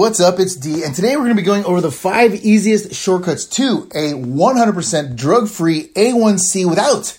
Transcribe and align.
What's 0.00 0.18
up? 0.18 0.40
It's 0.40 0.56
D, 0.56 0.82
and 0.82 0.94
today 0.94 1.14
we're 1.14 1.24
going 1.24 1.36
to 1.36 1.42
be 1.42 1.42
going 1.42 1.66
over 1.66 1.82
the 1.82 1.90
five 1.90 2.34
easiest 2.34 2.94
shortcuts 2.94 3.44
to 3.44 3.86
a 3.94 4.14
100% 4.14 5.14
drug 5.14 5.46
free 5.46 5.88
A1C 5.88 6.66
without 6.66 7.18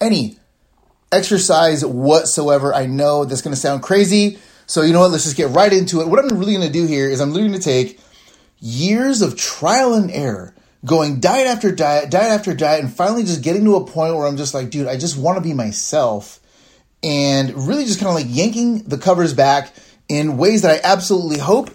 any 0.00 0.38
exercise 1.12 1.84
whatsoever. 1.84 2.72
I 2.72 2.86
know 2.86 3.26
that's 3.26 3.42
going 3.42 3.54
to 3.54 3.60
sound 3.60 3.82
crazy, 3.82 4.38
so 4.64 4.80
you 4.80 4.94
know 4.94 5.00
what? 5.00 5.10
Let's 5.10 5.24
just 5.24 5.36
get 5.36 5.50
right 5.50 5.70
into 5.70 6.00
it. 6.00 6.08
What 6.08 6.18
I'm 6.18 6.38
really 6.38 6.54
going 6.54 6.66
to 6.66 6.72
do 6.72 6.86
here 6.86 7.06
is 7.06 7.20
I'm 7.20 7.34
literally 7.34 7.50
going 7.50 7.60
to 7.60 7.68
take 7.68 8.00
years 8.60 9.20
of 9.20 9.36
trial 9.36 9.92
and 9.92 10.10
error, 10.10 10.54
going 10.86 11.20
diet 11.20 11.46
after 11.46 11.70
diet, 11.70 12.10
diet 12.10 12.30
after 12.30 12.54
diet, 12.54 12.82
and 12.82 12.90
finally 12.90 13.24
just 13.24 13.42
getting 13.42 13.66
to 13.66 13.76
a 13.76 13.86
point 13.86 14.16
where 14.16 14.26
I'm 14.26 14.38
just 14.38 14.54
like, 14.54 14.70
dude, 14.70 14.88
I 14.88 14.96
just 14.96 15.18
want 15.18 15.36
to 15.36 15.42
be 15.42 15.52
myself, 15.52 16.40
and 17.02 17.68
really 17.68 17.84
just 17.84 18.00
kind 18.00 18.08
of 18.08 18.14
like 18.14 18.34
yanking 18.34 18.84
the 18.84 18.96
covers 18.96 19.34
back 19.34 19.74
in 20.08 20.38
ways 20.38 20.62
that 20.62 20.82
I 20.82 20.88
absolutely 20.88 21.40
hope 21.40 21.68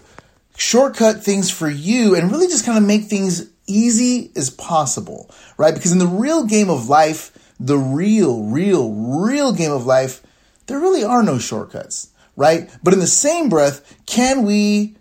shortcut 0.61 1.23
things 1.23 1.49
for 1.49 1.67
you 1.67 2.15
and 2.15 2.31
really 2.31 2.45
just 2.45 2.63
kind 2.63 2.77
of 2.77 2.83
make 2.83 3.05
things 3.05 3.49
easy 3.65 4.31
as 4.35 4.51
possible, 4.51 5.27
right? 5.57 5.73
Because 5.73 5.91
in 5.91 5.97
the 5.97 6.05
real 6.05 6.45
game 6.45 6.69
of 6.69 6.87
life, 6.87 7.35
the 7.59 7.79
real, 7.79 8.43
real, 8.43 8.93
real 8.93 9.53
game 9.53 9.71
of 9.71 9.87
life, 9.87 10.21
there 10.67 10.79
really 10.79 11.03
are 11.03 11.23
no 11.23 11.39
shortcuts, 11.39 12.11
right? 12.35 12.69
But 12.83 12.93
in 12.93 12.99
the 12.99 13.07
same 13.07 13.49
breath, 13.49 13.97
can 14.05 14.43
we 14.43 14.95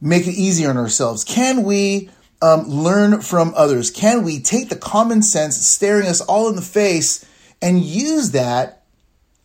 make 0.00 0.28
it 0.28 0.34
easier 0.34 0.70
on 0.70 0.76
ourselves? 0.76 1.24
Can 1.24 1.64
we 1.64 2.08
um, 2.40 2.68
learn 2.68 3.22
from 3.22 3.52
others? 3.56 3.90
Can 3.90 4.22
we 4.22 4.38
take 4.38 4.68
the 4.68 4.76
common 4.76 5.22
sense 5.22 5.66
staring 5.66 6.06
us 6.06 6.20
all 6.20 6.48
in 6.48 6.54
the 6.54 6.62
face 6.62 7.26
and 7.60 7.82
use 7.82 8.30
that 8.30 8.84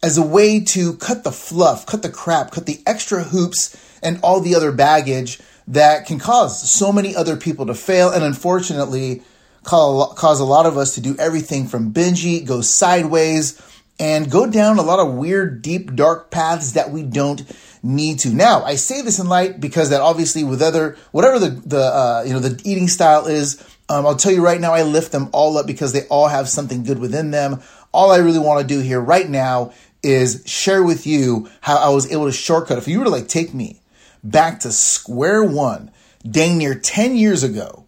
as 0.03 0.19
a 0.19 0.25
way 0.25 0.59
to 0.65 0.93
cut 0.97 1.23
the 1.23 1.31
fluff, 1.31 1.87
cut 1.87 2.03
the 2.03 2.09
crap, 2.11 2.51
cut 2.51 2.67
the 2.67 2.83
extra 2.85 3.23
hoops 3.23 3.75
and 4.05 4.19
all 4.21 4.39
the 4.39 4.55
other 4.55 4.71
baggage 4.71 5.39
that 5.67 6.05
can 6.05 6.19
cause 6.19 6.69
so 6.69 6.91
many 6.91 7.15
other 7.15 7.35
people 7.35 7.65
to 7.65 7.73
fail 7.73 8.11
and 8.11 8.23
unfortunately 8.23 9.21
cause 9.63 10.39
a 10.39 10.45
lot 10.45 10.65
of 10.65 10.77
us 10.77 10.95
to 10.95 11.01
do 11.01 11.15
everything 11.17 11.67
from 11.67 11.89
binge 11.89 12.23
eat, 12.23 12.45
go 12.45 12.61
sideways, 12.61 13.59
and 13.99 14.29
go 14.29 14.49
down 14.49 14.77
a 14.77 14.81
lot 14.81 14.99
of 14.99 15.13
weird, 15.13 15.61
deep, 15.61 15.95
dark 15.95 16.29
paths 16.29 16.73
that 16.73 16.91
we 16.91 17.01
don't 17.01 17.43
need 17.81 18.19
to. 18.19 18.29
Now, 18.29 18.63
I 18.63 18.75
say 18.75 19.01
this 19.01 19.19
in 19.19 19.27
light 19.27 19.59
because 19.59 19.89
that 19.89 20.01
obviously 20.01 20.43
with 20.43 20.61
other, 20.61 20.97
whatever 21.11 21.39
the, 21.39 21.49
the 21.49 21.79
uh, 21.79 22.23
you 22.25 22.33
know, 22.33 22.39
the 22.39 22.61
eating 22.69 22.87
style 22.87 23.25
is, 23.25 23.61
um, 23.87 24.05
I'll 24.05 24.15
tell 24.15 24.31
you 24.31 24.43
right 24.43 24.59
now, 24.59 24.73
I 24.73 24.83
lift 24.83 25.11
them 25.11 25.29
all 25.31 25.57
up 25.57 25.65
because 25.65 25.93
they 25.93 26.05
all 26.07 26.27
have 26.27 26.49
something 26.49 26.83
good 26.83 26.99
within 26.99 27.31
them. 27.31 27.61
All 27.91 28.11
I 28.11 28.17
really 28.17 28.39
want 28.39 28.61
to 28.61 28.67
do 28.67 28.81
here 28.81 28.99
right 28.99 29.29
now 29.29 29.73
is 30.03 30.43
share 30.45 30.83
with 30.83 31.07
you 31.07 31.49
how 31.61 31.77
I 31.77 31.89
was 31.89 32.11
able 32.11 32.25
to 32.25 32.31
shortcut. 32.31 32.77
If 32.77 32.87
you 32.87 32.99
were 32.99 33.05
to 33.05 33.11
like 33.11 33.27
take 33.27 33.53
me 33.53 33.79
back 34.25 34.61
to 34.61 34.71
square 34.71 35.43
one, 35.43 35.91
dang 36.29 36.57
near 36.57 36.75
10 36.75 37.15
years 37.15 37.43
ago, 37.43 37.85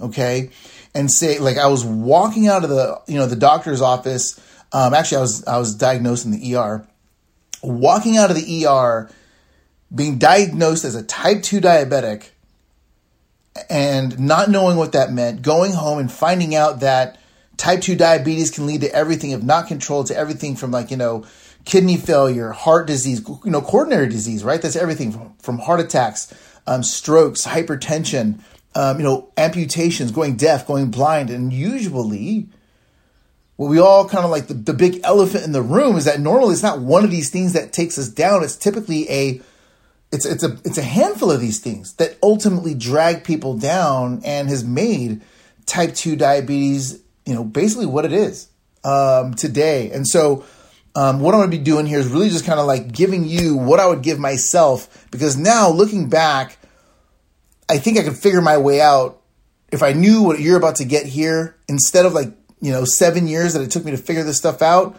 okay, 0.00 0.50
and 0.94 1.10
say, 1.10 1.38
like, 1.38 1.58
I 1.58 1.66
was 1.66 1.84
walking 1.84 2.48
out 2.48 2.64
of 2.64 2.70
the, 2.70 3.00
you 3.06 3.18
know, 3.18 3.26
the 3.26 3.36
doctor's 3.36 3.82
office. 3.82 4.40
Um, 4.72 4.94
actually, 4.94 5.18
I 5.18 5.20
was, 5.20 5.46
I 5.46 5.58
was 5.58 5.74
diagnosed 5.74 6.24
in 6.24 6.30
the 6.30 6.56
ER. 6.56 6.86
Walking 7.62 8.16
out 8.16 8.30
of 8.30 8.36
the 8.36 8.66
ER, 8.66 9.10
being 9.94 10.18
diagnosed 10.18 10.84
as 10.84 10.94
a 10.94 11.02
type 11.02 11.42
2 11.42 11.60
diabetic, 11.60 12.30
and 13.68 14.18
not 14.18 14.50
knowing 14.50 14.76
what 14.76 14.92
that 14.92 15.12
meant, 15.12 15.42
going 15.42 15.72
home 15.72 15.98
and 15.98 16.10
finding 16.10 16.54
out 16.54 16.80
that 16.80 17.18
type 17.56 17.80
2 17.80 17.96
diabetes 17.96 18.50
can 18.50 18.66
lead 18.66 18.82
to 18.82 18.94
everything, 18.94 19.30
if 19.32 19.42
not 19.42 19.66
controlled, 19.66 20.06
to 20.06 20.16
everything 20.16 20.56
from 20.56 20.70
like, 20.70 20.90
you 20.90 20.96
know, 20.96 21.24
kidney 21.66 21.96
failure, 21.96 22.52
heart 22.52 22.86
disease, 22.86 23.20
you 23.44 23.50
know, 23.50 23.60
coronary 23.60 24.08
disease, 24.08 24.42
right? 24.42 24.62
That's 24.62 24.76
everything 24.76 25.12
from, 25.12 25.34
from 25.38 25.58
heart 25.58 25.80
attacks, 25.80 26.32
um, 26.66 26.82
strokes, 26.82 27.46
hypertension, 27.46 28.38
um, 28.74 28.98
you 28.98 29.04
know, 29.04 29.30
amputations, 29.36 30.12
going 30.12 30.36
deaf, 30.36 30.66
going 30.66 30.90
blind. 30.90 31.28
And 31.28 31.52
usually, 31.52 32.48
what 33.56 33.68
we 33.68 33.80
all 33.80 34.08
kind 34.08 34.24
of 34.24 34.30
like 34.30 34.46
the, 34.46 34.54
the 34.54 34.72
big 34.72 35.00
elephant 35.02 35.44
in 35.44 35.52
the 35.52 35.62
room 35.62 35.96
is 35.96 36.04
that 36.04 36.20
normally 36.20 36.52
it's 36.52 36.62
not 36.62 36.80
one 36.80 37.04
of 37.04 37.10
these 37.10 37.30
things 37.30 37.52
that 37.52 37.72
takes 37.72 37.98
us 37.98 38.08
down. 38.08 38.44
It's 38.44 38.56
typically 38.56 39.10
a 39.10 39.40
it's 40.12 40.24
it's 40.24 40.44
a 40.44 40.58
it's 40.64 40.78
a 40.78 40.82
handful 40.82 41.32
of 41.32 41.40
these 41.40 41.58
things 41.58 41.94
that 41.94 42.16
ultimately 42.22 42.74
drag 42.74 43.24
people 43.24 43.58
down 43.58 44.22
and 44.24 44.48
has 44.48 44.62
made 44.62 45.20
type 45.66 45.94
2 45.94 46.14
diabetes, 46.14 47.02
you 47.24 47.34
know, 47.34 47.42
basically 47.42 47.86
what 47.86 48.04
it 48.04 48.12
is 48.12 48.48
um, 48.84 49.34
today. 49.34 49.90
And 49.90 50.06
so 50.06 50.44
um, 50.96 51.20
what 51.20 51.34
I'm 51.34 51.40
going 51.40 51.50
to 51.50 51.56
be 51.58 51.62
doing 51.62 51.84
here 51.84 51.98
is 51.98 52.08
really 52.08 52.30
just 52.30 52.46
kind 52.46 52.58
of 52.58 52.66
like 52.66 52.90
giving 52.90 53.26
you 53.26 53.54
what 53.54 53.80
I 53.80 53.86
would 53.86 54.02
give 54.02 54.18
myself 54.18 55.06
because 55.10 55.36
now 55.36 55.68
looking 55.68 56.08
back, 56.08 56.56
I 57.68 57.76
think 57.76 57.98
I 57.98 58.02
could 58.02 58.16
figure 58.16 58.40
my 58.40 58.56
way 58.56 58.80
out 58.80 59.20
if 59.70 59.82
I 59.82 59.92
knew 59.92 60.22
what 60.22 60.40
you're 60.40 60.56
about 60.56 60.76
to 60.76 60.86
get 60.86 61.04
here 61.04 61.54
instead 61.68 62.06
of 62.06 62.14
like, 62.14 62.32
you 62.62 62.72
know, 62.72 62.86
seven 62.86 63.26
years 63.26 63.52
that 63.52 63.60
it 63.60 63.70
took 63.70 63.84
me 63.84 63.90
to 63.90 63.98
figure 63.98 64.24
this 64.24 64.38
stuff 64.38 64.62
out. 64.62 64.98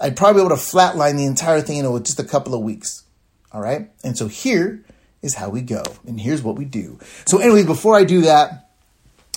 I'd 0.00 0.16
probably 0.16 0.42
be 0.42 0.46
able 0.46 0.56
to 0.56 0.62
flatline 0.62 1.16
the 1.16 1.24
entire 1.24 1.60
thing 1.60 1.78
in 1.78 2.02
just 2.02 2.18
a 2.18 2.24
couple 2.24 2.52
of 2.52 2.62
weeks. 2.62 3.04
All 3.52 3.60
right. 3.60 3.88
And 4.02 4.18
so 4.18 4.26
here 4.26 4.84
is 5.22 5.36
how 5.36 5.48
we 5.48 5.62
go. 5.62 5.84
And 6.08 6.20
here's 6.20 6.42
what 6.42 6.56
we 6.56 6.64
do. 6.64 6.98
So, 7.26 7.38
anyway, 7.38 7.62
before 7.62 7.94
I 7.94 8.02
do 8.02 8.22
that, 8.22 8.68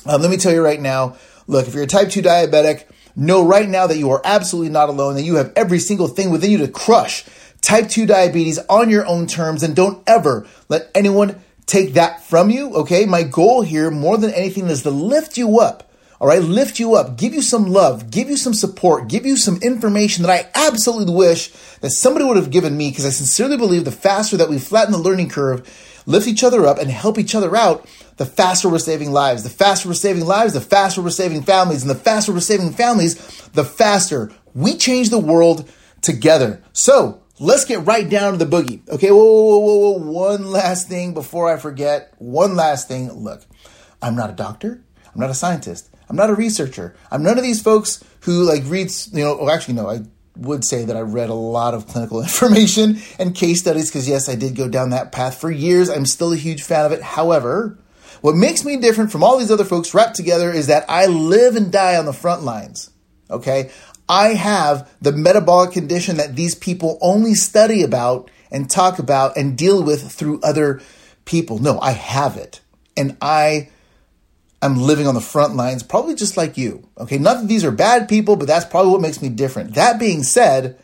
um, 0.05 0.21
let 0.21 0.31
me 0.31 0.37
tell 0.37 0.51
you 0.51 0.61
right 0.61 0.81
now 0.81 1.17
look, 1.49 1.67
if 1.67 1.73
you're 1.73 1.83
a 1.83 1.87
type 1.87 2.09
2 2.09 2.21
diabetic, 2.21 2.85
Know 3.19 3.45
right 3.45 3.67
now 3.67 3.85
that 3.85 3.97
you 3.97 4.11
are 4.11 4.21
absolutely 4.23 4.71
not 4.71 4.87
alone, 4.87 5.15
that 5.15 5.23
you 5.23 5.35
have 5.35 5.51
every 5.53 5.79
single 5.79 6.07
thing 6.07 6.29
within 6.31 6.51
you 6.51 6.57
to 6.59 6.69
crush 6.69 7.25
type 7.59 7.89
2 7.89 8.05
diabetes 8.05 8.59
on 8.69 8.89
your 8.89 9.05
own 9.05 9.27
terms, 9.27 9.61
and 9.61 9.75
don't 9.75 10.01
ever 10.07 10.47
let 10.69 10.89
anyone 10.95 11.35
take 11.65 11.95
that 11.95 12.23
from 12.23 12.49
you, 12.49 12.73
okay? 12.75 13.05
My 13.05 13.23
goal 13.23 13.61
here, 13.61 13.91
more 13.91 14.17
than 14.17 14.33
anything, 14.33 14.67
is 14.67 14.83
to 14.83 14.89
lift 14.89 15.37
you 15.37 15.59
up, 15.59 15.91
all 16.21 16.29
right? 16.29 16.41
Lift 16.41 16.79
you 16.79 16.95
up, 16.95 17.17
give 17.17 17.33
you 17.33 17.41
some 17.41 17.65
love, 17.65 18.09
give 18.09 18.29
you 18.29 18.37
some 18.37 18.53
support, 18.53 19.09
give 19.09 19.25
you 19.25 19.35
some 19.35 19.57
information 19.57 20.23
that 20.23 20.31
I 20.31 20.49
absolutely 20.67 21.13
wish 21.13 21.49
that 21.81 21.89
somebody 21.89 22.23
would 22.23 22.37
have 22.37 22.51
given 22.51 22.77
me 22.77 22.89
because 22.89 23.05
I 23.05 23.09
sincerely 23.09 23.57
believe 23.57 23.83
the 23.83 23.91
faster 23.91 24.37
that 24.37 24.49
we 24.49 24.59
flatten 24.59 24.93
the 24.93 24.97
learning 24.97 25.27
curve, 25.27 25.67
lift 26.05 26.25
each 26.25 26.45
other 26.45 26.65
up, 26.65 26.79
and 26.79 26.89
help 26.89 27.19
each 27.19 27.35
other 27.35 27.53
out, 27.53 27.85
the 28.19 28.25
faster 28.25 28.67
we're 28.67 28.79
saving 28.79 29.13
lives. 29.13 29.43
The 29.43 29.49
faster 29.49 29.87
we're 29.87 29.93
saving 29.93 30.25
lives, 30.25 30.51
the 30.51 30.59
faster 30.59 31.01
we're 31.01 31.09
saving 31.09 31.41
families. 31.43 31.83
And 31.83 31.89
the 31.89 31.95
faster 31.95 32.33
we're 32.33 32.41
saving 32.41 32.73
families, 32.73 33.15
the 33.53 33.63
faster 33.63 34.29
we 34.53 34.75
change 34.75 35.09
the 35.09 35.17
world 35.17 35.71
together. 36.01 36.61
So 36.73 37.23
let's 37.39 37.63
get 37.63 37.85
right 37.87 38.09
down 38.09 38.37
to 38.37 38.45
the 38.45 38.45
boogie. 38.45 38.87
Okay, 38.89 39.09
whoa, 39.09 39.23
whoa, 39.23 39.59
whoa, 39.59 39.91
whoa, 39.91 40.11
One 40.11 40.51
last 40.51 40.89
thing 40.89 41.13
before 41.13 41.49
I 41.49 41.55
forget. 41.55 42.13
One 42.17 42.57
last 42.57 42.89
thing. 42.89 43.09
Look, 43.09 43.45
I'm 44.01 44.15
not 44.15 44.29
a 44.29 44.33
doctor. 44.33 44.83
I'm 45.15 45.21
not 45.21 45.29
a 45.29 45.33
scientist. 45.33 45.89
I'm 46.09 46.17
not 46.17 46.29
a 46.29 46.35
researcher. 46.35 46.97
I'm 47.09 47.23
none 47.23 47.37
of 47.37 47.43
these 47.45 47.61
folks 47.61 48.03
who 48.21 48.43
like 48.43 48.63
reads, 48.65 49.09
you 49.13 49.23
know, 49.23 49.37
oh, 49.39 49.49
actually, 49.49 49.75
no, 49.75 49.89
I 49.89 50.01
would 50.35 50.65
say 50.65 50.83
that 50.83 50.97
I 50.97 51.01
read 51.01 51.29
a 51.29 51.33
lot 51.35 51.73
of 51.73 51.87
clinical 51.87 52.21
information 52.21 52.99
and 53.17 53.33
case 53.33 53.61
studies 53.61 53.89
because, 53.89 54.09
yes, 54.09 54.27
I 54.27 54.35
did 54.35 54.57
go 54.57 54.67
down 54.67 54.89
that 54.89 55.13
path 55.13 55.39
for 55.39 55.49
years. 55.49 55.89
I'm 55.89 56.05
still 56.05 56.33
a 56.33 56.37
huge 56.37 56.63
fan 56.63 56.85
of 56.85 56.91
it. 56.91 57.01
However, 57.01 57.79
what 58.21 58.35
makes 58.35 58.65
me 58.65 58.77
different 58.77 59.11
from 59.11 59.23
all 59.23 59.37
these 59.37 59.51
other 59.51 59.65
folks 59.65 59.93
wrapped 59.93 60.15
together 60.15 60.51
is 60.51 60.67
that 60.67 60.85
I 60.89 61.05
live 61.05 61.55
and 61.55 61.71
die 61.71 61.97
on 61.97 62.05
the 62.05 62.13
front 62.13 62.43
lines. 62.43 62.91
Okay. 63.29 63.71
I 64.07 64.29
have 64.29 64.91
the 65.01 65.11
metabolic 65.11 65.71
condition 65.71 66.17
that 66.17 66.35
these 66.35 66.55
people 66.55 66.97
only 67.01 67.35
study 67.35 67.83
about 67.83 68.31
and 68.51 68.69
talk 68.69 68.97
about 68.97 69.37
and 69.37 69.57
deal 69.57 69.83
with 69.83 70.11
through 70.11 70.41
other 70.41 70.81
people. 71.25 71.59
No, 71.59 71.79
I 71.79 71.91
have 71.91 72.35
it. 72.35 72.61
And 72.97 73.15
I 73.21 73.69
am 74.61 74.77
living 74.77 75.07
on 75.07 75.13
the 75.13 75.21
front 75.21 75.55
lines, 75.55 75.83
probably 75.83 76.15
just 76.15 76.35
like 76.35 76.57
you. 76.57 76.89
Okay. 76.97 77.19
Not 77.19 77.41
that 77.41 77.47
these 77.47 77.63
are 77.63 77.71
bad 77.71 78.09
people, 78.09 78.35
but 78.35 78.47
that's 78.47 78.65
probably 78.65 78.91
what 78.91 79.01
makes 79.01 79.21
me 79.21 79.29
different. 79.29 79.75
That 79.75 79.99
being 79.99 80.23
said, 80.23 80.79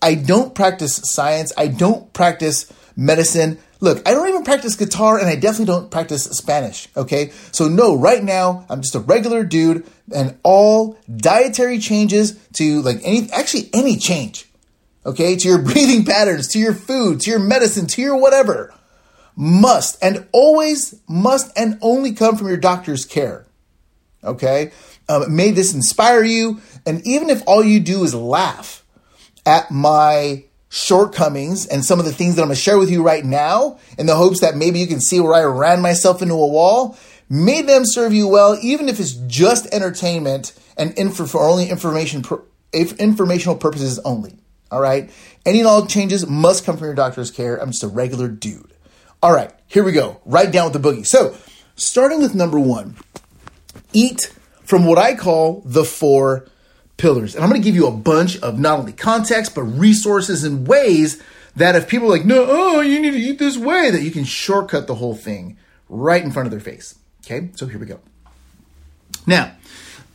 I 0.00 0.14
don't 0.14 0.54
practice 0.54 0.96
science. 1.04 1.52
I 1.56 1.68
don't 1.68 2.12
practice 2.12 2.72
medicine. 2.96 3.58
Look, 3.80 4.06
I 4.08 4.12
don't 4.12 4.28
even 4.28 4.44
practice 4.44 4.76
guitar 4.76 5.18
and 5.18 5.28
I 5.28 5.36
definitely 5.36 5.66
don't 5.66 5.90
practice 5.90 6.24
Spanish, 6.24 6.88
okay? 6.96 7.30
So, 7.52 7.68
no, 7.68 7.96
right 7.96 8.22
now, 8.22 8.64
I'm 8.70 8.80
just 8.80 8.94
a 8.94 9.00
regular 9.00 9.44
dude 9.44 9.86
and 10.14 10.38
all 10.42 10.96
dietary 11.14 11.78
changes 11.78 12.38
to 12.54 12.82
like 12.82 13.00
any, 13.02 13.30
actually, 13.30 13.70
any 13.74 13.96
change, 13.96 14.48
okay, 15.04 15.36
to 15.36 15.48
your 15.48 15.58
breathing 15.62 16.04
patterns, 16.04 16.48
to 16.48 16.58
your 16.58 16.74
food, 16.74 17.20
to 17.20 17.30
your 17.30 17.40
medicine, 17.40 17.86
to 17.88 18.02
your 18.02 18.16
whatever, 18.16 18.72
must 19.36 20.02
and 20.02 20.26
always 20.32 21.00
must 21.08 21.50
and 21.56 21.78
only 21.82 22.12
come 22.12 22.36
from 22.36 22.48
your 22.48 22.56
doctor's 22.56 23.04
care, 23.04 23.46
okay? 24.22 24.72
Um, 25.08 25.34
may 25.34 25.50
this 25.50 25.74
inspire 25.74 26.22
you. 26.22 26.60
And 26.86 27.06
even 27.06 27.30
if 27.30 27.42
all 27.46 27.62
you 27.62 27.80
do 27.80 28.04
is 28.04 28.14
laugh 28.14 28.84
at 29.44 29.70
my 29.70 30.44
shortcomings 30.74 31.66
and 31.66 31.84
some 31.84 32.00
of 32.00 32.04
the 32.04 32.12
things 32.12 32.34
that 32.34 32.42
I'm 32.42 32.48
going 32.48 32.56
to 32.56 32.60
share 32.60 32.78
with 32.78 32.90
you 32.90 33.04
right 33.04 33.24
now 33.24 33.78
in 33.96 34.06
the 34.06 34.16
hopes 34.16 34.40
that 34.40 34.56
maybe 34.56 34.80
you 34.80 34.88
can 34.88 35.00
see 35.00 35.20
where 35.20 35.32
I 35.32 35.44
ran 35.44 35.80
myself 35.80 36.20
into 36.20 36.34
a 36.34 36.48
wall. 36.48 36.98
May 37.30 37.62
them 37.62 37.84
serve 37.84 38.12
you 38.12 38.26
well, 38.26 38.58
even 38.60 38.88
if 38.88 38.98
it's 38.98 39.12
just 39.12 39.72
entertainment 39.72 40.52
and 40.76 40.92
info 40.98 41.26
for 41.26 41.48
only 41.48 41.70
information 41.70 42.24
informational 42.72 43.54
purposes 43.54 44.00
only. 44.00 44.36
All 44.72 44.80
right. 44.80 45.10
Any 45.46 45.60
and 45.60 45.68
all 45.68 45.86
changes 45.86 46.26
must 46.26 46.64
come 46.64 46.76
from 46.76 46.86
your 46.86 46.94
doctor's 46.94 47.30
care. 47.30 47.56
I'm 47.56 47.70
just 47.70 47.84
a 47.84 47.88
regular 47.88 48.26
dude. 48.26 48.72
All 49.22 49.32
right. 49.32 49.52
here 49.68 49.84
we 49.84 49.92
go. 49.92 50.20
Right 50.24 50.50
down 50.50 50.72
with 50.72 50.82
the 50.82 50.90
boogie. 50.90 51.06
So, 51.06 51.36
starting 51.76 52.20
with 52.20 52.34
number 52.34 52.58
one, 52.58 52.96
eat 53.92 54.34
from 54.64 54.86
what 54.86 54.98
I 54.98 55.14
call 55.14 55.62
the 55.64 55.84
four 55.84 56.48
pillars. 56.96 57.34
And 57.34 57.42
I'm 57.42 57.50
going 57.50 57.60
to 57.60 57.64
give 57.64 57.74
you 57.74 57.86
a 57.86 57.92
bunch 57.92 58.38
of 58.40 58.58
not 58.58 58.78
only 58.78 58.92
context, 58.92 59.54
but 59.54 59.62
resources 59.62 60.44
and 60.44 60.66
ways 60.66 61.22
that 61.56 61.76
if 61.76 61.88
people 61.88 62.08
are 62.08 62.16
like, 62.16 62.24
no, 62.24 62.46
oh, 62.48 62.80
you 62.80 63.00
need 63.00 63.12
to 63.12 63.18
eat 63.18 63.38
this 63.38 63.56
way, 63.56 63.90
that 63.90 64.02
you 64.02 64.10
can 64.10 64.24
shortcut 64.24 64.86
the 64.86 64.94
whole 64.96 65.14
thing 65.14 65.56
right 65.88 66.22
in 66.22 66.30
front 66.30 66.46
of 66.46 66.50
their 66.50 66.60
face. 66.60 66.96
Okay, 67.24 67.50
so 67.54 67.66
here 67.66 67.78
we 67.78 67.86
go. 67.86 68.00
Now, 69.26 69.52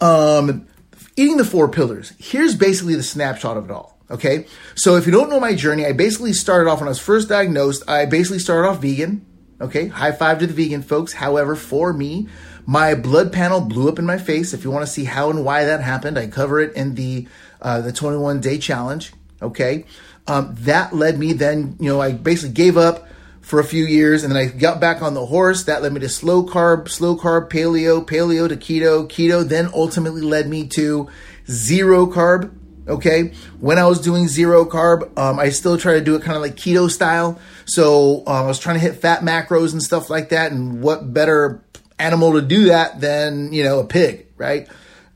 um, 0.01 0.67
eating 1.15 1.37
the 1.37 1.45
four 1.45 1.67
pillars, 1.67 2.13
here's 2.19 2.55
basically 2.55 2.95
the 2.95 3.03
snapshot 3.03 3.57
of 3.57 3.65
it 3.65 3.71
all. 3.71 3.97
Okay, 4.11 4.47
so 4.75 4.95
if 4.95 5.05
you 5.05 5.11
don't 5.11 5.29
know 5.29 5.39
my 5.39 5.53
journey, 5.53 5.85
I 5.85 5.93
basically 5.93 6.33
started 6.33 6.69
off 6.69 6.79
when 6.79 6.87
I 6.87 6.89
was 6.89 6.99
first 6.99 7.29
diagnosed, 7.29 7.83
I 7.87 8.05
basically 8.05 8.39
started 8.39 8.67
off 8.67 8.81
vegan. 8.81 9.25
Okay, 9.61 9.87
high 9.87 10.13
five 10.13 10.39
to 10.39 10.47
the 10.47 10.53
vegan 10.53 10.81
folks. 10.81 11.13
However, 11.13 11.55
for 11.55 11.93
me, 11.93 12.27
my 12.69 12.93
blood 12.93 13.33
panel 13.33 13.61
blew 13.61 13.89
up 13.89 13.97
in 13.97 14.05
my 14.05 14.19
face. 14.19 14.53
If 14.53 14.63
you 14.63 14.69
want 14.69 14.85
to 14.85 14.91
see 14.91 15.03
how 15.03 15.31
and 15.31 15.43
why 15.43 15.65
that 15.65 15.81
happened, 15.81 16.19
I 16.19 16.27
cover 16.27 16.59
it 16.59 16.75
in 16.75 16.93
the 16.93 17.27
uh, 17.59 17.81
the 17.81 17.91
21 17.91 18.41
day 18.41 18.59
challenge. 18.59 19.11
Okay, 19.41 19.85
um, 20.27 20.53
that 20.59 20.93
led 20.93 21.17
me 21.17 21.33
then. 21.33 21.77
You 21.79 21.89
know, 21.89 21.99
I 21.99 22.11
basically 22.11 22.53
gave 22.53 22.77
up 22.77 23.07
for 23.41 23.59
a 23.59 23.63
few 23.63 23.85
years, 23.85 24.23
and 24.23 24.35
then 24.35 24.37
I 24.37 24.55
got 24.55 24.79
back 24.79 25.01
on 25.01 25.15
the 25.15 25.25
horse. 25.25 25.63
That 25.63 25.81
led 25.81 25.93
me 25.93 25.99
to 26.01 26.09
slow 26.09 26.45
carb, 26.45 26.89
slow 26.89 27.17
carb, 27.17 27.49
paleo, 27.49 28.05
paleo 28.05 28.47
to 28.47 28.55
keto, 28.55 29.07
keto. 29.07 29.43
Then 29.43 29.71
ultimately 29.73 30.21
led 30.21 30.47
me 30.47 30.67
to 30.67 31.09
zero 31.49 32.05
carb. 32.05 32.53
Okay, 32.87 33.33
when 33.59 33.79
I 33.79 33.87
was 33.87 33.99
doing 33.99 34.27
zero 34.27 34.63
carb, 34.65 35.17
um, 35.17 35.39
I 35.39 35.49
still 35.49 35.79
try 35.79 35.93
to 35.93 36.01
do 36.01 36.13
it 36.15 36.21
kind 36.21 36.35
of 36.35 36.43
like 36.43 36.55
keto 36.55 36.87
style. 36.87 37.39
So 37.65 38.19
um, 38.27 38.43
I 38.43 38.45
was 38.45 38.59
trying 38.59 38.75
to 38.75 38.79
hit 38.79 38.97
fat 38.97 39.21
macros 39.21 39.71
and 39.71 39.81
stuff 39.81 40.11
like 40.11 40.29
that. 40.29 40.51
And 40.51 40.83
what 40.83 41.11
better 41.11 41.63
animal 41.99 42.33
to 42.33 42.41
do 42.41 42.65
that 42.65 43.01
than 43.01 43.53
you 43.53 43.63
know 43.63 43.79
a 43.79 43.85
pig, 43.85 44.27
right? 44.37 44.67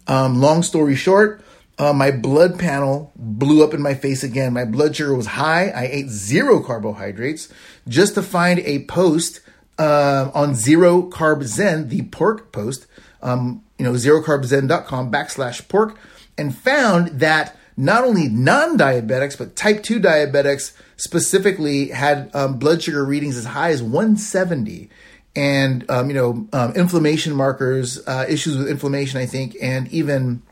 Um, 0.08 0.42
long 0.42 0.64
story 0.64 0.96
short, 0.96 1.42
uh, 1.78 1.94
my 1.94 2.12
blood 2.12 2.60
panel 2.60 3.12
blew 3.16 3.64
up 3.64 3.74
in 3.74 3.82
my 3.82 3.94
face 3.94 4.24
again. 4.24 4.54
My 4.54 4.66
blood 4.66 4.96
sugar 4.96 5.16
was 5.16 5.26
high. 5.26 5.70
I 5.70 5.86
ate 5.86 6.10
zero 6.10 6.62
carbohydrates 6.62 7.52
just 7.88 8.16
to 8.16 8.22
find 8.22 8.60
a 8.60 8.86
post 8.86 9.40
uh, 9.80 10.30
on 10.34 10.56
Zero 10.56 11.04
Carb 11.04 11.44
Zen, 11.44 11.90
the 11.90 12.04
pork 12.04 12.52
post, 12.52 12.86
um, 13.22 13.64
you 13.78 13.86
know, 13.86 13.94
zerocarbzen.com 13.94 15.12
backslash 15.12 15.68
pork, 15.68 15.98
and 16.38 16.56
found 16.56 17.20
that 17.20 17.58
not 17.76 18.04
only 18.04 18.28
non 18.28 18.78
diabetics, 18.78 19.38
but 19.38 19.56
type 19.56 19.84
2 19.84 20.00
diabetics 20.00 20.74
specifically 20.96 21.88
had 21.88 22.30
um, 22.36 22.60
blood 22.60 22.84
sugar 22.84 23.04
readings 23.04 23.36
as 23.36 23.46
high 23.46 23.72
as 23.72 23.82
170. 23.82 24.90
And, 25.36 25.90
um, 25.90 26.10
you 26.10 26.16
know, 26.16 26.48
um, 26.54 26.74
inflammation 26.76 27.34
markers, 27.34 28.00
uh, 28.08 28.26
issues 28.30 28.58
with 28.58 28.68
inflammation, 28.68 29.20
I 29.20 29.26
think, 29.26 29.58
and 29.62 29.88
even 29.92 30.44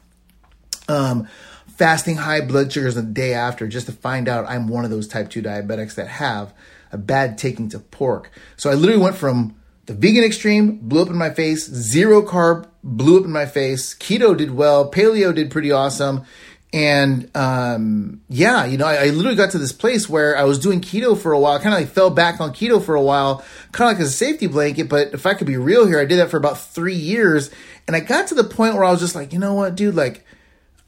um, 0.88 1.28
fasting 1.68 2.18
high 2.18 2.42
blood 2.42 2.72
sugars 2.72 2.96
the 2.96 3.02
day 3.02 3.34
after 3.34 3.68
just 3.68 3.86
to 3.88 3.92
find 3.92 4.28
out 4.28 4.46
I'm 4.48 4.68
one 4.68 4.86
of 4.86 4.92
those 4.92 5.08
type 5.08 5.30
2 5.30 5.42
diabetics 5.42 5.96
that 5.96 6.08
have 6.08 6.54
a 6.92 6.98
bad 6.98 7.38
taking 7.38 7.70
to 7.70 7.80
pork. 7.80 8.32
So 8.58 8.70
I 8.70 8.74
literally 8.74 9.02
went 9.02 9.16
from 9.16 9.56
the 9.86 9.94
vegan 9.94 10.24
extreme, 10.24 10.78
blew 10.78 11.02
up 11.02 11.10
in 11.10 11.18
my 11.18 11.32
face, 11.32 11.68
zero 11.68 12.22
carb, 12.22 12.68
blew 12.84 13.20
up 13.20 13.26
in 13.26 13.32
my 13.32 13.46
face, 13.46 13.96
keto 13.96 14.38
did 14.38 14.52
well, 14.52 14.92
paleo 14.92 15.34
did 15.34 15.52
pretty 15.52 15.72
awesome, 15.72 16.24
and 16.74 17.30
um, 17.36 18.22
yeah, 18.30 18.66
you 18.66 18.78
know, 18.78 18.86
I, 18.86 18.96
I, 18.96 19.06
literally 19.08 19.36
got 19.36 19.52
to 19.52 19.58
this 19.58 19.74
place 19.74 20.08
where 20.08 20.38
I 20.38 20.46
was 20.46 20.58
doing 20.58 20.80
keto 20.80 21.18
for 21.18 21.34
a 21.34 21.40
while, 21.40 21.60
kind 21.60 21.76
of 21.76 21.82
like 21.82 21.90
fell 21.90 22.10
back 22.10 22.40
on 22.40 22.54
keto 22.54 22.82
for 22.82 22.96
a 22.96 23.02
while, 23.02 23.44
kind 23.74 23.92
of 23.92 23.98
like 23.98 24.02
as 24.02 24.14
a 24.14 24.16
safety 24.16 24.48
blanket. 24.48 24.88
But 24.88 25.14
if 25.14 25.26
I 25.26 25.34
could 25.34 25.48
be 25.48 25.58
real 25.58 25.86
here, 25.86 26.00
I 26.00 26.06
did 26.06 26.20
that 26.20 26.30
for 26.30 26.38
about 26.38 26.58
three 26.58 26.96
years. 26.96 27.52
And 27.88 27.96
I 27.96 28.00
got 28.00 28.28
to 28.28 28.36
the 28.36 28.46
point 28.46 28.76
where 28.76 28.86
I 28.86 28.92
was 28.92 29.02
just 29.02 29.16
like, 29.16 29.34
you 29.34 29.40
know 29.40 29.54
what, 29.54 29.76
dude, 29.76 29.96
like, 29.96 30.26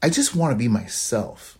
I 0.02 0.08
just 0.08 0.34
want 0.34 0.52
to 0.52 0.58
be 0.58 0.68
myself. 0.68 1.58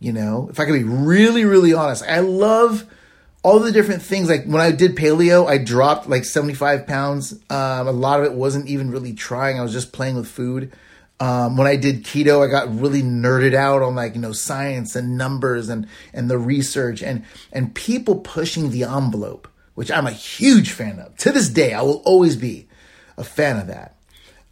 You 0.00 0.12
know, 0.12 0.48
if 0.50 0.58
I 0.58 0.64
could 0.64 0.74
be 0.74 0.84
really, 0.84 1.44
really 1.44 1.74
honest, 1.74 2.02
I 2.02 2.20
love 2.20 2.86
all 3.42 3.60
the 3.60 3.72
different 3.72 4.02
things. 4.02 4.28
Like 4.28 4.46
when 4.46 4.60
I 4.60 4.70
did 4.70 4.96
paleo, 4.96 5.46
I 5.46 5.58
dropped 5.58 6.08
like 6.08 6.24
75 6.24 6.86
pounds. 6.86 7.32
Um, 7.50 7.88
a 7.88 7.92
lot 7.92 8.20
of 8.20 8.26
it 8.26 8.32
wasn't 8.32 8.68
even 8.68 8.90
really 8.90 9.12
trying, 9.12 9.58
I 9.58 9.62
was 9.62 9.72
just 9.72 9.92
playing 9.92 10.16
with 10.16 10.28
food. 10.28 10.72
Um, 11.20 11.56
when 11.56 11.66
I 11.66 11.76
did 11.76 12.04
keto, 12.04 12.44
I 12.44 12.50
got 12.50 12.78
really 12.78 13.02
nerded 13.02 13.54
out 13.54 13.82
on 13.82 13.94
like 13.94 14.14
you 14.14 14.20
know 14.20 14.32
science 14.32 14.96
and 14.96 15.16
numbers 15.16 15.68
and 15.68 15.86
and 16.12 16.28
the 16.28 16.38
research 16.38 17.02
and 17.02 17.24
and 17.52 17.74
people 17.74 18.16
pushing 18.16 18.70
the 18.70 18.84
envelope, 18.84 19.48
which 19.74 19.90
I'm 19.90 20.06
a 20.06 20.12
huge 20.12 20.70
fan 20.72 20.98
of. 20.98 21.16
To 21.18 21.32
this 21.32 21.48
day, 21.48 21.72
I 21.72 21.82
will 21.82 22.02
always 22.04 22.36
be 22.36 22.68
a 23.16 23.24
fan 23.24 23.58
of 23.58 23.68
that. 23.68 23.96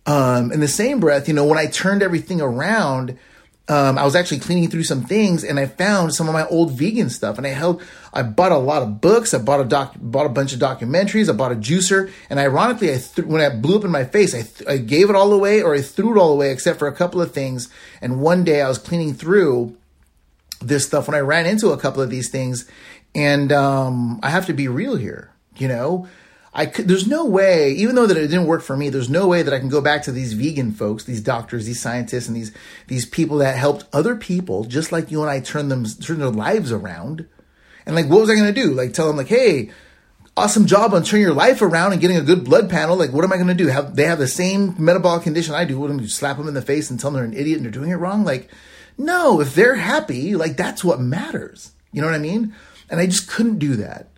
Um, 0.06 0.52
in 0.52 0.60
the 0.60 0.68
same 0.68 1.00
breath, 1.00 1.28
you 1.28 1.34
know, 1.34 1.44
when 1.44 1.58
I 1.58 1.66
turned 1.66 2.02
everything 2.02 2.40
around, 2.40 3.18
um, 3.68 3.96
I 3.96 4.04
was 4.04 4.16
actually 4.16 4.40
cleaning 4.40 4.68
through 4.68 4.84
some 4.84 5.04
things 5.04 5.44
and 5.44 5.58
I 5.58 5.66
found 5.66 6.14
some 6.14 6.26
of 6.26 6.32
my 6.32 6.46
old 6.48 6.72
vegan 6.72 7.08
stuff. 7.10 7.38
And 7.38 7.46
I 7.46 7.50
held, 7.50 7.82
I 8.12 8.22
bought 8.22 8.50
a 8.50 8.58
lot 8.58 8.82
of 8.82 9.00
books. 9.00 9.32
I 9.32 9.38
bought 9.38 9.60
a 9.60 9.64
doc, 9.64 9.94
bought 9.96 10.26
a 10.26 10.30
bunch 10.30 10.52
of 10.52 10.58
documentaries. 10.58 11.30
I 11.30 11.32
bought 11.32 11.52
a 11.52 11.56
juicer. 11.56 12.10
And 12.28 12.40
ironically, 12.40 12.92
I 12.92 12.98
th- 12.98 13.26
when 13.26 13.40
I 13.40 13.48
blew 13.50 13.78
up 13.78 13.84
in 13.84 13.90
my 13.90 14.04
face, 14.04 14.34
I, 14.34 14.42
th- 14.42 14.68
I 14.68 14.78
gave 14.78 15.10
it 15.10 15.16
all 15.16 15.32
away 15.32 15.62
or 15.62 15.74
I 15.74 15.80
threw 15.80 16.16
it 16.16 16.20
all 16.20 16.32
away 16.32 16.50
except 16.50 16.80
for 16.80 16.88
a 16.88 16.94
couple 16.94 17.22
of 17.22 17.32
things. 17.32 17.68
And 18.00 18.20
one 18.20 18.42
day 18.42 18.62
I 18.62 18.68
was 18.68 18.78
cleaning 18.78 19.14
through 19.14 19.76
this 20.60 20.84
stuff 20.86 21.06
when 21.06 21.14
I 21.14 21.20
ran 21.20 21.46
into 21.46 21.70
a 21.70 21.78
couple 21.78 22.02
of 22.02 22.10
these 22.10 22.30
things. 22.30 22.68
And 23.14 23.52
um, 23.52 24.18
I 24.24 24.30
have 24.30 24.46
to 24.46 24.52
be 24.52 24.66
real 24.66 24.96
here, 24.96 25.30
you 25.56 25.68
know. 25.68 26.08
I 26.54 26.66
could, 26.66 26.86
there's 26.86 27.06
no 27.06 27.24
way, 27.24 27.72
even 27.72 27.94
though 27.94 28.06
that 28.06 28.16
it 28.16 28.28
didn't 28.28 28.46
work 28.46 28.62
for 28.62 28.76
me, 28.76 28.90
there's 28.90 29.08
no 29.08 29.26
way 29.26 29.42
that 29.42 29.54
I 29.54 29.58
can 29.58 29.70
go 29.70 29.80
back 29.80 30.02
to 30.02 30.12
these 30.12 30.34
vegan 30.34 30.72
folks, 30.72 31.04
these 31.04 31.22
doctors, 31.22 31.64
these 31.64 31.80
scientists, 31.80 32.28
and 32.28 32.36
these 32.36 32.52
these 32.88 33.06
people 33.06 33.38
that 33.38 33.56
helped 33.56 33.86
other 33.92 34.16
people, 34.16 34.64
just 34.64 34.92
like 34.92 35.10
you 35.10 35.22
and 35.22 35.30
I, 35.30 35.40
turn 35.40 35.68
them 35.68 35.86
turn 35.86 36.18
their 36.18 36.28
lives 36.28 36.70
around. 36.70 37.26
And 37.86 37.96
like, 37.96 38.06
what 38.06 38.20
was 38.20 38.30
I 38.30 38.34
going 38.34 38.52
to 38.52 38.60
do? 38.60 38.74
Like, 38.74 38.92
tell 38.92 39.06
them 39.06 39.16
like, 39.16 39.28
hey, 39.28 39.70
awesome 40.36 40.66
job 40.66 40.94
on 40.94 41.02
turning 41.02 41.24
your 41.24 41.34
life 41.34 41.62
around 41.62 41.92
and 41.92 42.00
getting 42.00 42.16
a 42.16 42.22
good 42.22 42.44
blood 42.44 42.68
panel. 42.70 42.96
Like, 42.96 43.12
what 43.12 43.24
am 43.24 43.32
I 43.32 43.36
going 43.36 43.48
to 43.48 43.54
do? 43.54 43.68
Have 43.68 43.96
they 43.96 44.04
have 44.04 44.18
the 44.18 44.28
same 44.28 44.74
metabolic 44.78 45.22
condition 45.22 45.54
I 45.54 45.64
do? 45.64 45.78
What 45.78 45.90
am 45.90 46.00
I 46.00 46.06
slap 46.06 46.36
them 46.36 46.48
in 46.48 46.54
the 46.54 46.62
face 46.62 46.90
and 46.90 47.00
tell 47.00 47.10
them 47.10 47.18
they're 47.18 47.30
an 47.30 47.36
idiot 47.36 47.56
and 47.56 47.64
they're 47.64 47.72
doing 47.72 47.90
it 47.90 47.96
wrong? 47.96 48.24
Like, 48.24 48.50
no. 48.98 49.40
If 49.40 49.54
they're 49.54 49.76
happy, 49.76 50.36
like 50.36 50.56
that's 50.56 50.84
what 50.84 51.00
matters. 51.00 51.72
You 51.92 52.00
know 52.00 52.08
what 52.08 52.14
I 52.14 52.18
mean? 52.18 52.54
And 52.90 53.00
I 53.00 53.06
just 53.06 53.28
couldn't 53.28 53.58
do 53.58 53.76
that. 53.76 54.08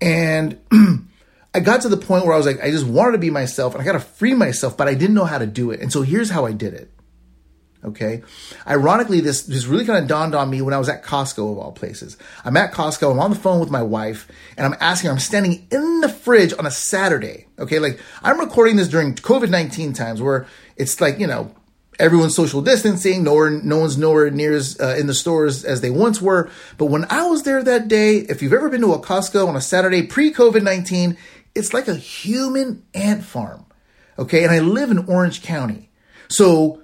And 0.00 0.58
I 1.54 1.60
got 1.60 1.82
to 1.82 1.88
the 1.88 1.96
point 1.96 2.24
where 2.26 2.34
I 2.34 2.36
was 2.36 2.46
like, 2.46 2.60
I 2.60 2.70
just 2.70 2.86
wanted 2.86 3.12
to 3.12 3.18
be 3.18 3.30
myself 3.30 3.74
and 3.74 3.80
I 3.80 3.84
got 3.84 3.92
to 3.92 4.00
free 4.00 4.34
myself, 4.34 4.76
but 4.76 4.88
I 4.88 4.94
didn't 4.94 5.14
know 5.14 5.24
how 5.24 5.38
to 5.38 5.46
do 5.46 5.70
it. 5.70 5.80
And 5.80 5.92
so 5.92 6.02
here's 6.02 6.30
how 6.30 6.46
I 6.46 6.52
did 6.52 6.74
it. 6.74 6.90
Okay. 7.84 8.22
Ironically, 8.66 9.20
this, 9.20 9.42
this 9.42 9.66
really 9.66 9.84
kind 9.84 9.98
of 9.98 10.08
dawned 10.08 10.34
on 10.34 10.48
me 10.48 10.62
when 10.62 10.72
I 10.72 10.78
was 10.78 10.88
at 10.88 11.04
Costco 11.04 11.52
of 11.52 11.58
all 11.58 11.70
places. 11.70 12.16
I'm 12.44 12.56
at 12.56 12.72
Costco. 12.72 13.12
I'm 13.12 13.20
on 13.20 13.30
the 13.30 13.36
phone 13.36 13.60
with 13.60 13.70
my 13.70 13.82
wife 13.82 14.26
and 14.56 14.66
I'm 14.66 14.74
asking 14.80 15.08
her, 15.08 15.12
I'm 15.12 15.20
standing 15.20 15.68
in 15.70 16.00
the 16.00 16.08
fridge 16.08 16.54
on 16.58 16.66
a 16.66 16.70
Saturday. 16.70 17.46
Okay. 17.58 17.78
Like 17.78 18.00
I'm 18.22 18.40
recording 18.40 18.76
this 18.76 18.88
during 18.88 19.14
COVID 19.14 19.50
19 19.50 19.92
times 19.92 20.20
where 20.20 20.46
it's 20.76 21.00
like, 21.00 21.20
you 21.20 21.26
know, 21.26 21.54
everyone's 21.98 22.34
social 22.34 22.62
distancing. 22.62 23.24
Nowhere, 23.24 23.50
no 23.50 23.78
one's 23.78 23.98
nowhere 23.98 24.30
near 24.30 24.54
as 24.54 24.78
uh, 24.80 24.96
in 24.98 25.06
the 25.06 25.14
stores 25.14 25.64
as 25.64 25.80
they 25.80 25.90
once 25.90 26.20
were. 26.20 26.50
But 26.78 26.86
when 26.86 27.06
I 27.10 27.26
was 27.26 27.42
there 27.42 27.62
that 27.62 27.88
day, 27.88 28.16
if 28.16 28.42
you've 28.42 28.52
ever 28.52 28.68
been 28.68 28.80
to 28.82 28.92
a 28.92 29.00
Costco 29.00 29.46
on 29.46 29.56
a 29.56 29.60
Saturday 29.60 30.02
pre 30.02 30.32
COVID 30.32 30.62
19, 30.62 31.16
it's 31.54 31.72
like 31.72 31.88
a 31.88 31.94
human 31.94 32.84
ant 32.94 33.24
farm. 33.24 33.64
Okay. 34.18 34.44
And 34.44 34.52
I 34.52 34.60
live 34.60 34.90
in 34.90 35.06
Orange 35.06 35.42
County. 35.42 35.90
So, 36.28 36.82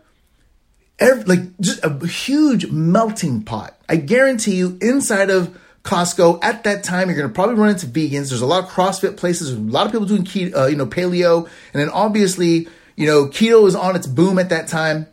every, 0.99 1.25
like, 1.25 1.59
just 1.61 1.85
a 1.85 2.07
huge 2.07 2.71
melting 2.71 3.43
pot. 3.43 3.77
I 3.89 3.97
guarantee 3.97 4.57
you, 4.57 4.79
inside 4.81 5.31
of 5.31 5.59
Costco 5.83 6.41
at 6.43 6.65
that 6.65 6.85
time, 6.85 7.09
you're 7.09 7.17
going 7.17 7.29
to 7.29 7.35
probably 7.35 7.55
run 7.55 7.71
into 7.71 7.87
vegans. 7.87 8.29
There's 8.29 8.43
a 8.43 8.47
lot 8.47 8.65
of 8.65 8.71
CrossFit 8.71 9.17
places, 9.17 9.53
a 9.53 9.59
lot 9.59 9.87
of 9.87 9.93
people 9.93 10.07
doing 10.07 10.25
keto, 10.25 10.57
uh, 10.57 10.67
you 10.67 10.77
know, 10.77 10.87
paleo. 10.87 11.49
And 11.73 11.83
then 11.83 11.89
obviously, 11.89 12.69
you 12.97 13.07
know, 13.07 13.27
keto 13.27 13.67
is 13.67 13.75
on 13.75 13.97
its 13.97 14.07
boom 14.07 14.39
at 14.39 14.51
that 14.51 14.69
time. 14.69 15.07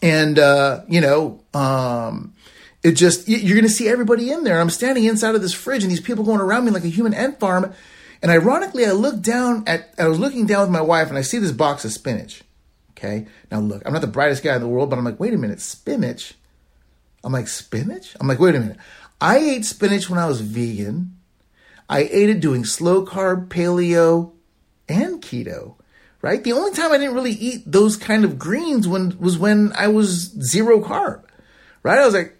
And, 0.00 0.38
uh, 0.38 0.82
you 0.88 1.00
know, 1.00 1.42
um, 1.52 2.34
it 2.82 2.92
just, 2.92 3.28
you're 3.28 3.56
going 3.56 3.62
to 3.62 3.68
see 3.68 3.88
everybody 3.88 4.30
in 4.30 4.44
there. 4.44 4.60
I'm 4.60 4.70
standing 4.70 5.04
inside 5.04 5.34
of 5.34 5.42
this 5.42 5.52
fridge 5.52 5.82
and 5.82 5.90
these 5.90 6.00
people 6.00 6.24
going 6.24 6.40
around 6.40 6.64
me 6.64 6.70
like 6.70 6.84
a 6.84 6.88
human 6.88 7.14
ant 7.14 7.38
farm. 7.38 7.72
And 8.22 8.30
ironically, 8.30 8.86
I 8.86 8.92
looked 8.92 9.22
down 9.22 9.64
at, 9.66 9.92
I 9.98 10.06
was 10.06 10.20
looking 10.20 10.46
down 10.46 10.62
with 10.62 10.70
my 10.70 10.80
wife 10.80 11.08
and 11.08 11.18
I 11.18 11.22
see 11.22 11.38
this 11.38 11.52
box 11.52 11.84
of 11.84 11.92
spinach. 11.92 12.42
Okay. 12.92 13.26
Now 13.50 13.58
look, 13.58 13.82
I'm 13.84 13.92
not 13.92 14.00
the 14.00 14.06
brightest 14.06 14.44
guy 14.44 14.54
in 14.54 14.60
the 14.60 14.68
world, 14.68 14.90
but 14.90 14.98
I'm 14.98 15.04
like, 15.04 15.18
wait 15.18 15.34
a 15.34 15.38
minute, 15.38 15.60
spinach? 15.60 16.34
I'm 17.24 17.32
like, 17.32 17.48
spinach? 17.48 18.16
I'm 18.20 18.28
like, 18.28 18.38
wait 18.38 18.54
a 18.54 18.60
minute. 18.60 18.76
I 19.20 19.38
ate 19.38 19.64
spinach 19.64 20.08
when 20.08 20.20
I 20.20 20.26
was 20.26 20.40
vegan. 20.40 21.16
I 21.88 22.02
ate 22.10 22.30
it 22.30 22.40
doing 22.40 22.64
slow 22.64 23.04
carb, 23.04 23.48
paleo, 23.48 24.32
and 24.88 25.20
keto. 25.20 25.74
Right? 26.20 26.42
The 26.44 26.52
only 26.52 26.72
time 26.72 26.92
I 26.92 26.98
didn't 26.98 27.14
really 27.14 27.32
eat 27.32 27.64
those 27.66 27.96
kind 27.96 28.24
of 28.24 28.38
greens 28.38 28.86
when 28.86 29.18
was 29.18 29.36
when 29.36 29.72
I 29.74 29.88
was 29.88 30.30
zero 30.40 30.80
carb. 30.80 31.24
Right? 31.82 31.98
I 31.98 32.04
was 32.04 32.14
like, 32.14 32.38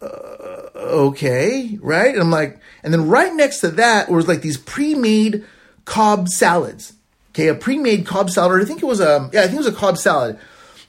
uh, 0.00 0.70
okay, 0.76 1.78
right? 1.80 2.12
And 2.12 2.20
I'm 2.20 2.30
like, 2.30 2.60
and 2.82 2.92
then 2.92 3.08
right 3.08 3.34
next 3.34 3.60
to 3.60 3.68
that 3.72 4.10
was 4.10 4.28
like 4.28 4.42
these 4.42 4.56
pre-made 4.56 5.44
Cobb 5.84 6.28
salads. 6.28 6.94
Okay, 7.30 7.48
a 7.48 7.54
pre-made 7.54 8.06
Cobb 8.06 8.30
salad. 8.30 8.52
Or 8.52 8.60
I 8.60 8.64
think 8.64 8.82
it 8.82 8.86
was 8.86 9.00
a 9.00 9.30
yeah, 9.32 9.40
I 9.40 9.44
think 9.44 9.54
it 9.54 9.64
was 9.64 9.66
a 9.66 9.72
Cobb 9.72 9.98
salad. 9.98 10.38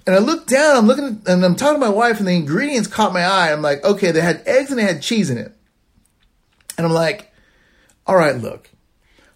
And 0.08 0.16
I 0.16 0.20
looked 0.20 0.50
down, 0.50 0.76
I'm 0.76 0.88
looking 0.88 1.22
and 1.28 1.46
I'm 1.46 1.56
talking 1.56 1.80
to 1.80 1.86
my 1.86 1.94
wife, 1.94 2.20
and 2.20 2.28
the 2.28 2.36
ingredients 2.36 2.88
caught 2.88 3.14
my 3.14 3.24
eye. 3.24 3.52
I'm 3.52 3.62
like, 3.62 3.84
okay, 3.84 4.12
they 4.12 4.22
had 4.22 4.42
eggs 4.48 4.72
and 4.72 4.80
they 4.80 4.84
had 4.84 5.02
cheese 5.02 5.30
in 5.30 5.38
it. 5.38 5.54
And 6.78 6.88
I'm 6.88 6.94
like, 6.94 7.32
all 8.08 8.16
right, 8.16 8.36
look, 8.36 8.70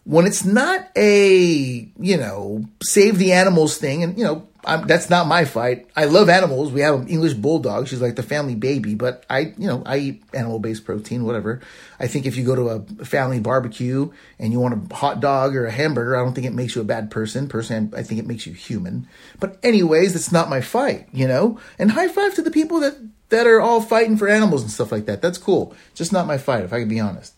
when 0.03 0.25
it's 0.25 0.43
not 0.43 0.87
a, 0.95 1.91
you 1.99 2.17
know, 2.17 2.65
save 2.81 3.17
the 3.19 3.33
animals 3.33 3.77
thing, 3.77 4.01
and, 4.03 4.17
you 4.17 4.23
know, 4.23 4.47
I'm, 4.65 4.87
that's 4.87 5.09
not 5.09 5.27
my 5.27 5.43
fight. 5.45 5.87
I 5.95 6.05
love 6.05 6.29
animals. 6.29 6.71
We 6.71 6.81
have 6.81 6.95
an 6.95 7.07
English 7.07 7.33
bulldog. 7.33 7.87
She's 7.87 8.01
like 8.01 8.15
the 8.15 8.23
family 8.23 8.55
baby, 8.55 8.95
but 8.95 9.25
I, 9.29 9.53
you 9.57 9.67
know, 9.67 9.83
I 9.85 9.97
eat 9.97 10.23
animal 10.33 10.59
based 10.59 10.85
protein, 10.85 11.25
whatever. 11.25 11.59
I 11.99 12.07
think 12.07 12.25
if 12.25 12.37
you 12.37 12.45
go 12.45 12.55
to 12.55 12.69
a 12.69 13.05
family 13.05 13.39
barbecue 13.39 14.11
and 14.39 14.53
you 14.53 14.59
want 14.59 14.91
a 14.91 14.95
hot 14.95 15.19
dog 15.19 15.55
or 15.55 15.65
a 15.65 15.71
hamburger, 15.71 16.15
I 16.15 16.23
don't 16.23 16.33
think 16.33 16.47
it 16.47 16.53
makes 16.53 16.75
you 16.75 16.81
a 16.81 16.85
bad 16.85 17.11
person. 17.11 17.47
Personally, 17.49 17.89
I 17.97 18.03
think 18.03 18.19
it 18.19 18.27
makes 18.27 18.47
you 18.47 18.53
human. 18.53 19.07
But 19.39 19.57
anyways, 19.63 20.15
it's 20.15 20.31
not 20.31 20.49
my 20.49 20.61
fight, 20.61 21.07
you 21.11 21.27
know? 21.27 21.59
And 21.77 21.91
high 21.91 22.07
five 22.07 22.33
to 22.35 22.41
the 22.41 22.51
people 22.51 22.79
that, 22.79 22.95
that 23.29 23.47
are 23.47 23.59
all 23.59 23.81
fighting 23.81 24.15
for 24.15 24.29
animals 24.29 24.61
and 24.61 24.71
stuff 24.71 24.91
like 24.91 25.05
that. 25.07 25.21
That's 25.21 25.37
cool. 25.37 25.75
Just 25.93 26.13
not 26.13 26.27
my 26.27 26.37
fight, 26.37 26.63
if 26.63 26.71
I 26.71 26.79
can 26.79 26.89
be 26.89 26.99
honest. 27.01 27.33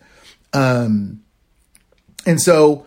Um, 0.53 1.23
and 2.25 2.39
so, 2.39 2.85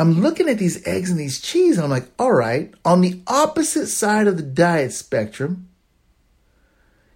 I'm 0.00 0.22
looking 0.22 0.48
at 0.48 0.56
these 0.56 0.86
eggs 0.88 1.10
and 1.10 1.20
these 1.20 1.42
cheese, 1.42 1.76
and 1.76 1.84
I'm 1.84 1.90
like, 1.90 2.08
all 2.18 2.32
right, 2.32 2.72
on 2.86 3.02
the 3.02 3.20
opposite 3.26 3.86
side 3.88 4.26
of 4.28 4.38
the 4.38 4.42
diet 4.42 4.92
spectrum, 4.92 5.68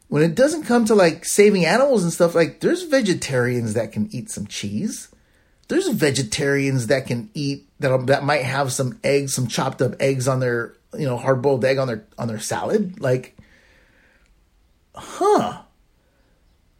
when 0.09 0.23
it 0.23 0.35
doesn't 0.35 0.65
come 0.65 0.85
to 0.85 0.95
like 0.95 1.25
saving 1.25 1.65
animals 1.65 2.03
and 2.03 2.13
stuff, 2.13 2.35
like 2.35 2.61
there's 2.61 2.83
vegetarians 2.83 3.73
that 3.73 3.91
can 3.91 4.15
eat 4.15 4.29
some 4.29 4.47
cheese. 4.47 5.09
There's 5.69 5.89
vegetarians 5.89 6.89
that 6.89 7.07
can 7.07 7.31
eat 7.33 7.67
that 7.81 7.91
um, 7.91 8.05
that 8.07 8.23
might 8.23 8.43
have 8.43 8.71
some 8.71 9.01
eggs, 9.03 9.35
some 9.35 9.47
chopped 9.47 9.81
up 9.81 9.95
eggs 9.99 10.29
on 10.29 10.41
their, 10.41 10.75
you 10.93 11.07
know, 11.07 11.17
hard 11.17 11.41
boiled 11.41 11.65
egg 11.65 11.79
on 11.79 11.89
their 11.89 12.05
on 12.19 12.29
their 12.29 12.39
salad. 12.39 13.01
Like, 13.01 13.35
huh? 14.95 15.63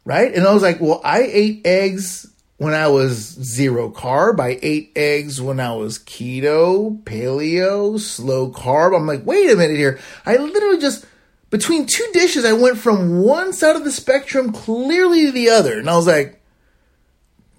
Right? 0.03 0.35
And 0.35 0.45
I 0.45 0.53
was 0.53 0.61
like, 0.61 0.79
well, 0.79 1.01
I 1.03 1.23
ate 1.23 1.65
eggs 1.65 2.31
when 2.57 2.73
I 2.73 2.87
was 2.87 3.17
zero 3.17 3.89
carb. 3.89 4.39
I 4.39 4.59
ate 4.61 4.91
eggs 4.95 5.41
when 5.41 5.59
I 5.59 5.73
was 5.75 5.99
keto, 5.99 7.01
paleo, 7.03 7.99
slow 7.99 8.51
carb. 8.51 8.95
I'm 8.95 9.07
like, 9.07 9.25
wait 9.25 9.51
a 9.51 9.55
minute 9.55 9.77
here. 9.77 9.99
I 10.25 10.37
literally 10.37 10.79
just, 10.79 11.05
between 11.49 11.85
two 11.85 12.07
dishes, 12.13 12.45
I 12.45 12.53
went 12.53 12.77
from 12.77 13.21
one 13.21 13.53
side 13.53 13.75
of 13.75 13.83
the 13.83 13.91
spectrum 13.91 14.51
clearly 14.51 15.25
to 15.25 15.31
the 15.31 15.49
other. 15.49 15.77
And 15.77 15.89
I 15.89 15.95
was 15.95 16.07
like, 16.07 16.41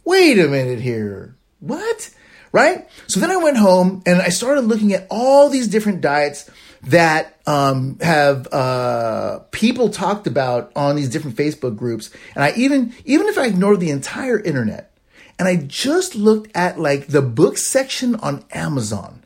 wait 0.04 0.38
a 0.38 0.48
minute 0.48 0.80
here. 0.80 1.36
What? 1.60 2.10
Right? 2.52 2.88
So 3.06 3.20
then 3.20 3.30
I 3.30 3.36
went 3.36 3.58
home 3.58 4.02
and 4.06 4.22
I 4.22 4.30
started 4.30 4.62
looking 4.62 4.94
at 4.94 5.06
all 5.10 5.50
these 5.50 5.68
different 5.68 6.00
diets 6.00 6.48
that 6.86 7.40
um, 7.46 7.98
have 8.00 8.52
uh, 8.52 9.40
people 9.50 9.88
talked 9.88 10.26
about 10.26 10.72
on 10.76 10.96
these 10.96 11.08
different 11.08 11.36
Facebook 11.36 11.76
groups. 11.76 12.10
And 12.34 12.44
I 12.44 12.52
even, 12.56 12.94
even 13.04 13.26
if 13.26 13.36
I 13.36 13.46
ignored 13.46 13.80
the 13.80 13.90
entire 13.90 14.38
internet 14.38 14.96
and 15.38 15.48
I 15.48 15.56
just 15.56 16.14
looked 16.14 16.56
at 16.56 16.80
like 16.80 17.08
the 17.08 17.22
book 17.22 17.58
section 17.58 18.14
on 18.16 18.44
Amazon, 18.52 19.22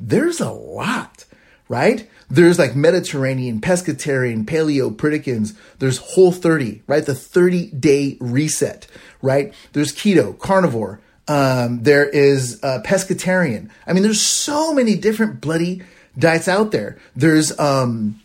there's 0.00 0.40
a 0.40 0.50
lot, 0.50 1.24
right? 1.68 2.08
There's 2.30 2.58
like 2.58 2.74
Mediterranean, 2.74 3.60
pescatarian, 3.60 4.44
paleo, 4.44 4.94
Pritikin's. 4.94 5.54
There's 5.78 5.98
Whole 5.98 6.32
30, 6.32 6.82
right? 6.86 7.04
The 7.04 7.14
30 7.14 7.66
day 7.66 8.16
reset, 8.20 8.86
right? 9.20 9.52
There's 9.72 9.92
keto, 9.92 10.38
carnivore. 10.38 11.00
Um, 11.28 11.82
there 11.82 12.06
is 12.06 12.62
uh, 12.62 12.80
pescatarian. 12.84 13.70
I 13.86 13.92
mean, 13.92 14.02
there's 14.02 14.20
so 14.20 14.74
many 14.74 14.96
different 14.96 15.40
bloody 15.40 15.82
diets 16.18 16.48
out 16.48 16.70
there. 16.70 16.98
There's 17.16 17.58
um, 17.58 18.20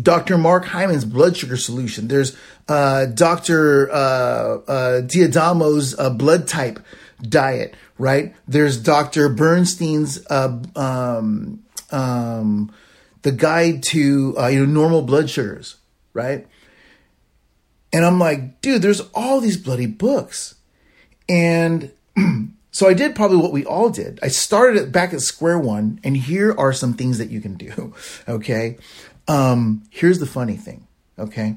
Dr. 0.00 0.38
Mark 0.38 0.64
Hyman's 0.66 1.04
blood 1.04 1.36
sugar 1.36 1.56
solution. 1.56 2.08
There's 2.08 2.36
uh, 2.68 3.06
Dr. 3.06 3.90
Uh, 3.90 3.94
uh, 3.94 5.00
D'Adamo's 5.02 5.98
uh, 5.98 6.10
blood 6.10 6.48
type 6.48 6.80
diet, 7.22 7.74
right? 7.98 8.34
There's 8.48 8.76
Dr. 8.78 9.28
Bernstein's 9.28 10.24
uh, 10.28 10.62
um, 10.74 11.62
um, 11.90 12.72
the 13.22 13.32
guide 13.32 13.82
to 13.84 14.34
uh, 14.38 14.46
you 14.48 14.60
know 14.60 14.72
normal 14.72 15.02
blood 15.02 15.30
sugars, 15.30 15.76
right? 16.12 16.46
And 17.92 18.04
I'm 18.04 18.18
like, 18.18 18.60
dude, 18.60 18.82
there's 18.82 19.00
all 19.14 19.40
these 19.40 19.56
bloody 19.56 19.86
books, 19.86 20.56
and 21.28 21.92
So 22.74 22.88
I 22.88 22.92
did 22.92 23.14
probably 23.14 23.36
what 23.36 23.52
we 23.52 23.64
all 23.64 23.88
did. 23.88 24.18
I 24.20 24.26
started 24.26 24.82
it 24.82 24.90
back 24.90 25.14
at 25.14 25.20
square 25.20 25.60
one, 25.60 26.00
and 26.02 26.16
here 26.16 26.52
are 26.58 26.72
some 26.72 26.92
things 26.92 27.18
that 27.18 27.30
you 27.30 27.40
can 27.40 27.54
do. 27.54 27.94
Okay. 28.28 28.78
Um, 29.28 29.84
here's 29.90 30.18
the 30.18 30.26
funny 30.26 30.56
thing. 30.56 30.88
Okay. 31.16 31.56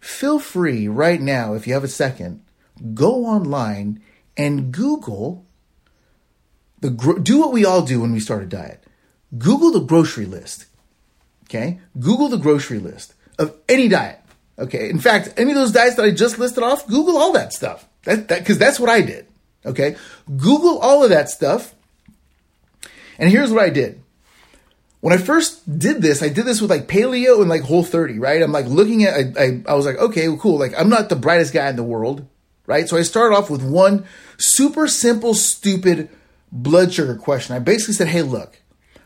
Feel 0.00 0.38
free 0.38 0.86
right 0.86 1.20
now, 1.20 1.54
if 1.54 1.66
you 1.66 1.74
have 1.74 1.82
a 1.82 1.88
second, 1.88 2.44
go 2.94 3.26
online 3.26 4.00
and 4.36 4.72
Google 4.72 5.44
the 6.80 6.90
do 7.22 7.40
what 7.40 7.52
we 7.52 7.64
all 7.64 7.82
do 7.82 8.00
when 8.00 8.12
we 8.12 8.20
start 8.20 8.44
a 8.44 8.46
diet. 8.46 8.84
Google 9.36 9.72
the 9.72 9.80
grocery 9.80 10.26
list. 10.26 10.66
Okay. 11.44 11.80
Google 11.98 12.28
the 12.28 12.38
grocery 12.38 12.78
list 12.78 13.14
of 13.36 13.56
any 13.68 13.88
diet. 13.88 14.20
Okay. 14.58 14.88
In 14.88 15.00
fact, 15.00 15.34
any 15.36 15.50
of 15.50 15.56
those 15.56 15.72
diets 15.72 15.96
that 15.96 16.04
I 16.04 16.12
just 16.12 16.38
listed 16.38 16.62
off, 16.62 16.86
Google 16.86 17.18
all 17.18 17.32
that 17.32 17.52
stuff. 17.52 17.88
That, 18.04 18.28
that, 18.28 18.46
cause 18.46 18.58
that's 18.58 18.78
what 18.78 18.90
I 18.90 19.00
did. 19.00 19.26
Okay. 19.64 19.96
Google 20.36 20.78
all 20.78 21.04
of 21.04 21.10
that 21.10 21.28
stuff. 21.28 21.74
And 23.18 23.30
here's 23.30 23.50
what 23.50 23.62
I 23.62 23.70
did. 23.70 24.02
When 25.00 25.12
I 25.12 25.16
first 25.16 25.78
did 25.78 26.00
this, 26.00 26.22
I 26.22 26.28
did 26.28 26.44
this 26.44 26.60
with 26.60 26.70
like 26.70 26.86
paleo 26.86 27.40
and 27.40 27.48
like 27.48 27.62
whole 27.62 27.84
30, 27.84 28.18
right? 28.18 28.40
I'm 28.40 28.52
like 28.52 28.66
looking 28.66 29.04
at, 29.04 29.14
I, 29.14 29.42
I, 29.42 29.62
I 29.68 29.74
was 29.74 29.84
like, 29.84 29.98
okay, 29.98 30.28
well, 30.28 30.38
cool. 30.38 30.58
Like 30.58 30.74
I'm 30.78 30.88
not 30.88 31.08
the 31.08 31.16
brightest 31.16 31.52
guy 31.52 31.68
in 31.68 31.76
the 31.76 31.82
world, 31.82 32.26
right? 32.66 32.88
So 32.88 32.96
I 32.96 33.02
started 33.02 33.34
off 33.36 33.50
with 33.50 33.62
one 33.62 34.04
super 34.38 34.86
simple, 34.86 35.34
stupid 35.34 36.08
blood 36.52 36.92
sugar 36.92 37.16
question. 37.16 37.56
I 37.56 37.58
basically 37.58 37.94
said, 37.94 38.08
hey, 38.08 38.22
look, 38.22 38.60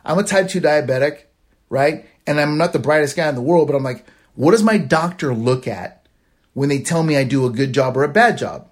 I'm 0.05 0.19
a 0.19 0.23
type 0.23 0.49
2 0.49 0.61
diabetic, 0.61 1.23
right? 1.71 2.07
And 2.27 2.41
I'm 2.41 2.59
not 2.59 2.73
the 2.73 2.79
brightest 2.79 3.17
guy 3.17 3.29
in 3.29 3.35
the 3.35 3.41
world, 3.41 3.67
but 3.67 3.77
I'm 3.77 3.83
like, 3.83 4.07
what 4.35 4.51
does 4.51 4.63
my 4.63 4.77
doctor 4.77 5.35
look 5.35 5.67
at 5.67 6.07
when 6.53 6.69
they 6.69 6.81
tell 6.81 7.03
me 7.03 7.17
I 7.17 7.25
do 7.25 7.47
a 7.47 7.51
good 7.51 7.73
job 7.73 7.97
or 7.97 8.05
a 8.05 8.09
bad 8.09 8.37
job? 8.37 8.69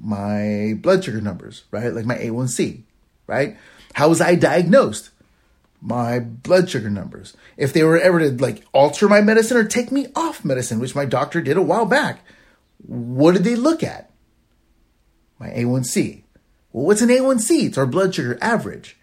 My 0.00 0.74
blood 0.80 1.04
sugar 1.04 1.20
numbers, 1.20 1.64
right? 1.70 1.92
Like 1.92 2.06
my 2.06 2.16
A1C, 2.16 2.82
right? 3.26 3.56
How 3.94 4.08
was 4.08 4.20
I 4.20 4.34
diagnosed? 4.34 5.10
My 5.82 6.18
blood 6.18 6.68
sugar 6.68 6.90
numbers. 6.90 7.36
If 7.56 7.72
they 7.72 7.84
were 7.84 7.98
ever 7.98 8.18
to 8.18 8.30
like 8.30 8.64
alter 8.72 9.08
my 9.08 9.20
medicine 9.20 9.56
or 9.56 9.64
take 9.64 9.92
me 9.92 10.08
off 10.14 10.44
medicine, 10.44 10.80
which 10.80 10.94
my 10.94 11.04
doctor 11.04 11.40
did 11.40 11.56
a 11.56 11.62
while 11.62 11.86
back, 11.86 12.24
what 12.86 13.32
did 13.32 13.44
they 13.44 13.56
look 13.56 13.82
at? 13.82 14.10
My 15.38 15.48
A1C. 15.48 16.22
Well, 16.72 16.86
what's 16.86 17.02
an 17.02 17.08
A1C? 17.08 17.66
It's 17.66 17.78
our 17.78 17.86
blood 17.86 18.14
sugar 18.14 18.38
average, 18.40 18.96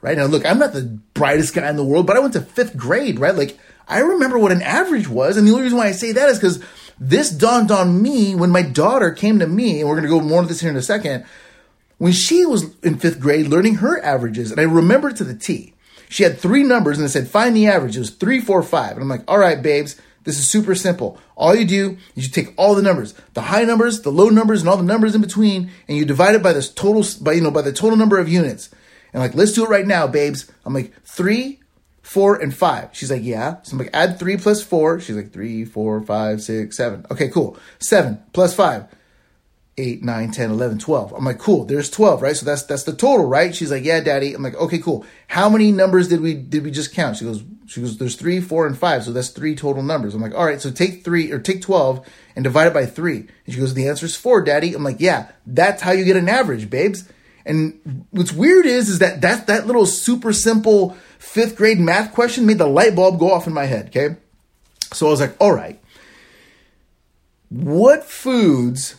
right? 0.00 0.16
Now, 0.16 0.24
look, 0.24 0.44
I'm 0.44 0.58
not 0.58 0.72
the 0.72 0.98
brightest 1.14 1.54
guy 1.54 1.68
in 1.68 1.76
the 1.76 1.84
world, 1.84 2.06
but 2.06 2.16
I 2.16 2.20
went 2.20 2.32
to 2.32 2.40
fifth 2.40 2.76
grade, 2.76 3.20
right? 3.20 3.34
Like, 3.34 3.58
I 3.86 4.00
remember 4.00 4.38
what 4.38 4.52
an 4.52 4.62
average 4.62 5.08
was. 5.08 5.36
And 5.36 5.46
the 5.46 5.52
only 5.52 5.64
reason 5.64 5.78
why 5.78 5.88
I 5.88 5.92
say 5.92 6.12
that 6.12 6.28
is 6.30 6.38
because 6.38 6.62
this 7.08 7.30
dawned 7.30 7.72
on 7.72 8.00
me 8.00 8.34
when 8.34 8.50
my 8.50 8.62
daughter 8.62 9.10
came 9.10 9.40
to 9.40 9.46
me, 9.46 9.80
and 9.80 9.88
we're 9.88 9.96
going 9.96 10.08
to 10.08 10.08
go 10.08 10.20
more 10.20 10.40
into 10.40 10.52
this 10.52 10.60
here 10.60 10.70
in 10.70 10.76
a 10.76 10.82
second, 10.82 11.24
when 11.98 12.12
she 12.12 12.46
was 12.46 12.76
in 12.80 12.98
fifth 12.98 13.20
grade 13.20 13.48
learning 13.48 13.76
her 13.76 14.02
averages. 14.04 14.50
And 14.50 14.60
I 14.60 14.64
remember 14.64 15.12
to 15.12 15.24
the 15.24 15.34
T. 15.34 15.74
She 16.08 16.24
had 16.24 16.38
three 16.38 16.62
numbers 16.62 16.98
and 16.98 17.06
it 17.06 17.08
said, 17.08 17.26
find 17.26 17.56
the 17.56 17.66
average. 17.66 17.96
It 17.96 18.00
was 18.00 18.10
three, 18.10 18.40
four, 18.40 18.62
five. 18.62 18.92
And 18.92 19.02
I'm 19.02 19.08
like, 19.08 19.24
all 19.26 19.38
right, 19.38 19.62
babes, 19.62 20.00
this 20.24 20.38
is 20.38 20.48
super 20.48 20.74
simple. 20.74 21.18
All 21.36 21.54
you 21.54 21.64
do 21.64 21.96
is 22.14 22.26
you 22.26 22.30
take 22.30 22.52
all 22.56 22.74
the 22.74 22.82
numbers, 22.82 23.14
the 23.32 23.40
high 23.40 23.64
numbers, 23.64 24.02
the 24.02 24.12
low 24.12 24.28
numbers, 24.28 24.60
and 24.60 24.68
all 24.68 24.76
the 24.76 24.82
numbers 24.82 25.14
in 25.14 25.22
between, 25.22 25.70
and 25.88 25.96
you 25.96 26.04
divide 26.04 26.34
it 26.34 26.42
by 26.42 26.52
this 26.52 26.72
total, 26.72 27.04
by, 27.22 27.32
you 27.32 27.40
know, 27.40 27.50
by 27.50 27.62
the 27.62 27.72
total 27.72 27.96
number 27.96 28.18
of 28.18 28.28
units. 28.28 28.68
And 29.12 29.22
like, 29.22 29.34
let's 29.34 29.52
do 29.52 29.64
it 29.64 29.70
right 29.70 29.86
now, 29.86 30.06
babes. 30.06 30.52
I'm 30.64 30.74
like, 30.74 30.92
three, 31.02 31.61
four, 32.12 32.36
and 32.36 32.54
five. 32.54 32.90
She's 32.92 33.10
like, 33.10 33.22
yeah. 33.24 33.62
So 33.62 33.72
I'm 33.72 33.78
like, 33.78 33.90
add 33.94 34.18
three 34.18 34.36
plus 34.36 34.62
four. 34.62 35.00
She's 35.00 35.16
like, 35.16 35.32
three, 35.32 35.64
four, 35.64 36.02
five, 36.02 36.42
six, 36.42 36.76
seven. 36.76 37.06
Okay, 37.10 37.28
cool. 37.28 37.56
Seven 37.78 38.22
plus 38.34 38.54
five. 38.54 38.86
Eight, 39.78 40.02
nine, 40.02 40.30
10, 40.30 40.50
11, 40.50 40.80
12. 40.80 41.14
I'm 41.14 41.24
like, 41.24 41.38
cool, 41.38 41.64
there's 41.64 41.88
12, 41.88 42.20
right? 42.20 42.36
So 42.36 42.44
that's, 42.44 42.64
that's 42.64 42.82
the 42.82 42.92
total, 42.92 43.24
right? 43.24 43.54
She's 43.54 43.70
like, 43.70 43.84
yeah, 43.84 44.00
daddy. 44.00 44.34
I'm 44.34 44.42
like, 44.42 44.54
okay, 44.54 44.78
cool. 44.78 45.06
How 45.28 45.48
many 45.48 45.72
numbers 45.72 46.08
did 46.08 46.20
we, 46.20 46.34
did 46.34 46.62
we 46.62 46.70
just 46.70 46.92
count? 46.92 47.16
She 47.16 47.24
goes, 47.24 47.42
she 47.66 47.80
goes, 47.80 47.96
there's 47.96 48.16
three, 48.16 48.38
four, 48.42 48.66
and 48.66 48.76
five. 48.76 49.02
So 49.02 49.12
that's 49.12 49.30
three 49.30 49.56
total 49.56 49.82
numbers. 49.82 50.14
I'm 50.14 50.20
like, 50.20 50.34
all 50.34 50.44
right, 50.44 50.60
so 50.60 50.70
take 50.70 51.02
three 51.04 51.32
or 51.32 51.38
take 51.38 51.62
12 51.62 52.06
and 52.36 52.44
divide 52.44 52.66
it 52.66 52.74
by 52.74 52.84
three. 52.84 53.20
And 53.46 53.54
she 53.54 53.58
goes, 53.58 53.72
the 53.72 53.88
answer 53.88 54.04
is 54.04 54.14
four, 54.14 54.42
daddy. 54.42 54.74
I'm 54.74 54.84
like, 54.84 55.00
yeah, 55.00 55.30
that's 55.46 55.80
how 55.80 55.92
you 55.92 56.04
get 56.04 56.16
an 56.16 56.28
average, 56.28 56.68
babes. 56.68 57.08
And 57.46 58.06
what's 58.10 58.32
weird 58.32 58.66
is, 58.66 58.88
is 58.88 58.98
that 58.98 59.22
that, 59.22 59.46
that 59.46 59.66
little 59.66 59.86
super 59.86 60.34
simple 60.34 60.96
fifth 61.22 61.56
grade 61.56 61.78
math 61.78 62.12
question 62.12 62.44
made 62.44 62.58
the 62.58 62.66
light 62.66 62.94
bulb 62.94 63.18
go 63.18 63.32
off 63.32 63.46
in 63.46 63.54
my 63.54 63.64
head. 63.64 63.86
Okay. 63.86 64.16
So 64.92 65.06
I 65.06 65.10
was 65.10 65.20
like, 65.20 65.34
all 65.40 65.52
right. 65.52 65.80
what 67.52 68.04
foods 68.04 68.96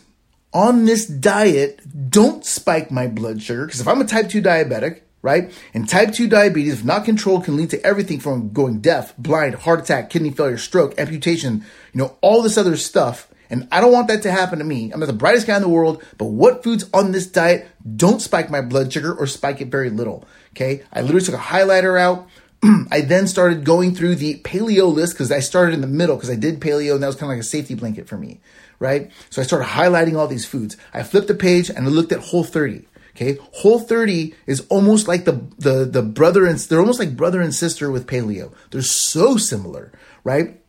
on 0.52 0.84
this 0.84 1.06
diet 1.06 1.80
don't 2.10 2.44
spike 2.44 2.90
my 2.90 3.06
blood 3.08 3.42
sugar? 3.42 3.66
Because 3.66 3.80
if 3.80 3.88
I'm 3.88 4.00
a 4.00 4.04
type 4.04 4.28
2 4.28 4.40
diabetic, 4.40 5.00
right, 5.22 5.52
and 5.74 5.88
type 5.88 6.12
2 6.12 6.28
diabetes, 6.28 6.74
if 6.74 6.84
not 6.84 7.04
controlled, 7.04 7.44
can 7.44 7.56
lead 7.56 7.70
to 7.70 7.84
everything 7.84 8.20
from 8.20 8.52
going 8.52 8.80
deaf, 8.80 9.16
blind, 9.16 9.56
heart 9.56 9.80
attack, 9.80 10.10
kidney 10.10 10.30
failure, 10.30 10.58
stroke, 10.58 10.98
amputation, 10.98 11.64
you 11.92 11.98
know, 11.98 12.16
all 12.20 12.42
this 12.42 12.56
other 12.56 12.76
stuff. 12.76 13.28
And 13.50 13.68
I 13.70 13.80
don't 13.80 13.92
want 13.92 14.08
that 14.08 14.22
to 14.22 14.30
happen 14.30 14.58
to 14.58 14.64
me. 14.64 14.90
I'm 14.90 15.00
not 15.00 15.06
the 15.06 15.12
brightest 15.12 15.46
guy 15.46 15.56
in 15.56 15.62
the 15.62 15.68
world, 15.68 16.02
but 16.16 16.26
what 16.26 16.62
foods 16.62 16.88
on 16.94 17.12
this 17.12 17.26
diet 17.26 17.68
don't 17.96 18.22
spike 18.22 18.50
my 18.50 18.60
blood 18.60 18.92
sugar 18.92 19.14
or 19.14 19.26
spike 19.26 19.60
it 19.60 19.68
very 19.68 19.90
little? 19.90 20.26
Okay. 20.54 20.82
I 20.92 21.02
literally 21.02 21.26
took 21.26 21.34
a 21.34 21.38
highlighter 21.38 22.00
out. 22.00 22.28
I 22.90 23.00
then 23.00 23.26
started 23.26 23.64
going 23.64 23.94
through 23.94 24.14
the 24.16 24.38
paleo 24.40 24.92
list 24.92 25.14
because 25.14 25.32
I 25.32 25.40
started 25.40 25.74
in 25.74 25.80
the 25.80 25.86
middle 25.86 26.16
because 26.16 26.30
I 26.30 26.36
did 26.36 26.60
paleo 26.60 26.94
and 26.94 27.02
that 27.02 27.08
was 27.08 27.16
kind 27.16 27.30
of 27.30 27.36
like 27.36 27.40
a 27.40 27.48
safety 27.48 27.74
blanket 27.74 28.08
for 28.08 28.16
me, 28.16 28.40
right? 28.78 29.10
So 29.30 29.42
I 29.42 29.44
started 29.44 29.66
highlighting 29.66 30.16
all 30.16 30.28
these 30.28 30.46
foods. 30.46 30.76
I 30.92 31.02
flipped 31.02 31.28
the 31.28 31.34
page 31.34 31.68
and 31.68 31.86
I 31.86 31.90
looked 31.90 32.12
at 32.12 32.20
Whole 32.20 32.44
30. 32.44 32.86
Okay, 33.16 33.38
Whole 33.52 33.78
30 33.80 34.34
is 34.46 34.66
almost 34.70 35.06
like 35.06 35.24
the 35.24 35.46
the 35.58 35.84
the 35.84 36.02
brother 36.02 36.46
and 36.46 36.58
they're 36.58 36.80
almost 36.80 36.98
like 36.98 37.16
brother 37.16 37.40
and 37.40 37.54
sister 37.54 37.90
with 37.90 38.06
paleo. 38.06 38.52
They're 38.70 38.82
so 38.82 39.36
similar, 39.36 39.92
right? 40.24 40.60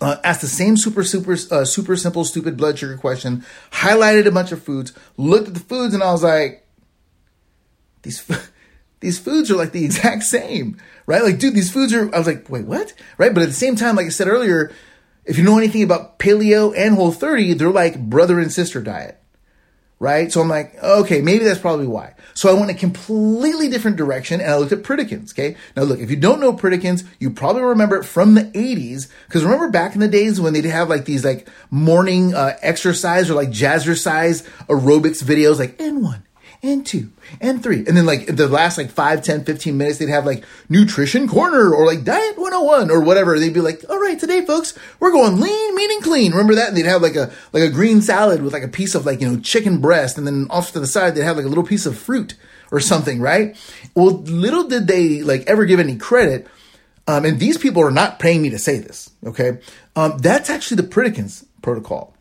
Uh, 0.00 0.16
asked 0.22 0.42
the 0.42 0.48
same 0.48 0.76
super 0.76 1.02
super 1.02 1.36
uh, 1.50 1.64
super 1.64 1.96
simple 1.96 2.24
stupid 2.24 2.56
blood 2.56 2.78
sugar 2.78 2.96
question, 2.96 3.44
highlighted 3.72 4.26
a 4.26 4.30
bunch 4.30 4.52
of 4.52 4.62
foods, 4.62 4.92
looked 5.16 5.48
at 5.48 5.54
the 5.54 5.60
foods, 5.60 5.92
and 5.92 6.02
I 6.02 6.12
was 6.12 6.22
like, 6.22 6.66
these 8.02 8.20
these 9.00 9.18
foods 9.18 9.50
are 9.50 9.56
like 9.56 9.72
the 9.72 9.84
exact 9.86 10.24
same, 10.24 10.78
right? 11.06 11.22
Like, 11.22 11.38
dude, 11.38 11.54
these 11.54 11.72
foods 11.72 11.92
are. 11.92 12.14
I 12.14 12.18
was 12.18 12.26
like, 12.26 12.48
wait, 12.48 12.66
what? 12.66 12.92
Right? 13.18 13.32
But 13.32 13.42
at 13.42 13.48
the 13.48 13.54
same 13.54 13.76
time, 13.76 13.96
like 13.96 14.06
I 14.06 14.10
said 14.10 14.28
earlier, 14.28 14.72
if 15.26 15.36
you 15.36 15.44
know 15.44 15.58
anything 15.58 15.82
about 15.82 16.18
paleo 16.18 16.72
and 16.76 16.94
Whole 16.94 17.12
30, 17.12 17.54
they're 17.54 17.70
like 17.70 18.00
brother 18.08 18.38
and 18.38 18.52
sister 18.52 18.80
diet, 18.80 19.20
right? 19.98 20.30
So 20.30 20.40
I'm 20.40 20.48
like, 20.48 20.80
okay, 20.82 21.20
maybe 21.20 21.44
that's 21.44 21.58
probably 21.58 21.88
why. 21.88 22.14
So 22.34 22.48
I 22.48 22.58
went 22.58 22.70
a 22.70 22.74
completely 22.74 23.68
different 23.68 23.96
direction 23.96 24.40
and 24.40 24.50
I 24.50 24.56
looked 24.56 24.72
at 24.72 24.82
Pritikin's. 24.82 25.32
Okay. 25.32 25.56
Now 25.74 25.82
look, 25.82 25.98
if 25.98 26.10
you 26.10 26.16
don't 26.16 26.40
know 26.40 26.52
Pritikin's, 26.52 27.02
you 27.18 27.30
probably 27.30 27.62
remember 27.62 27.96
it 27.96 28.04
from 28.04 28.34
the 28.34 28.42
80s. 28.42 29.08
Cause 29.28 29.42
remember 29.42 29.68
back 29.70 29.94
in 29.94 30.00
the 30.00 30.08
days 30.08 30.40
when 30.40 30.52
they'd 30.52 30.64
have 30.64 30.88
like 30.88 31.06
these 31.06 31.24
like 31.24 31.48
morning 31.70 32.32
uh, 32.34 32.56
exercise 32.62 33.28
or 33.28 33.34
like 33.34 33.48
jazzercise 33.48 34.46
aerobics 34.68 35.24
videos 35.24 35.58
like 35.58 35.76
N1, 35.78 36.22
and 36.66 36.86
two 36.86 37.10
and 37.40 37.62
three. 37.62 37.78
And 37.78 37.96
then 37.96 38.06
like 38.06 38.26
the 38.26 38.48
last 38.48 38.78
like 38.78 38.90
5, 38.90 39.22
10, 39.22 39.44
15 39.44 39.76
minutes, 39.76 39.98
they'd 39.98 40.08
have 40.08 40.26
like 40.26 40.44
nutrition 40.68 41.28
corner 41.28 41.74
or 41.74 41.86
like 41.86 42.04
diet 42.04 42.38
101 42.38 42.90
or 42.90 43.00
whatever. 43.00 43.38
They'd 43.38 43.54
be 43.54 43.60
like, 43.60 43.84
all 43.88 44.00
right, 44.00 44.18
today 44.18 44.44
folks, 44.44 44.78
we're 45.00 45.12
going 45.12 45.40
lean, 45.40 45.74
mean 45.74 45.90
and 45.92 46.02
clean. 46.02 46.32
Remember 46.32 46.54
that? 46.56 46.68
And 46.68 46.76
they'd 46.76 46.86
have 46.86 47.02
like 47.02 47.16
a, 47.16 47.32
like 47.52 47.62
a 47.62 47.70
green 47.70 48.02
salad 48.02 48.42
with 48.42 48.52
like 48.52 48.62
a 48.62 48.68
piece 48.68 48.94
of 48.94 49.06
like, 49.06 49.20
you 49.20 49.28
know, 49.28 49.40
chicken 49.40 49.80
breast. 49.80 50.18
And 50.18 50.26
then 50.26 50.46
off 50.50 50.72
to 50.72 50.80
the 50.80 50.86
side, 50.86 51.14
they'd 51.14 51.22
have 51.22 51.36
like 51.36 51.46
a 51.46 51.50
little 51.50 51.64
piece 51.64 51.86
of 51.86 51.98
fruit 51.98 52.34
or 52.70 52.80
something, 52.80 53.20
right? 53.20 53.56
Well, 53.94 54.22
little 54.22 54.64
did 54.64 54.86
they 54.86 55.22
like 55.22 55.44
ever 55.46 55.64
give 55.64 55.80
any 55.80 55.96
credit. 55.96 56.46
Um, 57.08 57.24
and 57.24 57.38
these 57.38 57.56
people 57.56 57.82
are 57.82 57.90
not 57.90 58.18
paying 58.18 58.42
me 58.42 58.50
to 58.50 58.58
say 58.58 58.78
this. 58.78 59.10
Okay. 59.24 59.58
Um, 59.94 60.18
that's 60.18 60.50
actually 60.50 60.82
the 60.82 60.88
Pritikin's 60.88 61.44
protocol. 61.62 62.14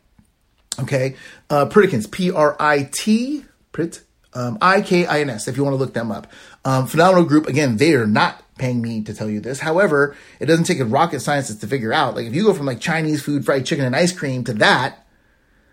Okay. 0.79 1.15
Uh, 1.49 1.65
Pritikin's, 1.65 2.07
P 2.07 2.31
R 2.31 2.55
I 2.59 2.89
T, 2.91 3.45
Prit, 3.71 4.01
um, 4.35 4.57
IKINS, 4.59 5.47
if 5.47 5.57
you 5.57 5.63
want 5.63 5.73
to 5.73 5.77
look 5.77 5.93
them 5.93 6.11
up. 6.11 6.27
Um, 6.63 6.87
phenomenal 6.87 7.25
group. 7.25 7.47
Again, 7.47 7.77
they 7.77 7.93
are 7.93 8.05
not 8.05 8.43
paying 8.57 8.81
me 8.81 9.01
to 9.03 9.13
tell 9.13 9.29
you 9.29 9.39
this. 9.39 9.59
However, 9.59 10.15
it 10.39 10.45
doesn't 10.45 10.65
take 10.65 10.79
a 10.79 10.85
rocket 10.85 11.21
scientist 11.21 11.61
to 11.61 11.67
figure 11.67 11.93
out. 11.93 12.15
Like 12.15 12.25
if 12.25 12.35
you 12.35 12.43
go 12.43 12.53
from 12.53 12.65
like 12.65 12.79
Chinese 12.79 13.21
food, 13.21 13.45
fried 13.45 13.65
chicken, 13.65 13.85
and 13.85 13.95
ice 13.95 14.11
cream 14.11 14.43
to 14.45 14.53
that, 14.55 15.05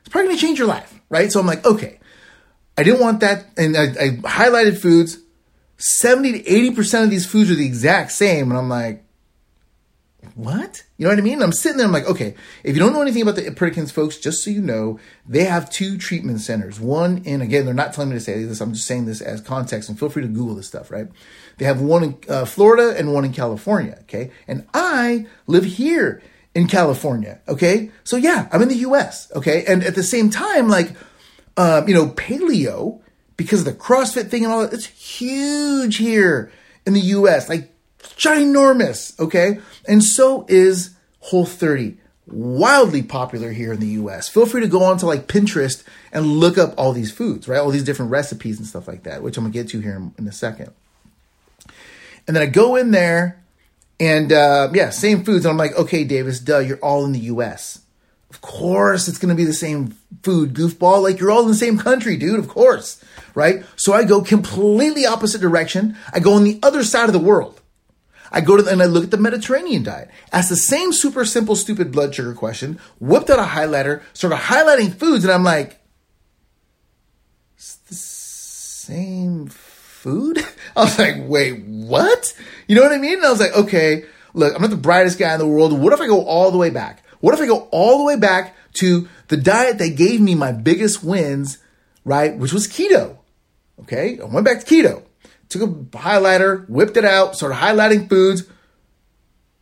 it's 0.01 0.09
probably 0.09 0.29
going 0.29 0.37
to 0.37 0.43
change 0.43 0.59
your 0.59 0.69
life, 0.69 1.01
right? 1.09 1.31
So 1.31 1.41
I'm 1.41 1.47
like, 1.47 1.65
okay, 1.65 2.01
I 2.77 2.83
didn't 2.83 3.01
want 3.01 3.21
that, 3.21 3.47
and 3.57 3.77
I, 3.77 3.85
I 3.85 4.09
highlighted 4.23 4.79
foods. 4.79 5.19
Seventy 5.77 6.33
to 6.33 6.49
eighty 6.49 6.71
percent 6.71 7.05
of 7.05 7.11
these 7.11 7.27
foods 7.27 7.51
are 7.51 7.57
the 7.57 7.67
exact 7.67 8.13
same, 8.13 8.51
and 8.51 8.59
I'm 8.59 8.69
like, 8.69 9.05
what? 10.35 10.85
You 10.97 11.05
know 11.05 11.11
what 11.11 11.19
I 11.19 11.23
mean? 11.23 11.43
I'm 11.43 11.53
sitting 11.53 11.79
there, 11.79 11.87
I'm 11.87 11.93
like, 11.93 12.09
okay, 12.09 12.35
if 12.65 12.75
you 12.75 12.81
don't 12.81 12.93
know 12.93 13.03
anything 13.03 13.23
about 13.23 13.37
the 13.37 13.51
Perkins 13.51 13.91
folks, 13.91 14.19
just 14.19 14.43
so 14.43 14.51
you 14.51 14.63
know, 14.63 14.99
they 15.27 15.45
have 15.45 15.71
two 15.71 15.99
treatment 15.99 16.41
centers. 16.41 16.81
One 16.81 17.19
in, 17.25 17.43
again, 17.43 17.65
they're 17.65 17.75
not 17.75 17.93
telling 17.93 18.11
me 18.11 18.17
to 18.17 18.21
say 18.21 18.43
this, 18.45 18.61
I'm 18.61 18.73
just 18.73 18.87
saying 18.87 19.07
this 19.07 19.21
as 19.21 19.41
context, 19.41 19.89
and 19.89 19.99
feel 19.99 20.09
free 20.09 20.23
to 20.23 20.29
Google 20.29 20.55
this 20.55 20.69
stuff, 20.69 20.91
right? 20.91 21.09
They 21.59 21.65
have 21.65 21.81
one 21.81 22.03
in 22.05 22.17
uh, 22.29 22.45
Florida 22.45 22.97
and 22.97 23.13
one 23.13 23.25
in 23.25 23.33
California, 23.33 23.99
okay? 24.03 24.31
And 24.47 24.67
I 24.73 25.27
live 25.47 25.65
here 25.65 26.23
in 26.55 26.67
California, 26.67 27.41
okay? 27.49 27.91
So 28.05 28.17
yeah, 28.17 28.49
I'm 28.53 28.63
in 28.63 28.69
the 28.69 28.77
US, 28.77 29.31
okay? 29.35 29.65
And 29.67 29.83
at 29.83 29.95
the 29.95 30.03
same 30.03 30.31
time, 30.31 30.69
like, 30.69 30.93
uh, 31.57 31.83
you 31.87 31.95
know, 31.95 32.09
paleo, 32.09 33.01
because 33.37 33.61
of 33.61 33.65
the 33.67 33.73
CrossFit 33.73 34.29
thing 34.29 34.45
and 34.45 34.53
all 34.53 34.63
that, 34.63 34.73
it's 34.73 34.87
huge 34.87 35.97
here 35.97 36.53
in 36.87 36.93
the 36.93 37.01
US. 37.01 37.49
Like, 37.49 37.72
ginormous, 38.17 39.19
okay? 39.19 39.59
And 39.87 40.03
so 40.03 40.47
is 40.49 40.91
Whole 41.21 41.47
30. 41.47 41.97
Wildly 42.27 43.03
popular 43.03 43.53
here 43.53 43.73
in 43.73 43.81
the 43.81 43.89
US. 43.89 44.29
Feel 44.29 44.47
free 44.47 44.61
to 44.61 44.69
go 44.69 44.83
on 44.85 44.99
to 44.99 45.07
like 45.07 45.27
Pinterest 45.27 45.85
and 46.13 46.27
look 46.27 46.57
up 46.57 46.75
all 46.77 46.93
these 46.93 47.13
foods, 47.13 47.49
right? 47.49 47.59
All 47.59 47.71
these 47.71 47.85
different 47.85 48.11
recipes 48.11 48.59
and 48.59 48.67
stuff 48.67 48.89
like 48.89 49.05
that, 49.05 49.23
which 49.23 49.37
I'm 49.37 49.45
gonna 49.45 49.53
get 49.53 49.69
to 49.69 49.81
here 49.81 49.97
in, 49.97 50.15
in 50.19 50.29
a 50.29 50.33
second. 50.33 50.73
And 52.27 52.37
then 52.37 52.43
I 52.43 52.47
go 52.47 52.77
in 52.77 52.91
there 52.91 53.43
and 53.99 54.33
uh, 54.33 54.71
yeah, 54.73 54.91
same 54.91 55.25
foods. 55.25 55.45
And 55.45 55.53
I'm 55.53 55.59
like, 55.59 55.77
okay, 55.77 56.05
Davis, 56.05 56.41
duh, 56.41 56.59
you're 56.59 56.79
all 56.79 57.05
in 57.05 57.13
the 57.13 57.21
US. 57.21 57.81
Of 58.31 58.41
course, 58.41 59.09
it's 59.09 59.19
going 59.19 59.29
to 59.29 59.41
be 59.41 59.45
the 59.45 59.53
same 59.53 59.97
food, 60.23 60.55
goofball. 60.55 61.03
Like 61.03 61.21
you're 61.21 61.31
all 61.31 61.43
in 61.43 61.49
the 61.49 61.55
same 61.55 61.79
country, 61.79 62.17
dude. 62.17 62.39
Of 62.39 62.49
course, 62.49 63.03
right? 63.35 63.65
So 63.77 63.93
I 63.93 64.05
go 64.05 64.23
completely 64.23 65.07
opposite 65.07 65.41
direction. 65.41 65.97
I 66.13 66.21
go 66.21 66.35
on 66.35 66.45
the 66.45 66.59
other 66.63 66.83
side 66.83 67.09
of 67.09 67.13
the 67.13 67.19
world. 67.19 67.61
I 68.33 68.41
go 68.41 68.57
to 68.57 68.63
the, 68.63 68.71
and 68.71 68.83
I 68.83 68.87
look 68.87 69.05
at 69.05 69.11
the 69.11 69.19
Mediterranean 69.19 69.83
diet. 69.83 70.11
Ask 70.33 70.49
the 70.49 70.57
same 70.57 70.93
super 70.93 71.25
simple, 71.25 71.55
stupid 71.55 71.93
blood 71.93 72.15
sugar 72.15 72.33
question. 72.33 72.81
Whipped 72.99 73.29
out 73.29 73.39
a 73.39 73.43
highlighter, 73.43 74.03
started 74.15 74.37
highlighting 74.37 74.95
foods, 74.95 75.25
and 75.25 75.33
I'm 75.33 75.45
like, 75.45 75.79
it's 77.57 77.77
the 77.77 77.95
same 77.95 79.49
food. 79.49 80.39
I 80.77 80.85
was 80.85 80.99
like, 80.99 81.17
wait, 81.19 81.63
what? 81.65 82.35
You 82.67 82.77
know 82.77 82.83
what 82.83 82.93
I 82.93 82.99
mean? 82.99 83.19
And 83.19 83.27
I 83.27 83.31
was 83.31 83.41
like, 83.41 83.55
okay, 83.55 84.07
look, 84.33 84.55
I'm 84.55 84.63
not 84.63 84.71
the 84.71 84.77
brightest 84.77 85.19
guy 85.19 85.35
in 85.35 85.39
the 85.39 85.47
world. 85.47 85.79
What 85.79 85.93
if 85.93 86.01
I 86.01 86.07
go 86.07 86.25
all 86.25 86.51
the 86.51 86.59
way 86.59 86.71
back? 86.71 87.05
What 87.21 87.35
if 87.35 87.41
I 87.41 87.47
go 87.47 87.69
all 87.71 87.99
the 87.99 88.05
way 88.05 88.17
back 88.17 88.57
to 88.75 89.09
the 89.29 89.37
diet 89.37 89.77
that 89.79 89.97
gave 89.97 90.21
me 90.23 90.35
my 90.35 90.53
biggest 90.53 91.05
wins, 91.05 91.59
right? 92.05 92.37
Which 92.37 92.53
was 92.53 92.67
keto. 92.67 93.19
Okay. 93.83 94.19
I 94.19 94.25
went 94.25 94.47
back 94.47 94.65
to 94.65 94.67
keto 94.67 95.03
took 95.53 95.63
a 95.63 95.73
highlighter, 95.99 96.69
whipped 96.69 96.97
it 96.97 97.05
out, 97.05 97.37
started 97.37 97.57
highlighting 97.57 98.09
foods, 98.09 98.45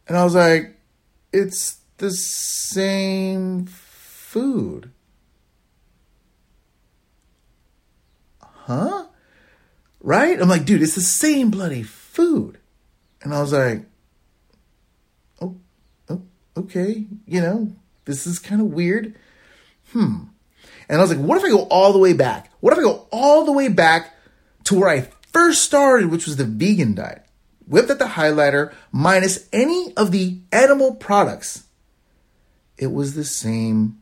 and 0.06 0.16
I 0.16 0.24
was 0.24 0.34
like, 0.34 0.76
it's 1.32 1.78
the 1.98 2.10
same 2.10 3.66
food. 3.66 4.90
Huh? 8.40 9.06
Right? 10.00 10.40
I'm 10.40 10.48
like, 10.48 10.64
dude, 10.64 10.82
it's 10.82 10.94
the 10.94 11.00
same 11.00 11.50
bloody 11.50 11.82
food. 11.82 12.58
And 13.22 13.34
I 13.34 13.40
was 13.40 13.52
like, 13.52 13.84
oh, 15.40 15.56
oh 16.08 16.22
okay, 16.56 17.06
you 17.26 17.40
know, 17.40 17.72
this 18.04 18.26
is 18.26 18.38
kind 18.38 18.60
of 18.60 18.68
weird. 18.68 19.14
Hmm. 19.92 20.24
And 20.88 20.98
I 20.98 21.02
was 21.02 21.14
like, 21.14 21.24
what 21.24 21.38
if 21.38 21.44
I 21.44 21.50
go 21.50 21.64
all 21.64 21.92
the 21.92 21.98
way 21.98 22.14
back? 22.14 22.50
What 22.60 22.72
if 22.72 22.78
I 22.78 22.82
go 22.82 23.06
all 23.12 23.44
the 23.44 23.52
way 23.52 23.68
back 23.68 24.14
to 24.64 24.78
where 24.78 24.88
I 24.88 25.08
first 25.32 25.62
started, 25.62 26.10
which 26.10 26.26
was 26.26 26.36
the 26.36 26.44
vegan 26.44 26.94
diet, 26.94 27.24
whipped 27.66 27.90
at 27.90 27.98
the 27.98 28.04
highlighter, 28.06 28.72
minus 28.92 29.48
any 29.52 29.92
of 29.96 30.12
the 30.12 30.38
animal 30.52 30.94
products, 30.94 31.64
it 32.76 32.92
was 32.92 33.14
the 33.14 33.24
same 33.24 34.00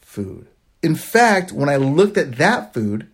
food. 0.00 0.48
In 0.82 0.94
fact, 0.94 1.52
when 1.52 1.68
I 1.68 1.76
looked 1.76 2.16
at 2.16 2.36
that 2.36 2.72
food, 2.72 3.08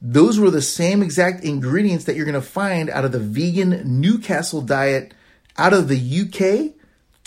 those 0.00 0.38
were 0.38 0.50
the 0.50 0.62
same 0.62 1.02
exact 1.02 1.44
ingredients 1.44 2.04
that 2.04 2.16
you're 2.16 2.26
going 2.26 2.34
to 2.34 2.42
find 2.42 2.90
out 2.90 3.04
of 3.04 3.12
the 3.12 3.18
vegan 3.18 4.00
Newcastle 4.00 4.60
diet 4.60 5.14
out 5.56 5.72
of 5.72 5.88
the 5.88 5.96
UK 5.96 6.74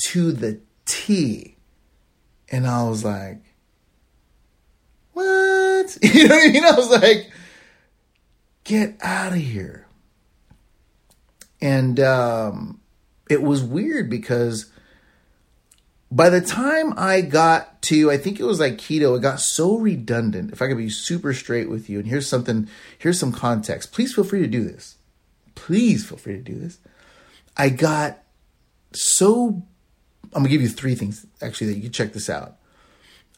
to 0.10 0.32
the 0.32 0.60
T. 0.86 1.56
And 2.50 2.68
I 2.68 2.84
was 2.88 3.04
like, 3.04 3.42
what? 5.14 5.98
You 6.02 6.28
know 6.28 6.36
what 6.36 6.48
I 6.48 6.52
mean? 6.52 6.66
I 6.66 6.72
was 6.72 6.90
like, 6.90 7.32
get 8.68 8.98
out 9.02 9.32
of 9.32 9.40
here. 9.40 9.88
And 11.62 12.00
um, 12.02 12.82
it 13.30 13.42
was 13.42 13.64
weird 13.64 14.10
because 14.10 14.70
by 16.12 16.30
the 16.30 16.42
time 16.42 16.94
I 16.98 17.22
got 17.22 17.82
to, 17.84 18.12
I 18.12 18.18
think 18.18 18.40
it 18.40 18.44
was 18.44 18.60
like 18.60 18.78
keto, 18.78 19.18
it 19.18 19.22
got 19.22 19.40
so 19.40 19.78
redundant. 19.78 20.52
If 20.52 20.62
I 20.62 20.68
could 20.68 20.78
be 20.78 20.90
super 20.90 21.34
straight 21.34 21.70
with 21.70 21.90
you, 21.90 22.00
and 22.00 22.08
here's 22.08 22.28
something, 22.28 22.68
here's 23.00 23.20
some 23.20 23.32
context. 23.32 23.94
Please 23.94 24.14
feel 24.14 24.26
free 24.26 24.42
to 24.42 24.48
do 24.48 24.64
this. 24.64 24.98
Please 25.56 26.06
feel 26.06 26.18
free 26.18 26.36
to 26.36 26.44
do 26.44 26.60
this. 26.60 26.78
I 27.56 27.70
got 27.70 28.22
so, 28.94 29.64
I'm 30.34 30.44
gonna 30.44 30.50
give 30.50 30.62
you 30.62 30.70
three 30.70 30.96
things 30.96 31.26
actually 31.42 31.68
that 31.68 31.76
you 31.78 31.84
can 31.84 31.92
check 31.92 32.14
this 32.14 32.30
out. 32.30 32.58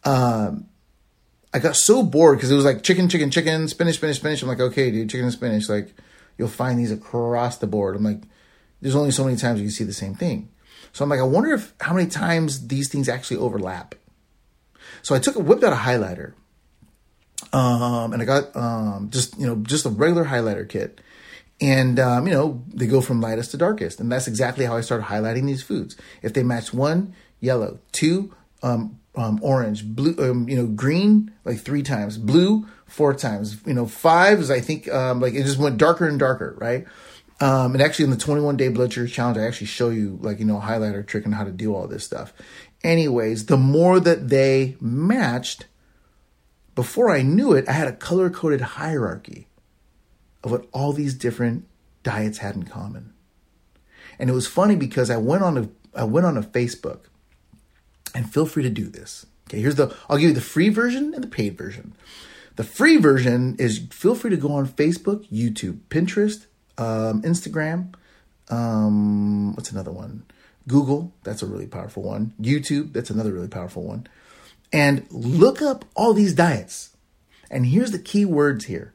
um, 0.03 0.65
I 1.53 1.59
got 1.59 1.75
so 1.75 2.03
bored 2.03 2.38
because 2.38 2.51
it 2.51 2.55
was 2.55 2.65
like 2.65 2.83
chicken, 2.83 3.09
chicken, 3.09 3.31
chicken, 3.31 3.67
spinach, 3.67 3.95
spinach, 3.95 4.17
spinach. 4.17 4.41
I'm 4.41 4.47
like, 4.47 4.59
okay, 4.59 4.91
dude, 4.91 5.09
chicken 5.09 5.25
and 5.25 5.33
spinach. 5.33 5.67
Like, 5.67 5.93
you'll 6.38 6.47
find 6.47 6.77
these 6.79 6.91
across 6.91 7.57
the 7.57 7.67
board. 7.67 7.95
I'm 7.95 8.03
like, 8.03 8.21
there's 8.81 8.95
only 8.95 9.12
so 9.12 9.25
many 9.25 9.35
times 9.35 9.59
you 9.59 9.65
can 9.65 9.71
see 9.71 9.83
the 9.83 9.93
same 9.93 10.13
thing. 10.13 10.49
So 10.93 11.03
I'm 11.03 11.09
like, 11.09 11.19
I 11.19 11.23
wonder 11.23 11.53
if 11.53 11.73
how 11.81 11.93
many 11.93 12.09
times 12.09 12.67
these 12.67 12.89
things 12.89 13.09
actually 13.09 13.38
overlap. 13.38 13.95
So 15.01 15.15
I 15.15 15.19
took 15.19 15.35
a 15.35 15.39
whipped 15.39 15.63
out 15.63 15.73
a 15.73 15.75
highlighter, 15.75 16.33
um, 17.53 18.13
and 18.13 18.21
I 18.21 18.25
got 18.25 18.55
um, 18.55 19.09
just 19.12 19.38
you 19.39 19.45
know 19.45 19.55
just 19.57 19.85
a 19.85 19.89
regular 19.89 20.25
highlighter 20.25 20.67
kit, 20.67 21.01
and 21.62 21.99
um, 21.99 22.27
you 22.27 22.33
know 22.33 22.63
they 22.73 22.88
go 22.88 23.01
from 23.01 23.21
lightest 23.21 23.51
to 23.51 23.57
darkest, 23.57 23.99
and 23.99 24.12
that's 24.12 24.27
exactly 24.27 24.65
how 24.65 24.75
I 24.75 24.81
started 24.81 25.05
highlighting 25.05 25.45
these 25.45 25.63
foods. 25.63 25.95
If 26.21 26.33
they 26.33 26.43
match 26.43 26.73
one, 26.73 27.13
yellow, 27.39 27.79
two, 27.91 28.33
um, 28.63 28.98
um, 29.15 29.39
orange, 29.41 29.85
blue, 29.85 30.15
um, 30.19 30.47
you 30.47 30.55
know, 30.55 30.67
green 30.67 31.31
like 31.45 31.59
three 31.59 31.83
times, 31.83 32.17
blue 32.17 32.67
four 32.85 33.13
times, 33.13 33.57
you 33.65 33.73
know, 33.73 33.85
five 33.85 34.39
is 34.39 34.51
I 34.51 34.61
think 34.61 34.87
um, 34.89 35.19
like 35.19 35.33
it 35.33 35.43
just 35.43 35.57
went 35.57 35.77
darker 35.77 36.07
and 36.07 36.19
darker, 36.19 36.55
right? 36.57 36.85
Um, 37.41 37.73
and 37.73 37.81
actually, 37.81 38.05
in 38.05 38.11
the 38.11 38.17
21 38.17 38.57
day 38.57 38.67
blood 38.67 38.91
sugar 38.91 39.07
challenge, 39.07 39.37
I 39.37 39.45
actually 39.45 39.67
show 39.67 39.89
you 39.89 40.19
like 40.21 40.39
you 40.39 40.45
know 40.45 40.57
a 40.57 40.61
highlighter 40.61 41.05
trick 41.05 41.25
and 41.25 41.33
how 41.33 41.43
to 41.43 41.51
do 41.51 41.73
all 41.73 41.87
this 41.87 42.03
stuff. 42.03 42.33
Anyways, 42.83 43.45
the 43.45 43.57
more 43.57 43.99
that 43.99 44.29
they 44.29 44.75
matched, 44.81 45.65
before 46.75 47.09
I 47.09 47.21
knew 47.21 47.53
it, 47.53 47.67
I 47.67 47.73
had 47.73 47.87
a 47.87 47.93
color 47.93 48.29
coded 48.29 48.61
hierarchy 48.61 49.47
of 50.43 50.51
what 50.51 50.67
all 50.71 50.93
these 50.93 51.13
different 51.13 51.65
diets 52.03 52.39
had 52.39 52.55
in 52.55 52.63
common. 52.63 53.13
And 54.17 54.29
it 54.29 54.33
was 54.33 54.47
funny 54.47 54.75
because 54.75 55.09
I 55.09 55.17
went 55.17 55.43
on 55.43 55.57
a 55.57 55.69
I 55.95 56.03
went 56.03 56.25
on 56.25 56.37
a 56.37 56.43
Facebook, 56.43 57.05
and 58.13 58.31
feel 58.31 58.45
free 58.45 58.63
to 58.63 58.69
do 58.69 58.85
this. 58.85 59.25
Okay, 59.47 59.61
here's 59.61 59.75
the 59.75 59.95
I'll 60.09 60.17
give 60.17 60.29
you 60.29 60.35
the 60.35 60.41
free 60.41 60.69
version 60.69 61.13
and 61.13 61.23
the 61.23 61.27
paid 61.27 61.57
version. 61.57 61.93
The 62.55 62.63
free 62.63 62.97
version 62.97 63.55
is 63.57 63.87
feel 63.91 64.15
free 64.15 64.31
to 64.31 64.37
go 64.37 64.51
on 64.51 64.67
Facebook, 64.67 65.27
YouTube, 65.29 65.79
Pinterest, 65.89 66.45
um, 66.77 67.21
Instagram. 67.21 67.93
Um, 68.49 69.55
what's 69.55 69.71
another 69.71 69.91
one? 69.91 70.23
Google, 70.67 71.13
that's 71.23 71.41
a 71.41 71.45
really 71.45 71.67
powerful 71.67 72.03
one. 72.03 72.33
YouTube, 72.39 72.93
that's 72.93 73.09
another 73.09 73.31
really 73.31 73.47
powerful 73.47 73.83
one. 73.83 74.07
And 74.71 75.05
look 75.09 75.61
up 75.61 75.85
all 75.95 76.13
these 76.13 76.33
diets. 76.33 76.95
And 77.49 77.65
here's 77.65 77.91
the 77.91 77.99
key 77.99 78.25
words 78.25 78.65
here 78.65 78.93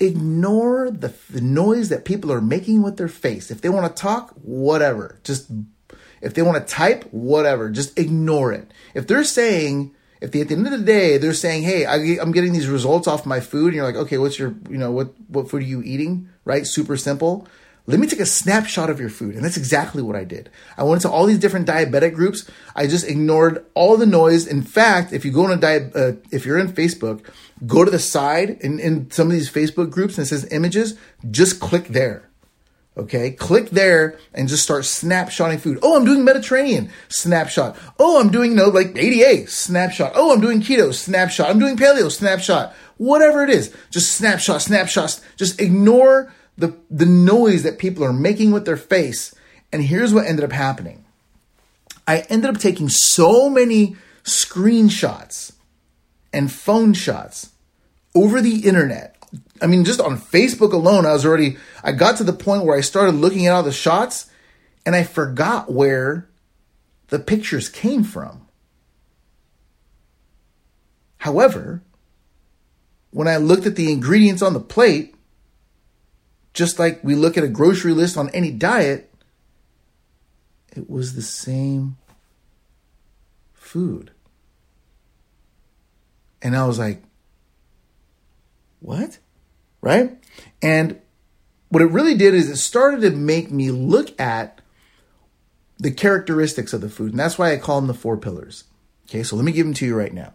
ignore 0.00 0.90
the, 0.90 1.14
the 1.30 1.40
noise 1.40 1.88
that 1.88 2.04
people 2.04 2.32
are 2.32 2.40
making 2.40 2.82
with 2.82 2.96
their 2.96 3.08
face. 3.08 3.50
If 3.50 3.60
they 3.60 3.68
want 3.68 3.94
to 3.94 4.02
talk, 4.02 4.34
whatever. 4.42 5.20
Just 5.24 5.50
if 6.20 6.34
they 6.34 6.42
want 6.42 6.66
to 6.66 6.72
type, 6.72 7.04
whatever. 7.12 7.70
Just 7.70 7.98
ignore 7.98 8.52
it. 8.52 8.70
If 8.94 9.06
they're 9.06 9.24
saying, 9.24 9.94
if 10.20 10.32
they, 10.32 10.40
at 10.40 10.48
the 10.48 10.54
end 10.54 10.66
of 10.66 10.72
the 10.72 10.78
day 10.78 11.18
they're 11.18 11.34
saying, 11.34 11.62
"Hey, 11.62 11.84
I, 11.84 11.96
am 12.22 12.32
getting 12.32 12.52
these 12.52 12.68
results 12.68 13.06
off 13.06 13.26
my 13.26 13.40
food," 13.40 13.68
and 13.68 13.76
you're 13.76 13.84
like, 13.84 13.96
"Okay, 13.96 14.18
what's 14.18 14.38
your, 14.38 14.54
you 14.68 14.78
know, 14.78 14.90
what 14.90 15.14
what 15.28 15.50
food 15.50 15.62
are 15.62 15.66
you 15.66 15.82
eating?" 15.82 16.28
Right? 16.44 16.66
Super 16.66 16.96
simple. 16.96 17.46
Let 17.86 18.00
me 18.00 18.06
take 18.06 18.20
a 18.20 18.26
snapshot 18.26 18.88
of 18.88 18.98
your 18.98 19.10
food. 19.10 19.34
And 19.34 19.44
that's 19.44 19.58
exactly 19.58 20.00
what 20.00 20.16
I 20.16 20.24
did. 20.24 20.48
I 20.78 20.84
went 20.84 21.02
to 21.02 21.10
all 21.10 21.26
these 21.26 21.38
different 21.38 21.68
diabetic 21.68 22.14
groups. 22.14 22.48
I 22.74 22.86
just 22.86 23.06
ignored 23.06 23.64
all 23.74 23.98
the 23.98 24.06
noise. 24.06 24.46
In 24.46 24.62
fact, 24.62 25.12
if 25.12 25.24
you 25.24 25.30
go 25.30 25.44
on 25.44 25.52
a 25.52 25.56
diet, 25.58 25.94
uh, 25.94 26.12
if 26.30 26.46
you're 26.46 26.58
in 26.58 26.68
Facebook, 26.68 27.28
go 27.66 27.84
to 27.84 27.90
the 27.90 27.98
side 27.98 28.56
in, 28.62 28.80
in 28.80 29.10
some 29.10 29.26
of 29.26 29.34
these 29.34 29.50
Facebook 29.50 29.90
groups 29.90 30.16
and 30.16 30.24
it 30.24 30.28
says 30.28 30.50
images, 30.50 30.96
just 31.30 31.60
click 31.60 31.88
there. 31.88 32.30
Okay, 32.96 33.32
click 33.32 33.70
there 33.70 34.18
and 34.32 34.48
just 34.48 34.62
start 34.62 34.84
snapshotting 34.84 35.58
food. 35.58 35.80
Oh, 35.82 35.96
I'm 35.96 36.04
doing 36.04 36.24
Mediterranean, 36.24 36.90
snapshot. 37.08 37.76
Oh, 37.98 38.20
I'm 38.20 38.30
doing, 38.30 38.52
you 38.52 38.56
know, 38.56 38.68
like 38.68 38.96
ADA, 38.96 39.48
snapshot. 39.48 40.12
Oh, 40.14 40.32
I'm 40.32 40.40
doing 40.40 40.60
keto, 40.60 40.94
snapshot. 40.94 41.50
I'm 41.50 41.58
doing 41.58 41.76
paleo, 41.76 42.10
snapshot. 42.10 42.72
Whatever 42.96 43.42
it 43.42 43.50
is, 43.50 43.74
just 43.90 44.12
snapshot, 44.12 44.62
snapshots. 44.62 45.20
Just 45.36 45.60
ignore 45.60 46.32
the, 46.56 46.76
the 46.88 47.06
noise 47.06 47.64
that 47.64 47.80
people 47.80 48.04
are 48.04 48.12
making 48.12 48.52
with 48.52 48.64
their 48.64 48.76
face. 48.76 49.34
And 49.72 49.82
here's 49.82 50.14
what 50.14 50.26
ended 50.26 50.44
up 50.44 50.52
happening 50.52 51.04
I 52.06 52.20
ended 52.28 52.50
up 52.50 52.60
taking 52.60 52.88
so 52.88 53.50
many 53.50 53.96
screenshots 54.22 55.52
and 56.32 56.50
phone 56.50 56.92
shots 56.92 57.50
over 58.14 58.40
the 58.40 58.60
internet 58.60 59.13
I 59.60 59.66
mean, 59.66 59.84
just 59.84 60.00
on 60.00 60.18
Facebook 60.18 60.72
alone, 60.72 61.06
I 61.06 61.12
was 61.12 61.24
already, 61.24 61.56
I 61.82 61.92
got 61.92 62.16
to 62.18 62.24
the 62.24 62.32
point 62.32 62.64
where 62.64 62.76
I 62.76 62.80
started 62.80 63.14
looking 63.14 63.46
at 63.46 63.54
all 63.54 63.62
the 63.62 63.72
shots 63.72 64.30
and 64.84 64.94
I 64.94 65.02
forgot 65.02 65.72
where 65.72 66.28
the 67.08 67.18
pictures 67.18 67.68
came 67.68 68.04
from. 68.04 68.46
However, 71.18 71.82
when 73.10 73.28
I 73.28 73.36
looked 73.36 73.66
at 73.66 73.76
the 73.76 73.90
ingredients 73.90 74.42
on 74.42 74.52
the 74.52 74.60
plate, 74.60 75.14
just 76.52 76.78
like 76.78 77.02
we 77.02 77.14
look 77.14 77.36
at 77.38 77.44
a 77.44 77.48
grocery 77.48 77.92
list 77.92 78.16
on 78.16 78.28
any 78.30 78.50
diet, 78.50 79.12
it 80.76 80.90
was 80.90 81.14
the 81.14 81.22
same 81.22 81.96
food. 83.52 84.10
And 86.42 86.56
I 86.56 86.66
was 86.66 86.78
like, 86.78 87.02
what? 88.80 89.18
Right? 89.84 90.16
And 90.62 90.98
what 91.68 91.82
it 91.82 91.90
really 91.90 92.14
did 92.14 92.34
is 92.34 92.48
it 92.48 92.56
started 92.56 93.02
to 93.02 93.10
make 93.10 93.50
me 93.50 93.70
look 93.70 94.18
at 94.18 94.60
the 95.78 95.90
characteristics 95.90 96.72
of 96.72 96.80
the 96.80 96.88
food. 96.88 97.10
And 97.10 97.20
that's 97.20 97.38
why 97.38 97.52
I 97.52 97.58
call 97.58 97.80
them 97.80 97.86
the 97.86 97.94
four 97.94 98.16
pillars. 98.16 98.64
Okay, 99.06 99.22
so 99.22 99.36
let 99.36 99.44
me 99.44 99.52
give 99.52 99.66
them 99.66 99.74
to 99.74 99.86
you 99.86 99.94
right 99.94 100.12
now. 100.12 100.32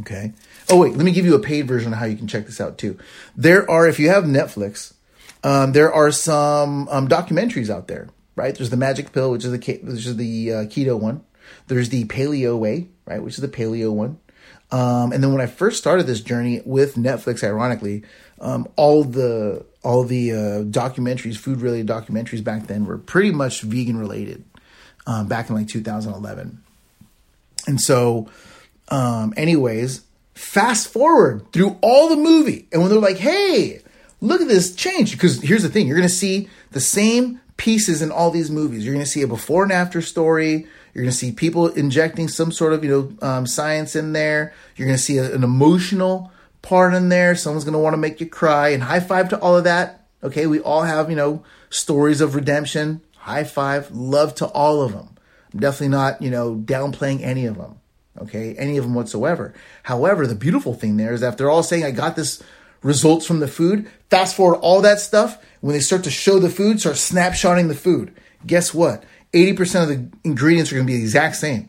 Okay. 0.00 0.32
Oh, 0.68 0.78
wait, 0.78 0.94
let 0.94 1.04
me 1.04 1.12
give 1.12 1.24
you 1.24 1.34
a 1.34 1.40
paid 1.40 1.66
version 1.66 1.92
of 1.92 1.98
how 1.98 2.04
you 2.04 2.16
can 2.16 2.26
check 2.26 2.44
this 2.46 2.60
out 2.60 2.76
too. 2.76 2.98
There 3.36 3.68
are, 3.70 3.86
if 3.86 3.98
you 3.98 4.10
have 4.10 4.24
Netflix, 4.24 4.92
um, 5.42 5.72
there 5.72 5.92
are 5.92 6.10
some 6.10 6.88
um, 6.88 7.08
documentaries 7.08 7.70
out 7.70 7.88
there, 7.88 8.08
right? 8.36 8.54
There's 8.54 8.70
the 8.70 8.76
Magic 8.76 9.12
Pill, 9.12 9.30
which 9.30 9.44
is 9.44 9.52
the 9.52 9.80
which 9.82 10.06
is 10.06 10.16
the 10.16 10.52
uh, 10.52 10.56
keto 10.64 10.98
one. 10.98 11.24
There's 11.68 11.90
the 11.90 12.04
Paleo 12.04 12.58
Way, 12.58 12.88
right, 13.06 13.22
which 13.22 13.34
is 13.34 13.40
the 13.40 13.48
paleo 13.48 13.92
one. 13.92 14.18
Um, 14.74 15.12
and 15.12 15.22
then 15.22 15.30
when 15.30 15.40
I 15.40 15.46
first 15.46 15.78
started 15.78 16.08
this 16.08 16.20
journey 16.20 16.60
with 16.64 16.96
Netflix, 16.96 17.44
ironically, 17.44 18.02
um, 18.40 18.66
all 18.74 19.04
the 19.04 19.64
all 19.84 20.02
the 20.02 20.32
uh, 20.32 20.36
documentaries, 20.64 21.36
food 21.36 21.60
related 21.60 21.86
documentaries 21.86 22.42
back 22.42 22.66
then 22.66 22.84
were 22.84 22.98
pretty 22.98 23.30
much 23.30 23.60
vegan 23.60 23.96
related. 23.96 24.44
Um, 25.06 25.28
back 25.28 25.48
in 25.48 25.54
like 25.54 25.68
2011, 25.68 26.60
and 27.68 27.80
so, 27.80 28.28
um, 28.88 29.32
anyways, 29.36 30.02
fast 30.34 30.88
forward 30.88 31.52
through 31.52 31.78
all 31.80 32.08
the 32.08 32.16
movie, 32.16 32.66
and 32.72 32.82
when 32.82 32.90
they're 32.90 32.98
like, 32.98 33.18
"Hey, 33.18 33.80
look 34.20 34.40
at 34.40 34.48
this 34.48 34.74
change," 34.74 35.12
because 35.12 35.40
here's 35.40 35.62
the 35.62 35.68
thing: 35.68 35.86
you're 35.86 35.98
to 36.00 36.08
see 36.08 36.48
the 36.72 36.80
same 36.80 37.40
pieces 37.58 38.02
in 38.02 38.10
all 38.10 38.32
these 38.32 38.50
movies. 38.50 38.84
You're 38.84 38.94
to 38.96 39.06
see 39.06 39.22
a 39.22 39.28
before 39.28 39.62
and 39.62 39.70
after 39.70 40.02
story. 40.02 40.66
You're 40.94 41.02
going 41.02 41.12
to 41.12 41.16
see 41.16 41.32
people 41.32 41.68
injecting 41.68 42.28
some 42.28 42.52
sort 42.52 42.72
of, 42.72 42.84
you 42.84 42.90
know, 42.90 43.26
um, 43.28 43.46
science 43.46 43.96
in 43.96 44.12
there. 44.12 44.54
You're 44.76 44.86
going 44.86 44.96
to 44.96 45.02
see 45.02 45.18
a, 45.18 45.34
an 45.34 45.42
emotional 45.42 46.30
part 46.62 46.94
in 46.94 47.08
there. 47.08 47.34
Someone's 47.34 47.64
going 47.64 47.72
to 47.72 47.80
want 47.80 47.94
to 47.94 47.98
make 47.98 48.20
you 48.20 48.26
cry. 48.26 48.68
And 48.68 48.82
high 48.82 49.00
five 49.00 49.28
to 49.30 49.38
all 49.40 49.56
of 49.56 49.64
that. 49.64 50.06
Okay, 50.22 50.46
we 50.46 50.60
all 50.60 50.82
have, 50.82 51.10
you 51.10 51.16
know, 51.16 51.42
stories 51.68 52.20
of 52.20 52.34
redemption. 52.34 53.00
High 53.16 53.44
five, 53.44 53.90
love 53.90 54.34
to 54.36 54.46
all 54.46 54.82
of 54.82 54.92
them. 54.92 55.16
I'm 55.52 55.60
definitely 55.60 55.88
not, 55.88 56.22
you 56.22 56.30
know, 56.30 56.54
downplaying 56.54 57.22
any 57.22 57.46
of 57.46 57.56
them. 57.56 57.80
Okay, 58.20 58.54
any 58.54 58.76
of 58.76 58.84
them 58.84 58.94
whatsoever. 58.94 59.52
However, 59.82 60.26
the 60.26 60.36
beautiful 60.36 60.74
thing 60.74 60.96
there 60.96 61.12
is 61.12 61.20
that 61.20 61.36
they're 61.36 61.50
all 61.50 61.64
saying, 61.64 61.84
I 61.84 61.90
got 61.90 62.14
this 62.14 62.40
results 62.82 63.26
from 63.26 63.40
the 63.40 63.48
food. 63.48 63.90
Fast 64.10 64.36
forward 64.36 64.58
all 64.58 64.80
that 64.82 65.00
stuff. 65.00 65.42
When 65.60 65.72
they 65.74 65.80
start 65.80 66.04
to 66.04 66.10
show 66.10 66.38
the 66.38 66.50
food, 66.50 66.78
start 66.78 66.96
snapshotting 66.96 67.66
the 67.66 67.74
food. 67.74 68.14
Guess 68.46 68.72
what? 68.72 69.02
80% 69.34 69.82
of 69.82 69.88
the 69.88 70.08
ingredients 70.22 70.70
are 70.70 70.76
going 70.76 70.86
to 70.86 70.92
be 70.92 70.96
the 70.96 71.02
exact 71.02 71.36
same. 71.36 71.68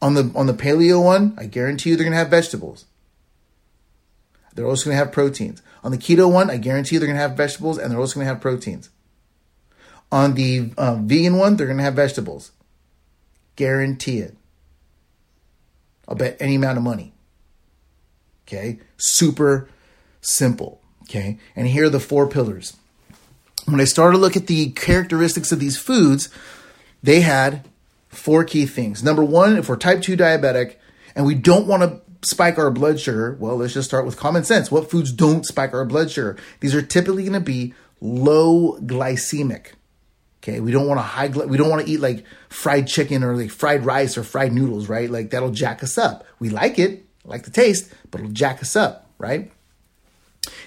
On 0.00 0.14
the 0.14 0.30
on 0.36 0.46
the 0.46 0.54
paleo 0.54 1.02
one, 1.02 1.34
I 1.36 1.46
guarantee 1.46 1.90
you 1.90 1.96
they're 1.96 2.04
going 2.04 2.12
to 2.12 2.18
have 2.18 2.28
vegetables. 2.28 2.84
They're 4.54 4.66
also 4.66 4.84
going 4.84 4.94
to 4.94 5.04
have 5.04 5.12
proteins. 5.12 5.62
On 5.82 5.90
the 5.90 5.98
keto 5.98 6.30
one, 6.30 6.50
I 6.50 6.56
guarantee 6.56 6.96
you 6.96 7.00
they're 7.00 7.08
going 7.08 7.16
to 7.16 7.22
have 7.22 7.36
vegetables 7.36 7.78
and 7.78 7.90
they're 7.90 7.98
also 7.98 8.14
going 8.14 8.26
to 8.26 8.32
have 8.32 8.40
proteins. 8.40 8.90
On 10.12 10.34
the 10.34 10.70
um, 10.78 11.08
vegan 11.08 11.36
one, 11.36 11.56
they're 11.56 11.66
going 11.66 11.78
to 11.78 11.82
have 11.82 11.94
vegetables. 11.94 12.52
Guarantee 13.56 14.20
it. 14.20 14.36
I'll 16.08 16.14
bet 16.14 16.36
any 16.40 16.54
amount 16.54 16.78
of 16.78 16.84
money. 16.84 17.12
Okay? 18.46 18.78
Super 18.96 19.68
simple. 20.20 20.80
Okay? 21.02 21.38
And 21.54 21.66
here 21.66 21.86
are 21.86 21.90
the 21.90 22.00
four 22.00 22.28
pillars 22.28 22.76
when 23.66 23.80
I 23.80 23.84
started 23.84 24.16
to 24.16 24.20
look 24.20 24.36
at 24.36 24.46
the 24.46 24.70
characteristics 24.70 25.52
of 25.52 25.60
these 25.60 25.76
foods, 25.76 26.28
they 27.02 27.20
had 27.20 27.68
four 28.08 28.44
key 28.44 28.66
things. 28.66 29.02
Number 29.02 29.24
one, 29.24 29.56
if 29.56 29.68
we're 29.68 29.76
type 29.76 30.02
2 30.02 30.16
diabetic 30.16 30.76
and 31.14 31.26
we 31.26 31.34
don't 31.34 31.66
want 31.66 31.82
to 31.82 32.00
spike 32.28 32.58
our 32.58 32.70
blood 32.70 32.98
sugar, 32.98 33.36
well, 33.38 33.56
let's 33.56 33.74
just 33.74 33.88
start 33.88 34.06
with 34.06 34.16
common 34.16 34.44
sense. 34.44 34.70
What 34.70 34.90
foods 34.90 35.12
don't 35.12 35.44
spike 35.44 35.74
our 35.74 35.84
blood 35.84 36.10
sugar? 36.10 36.36
These 36.60 36.74
are 36.74 36.82
typically 36.82 37.24
going 37.24 37.34
to 37.34 37.40
be 37.40 37.74
low 38.00 38.78
glycemic. 38.80 39.72
Okay, 40.42 40.60
we 40.60 40.70
don't 40.70 40.86
want 40.86 40.98
to 40.98 41.02
high. 41.02 41.26
We 41.26 41.56
don't 41.56 41.68
want 41.68 41.84
to 41.84 41.90
eat 41.90 41.98
like 41.98 42.24
fried 42.48 42.86
chicken 42.86 43.24
or 43.24 43.34
like 43.34 43.50
fried 43.50 43.84
rice 43.84 44.16
or 44.16 44.22
fried 44.22 44.52
noodles, 44.52 44.88
right? 44.88 45.10
Like 45.10 45.30
that'll 45.30 45.50
jack 45.50 45.82
us 45.82 45.98
up. 45.98 46.24
We 46.38 46.50
like 46.50 46.78
it, 46.78 47.04
like 47.24 47.42
the 47.42 47.50
taste, 47.50 47.92
but 48.10 48.20
it'll 48.20 48.32
jack 48.32 48.62
us 48.62 48.76
up, 48.76 49.10
right? 49.18 49.50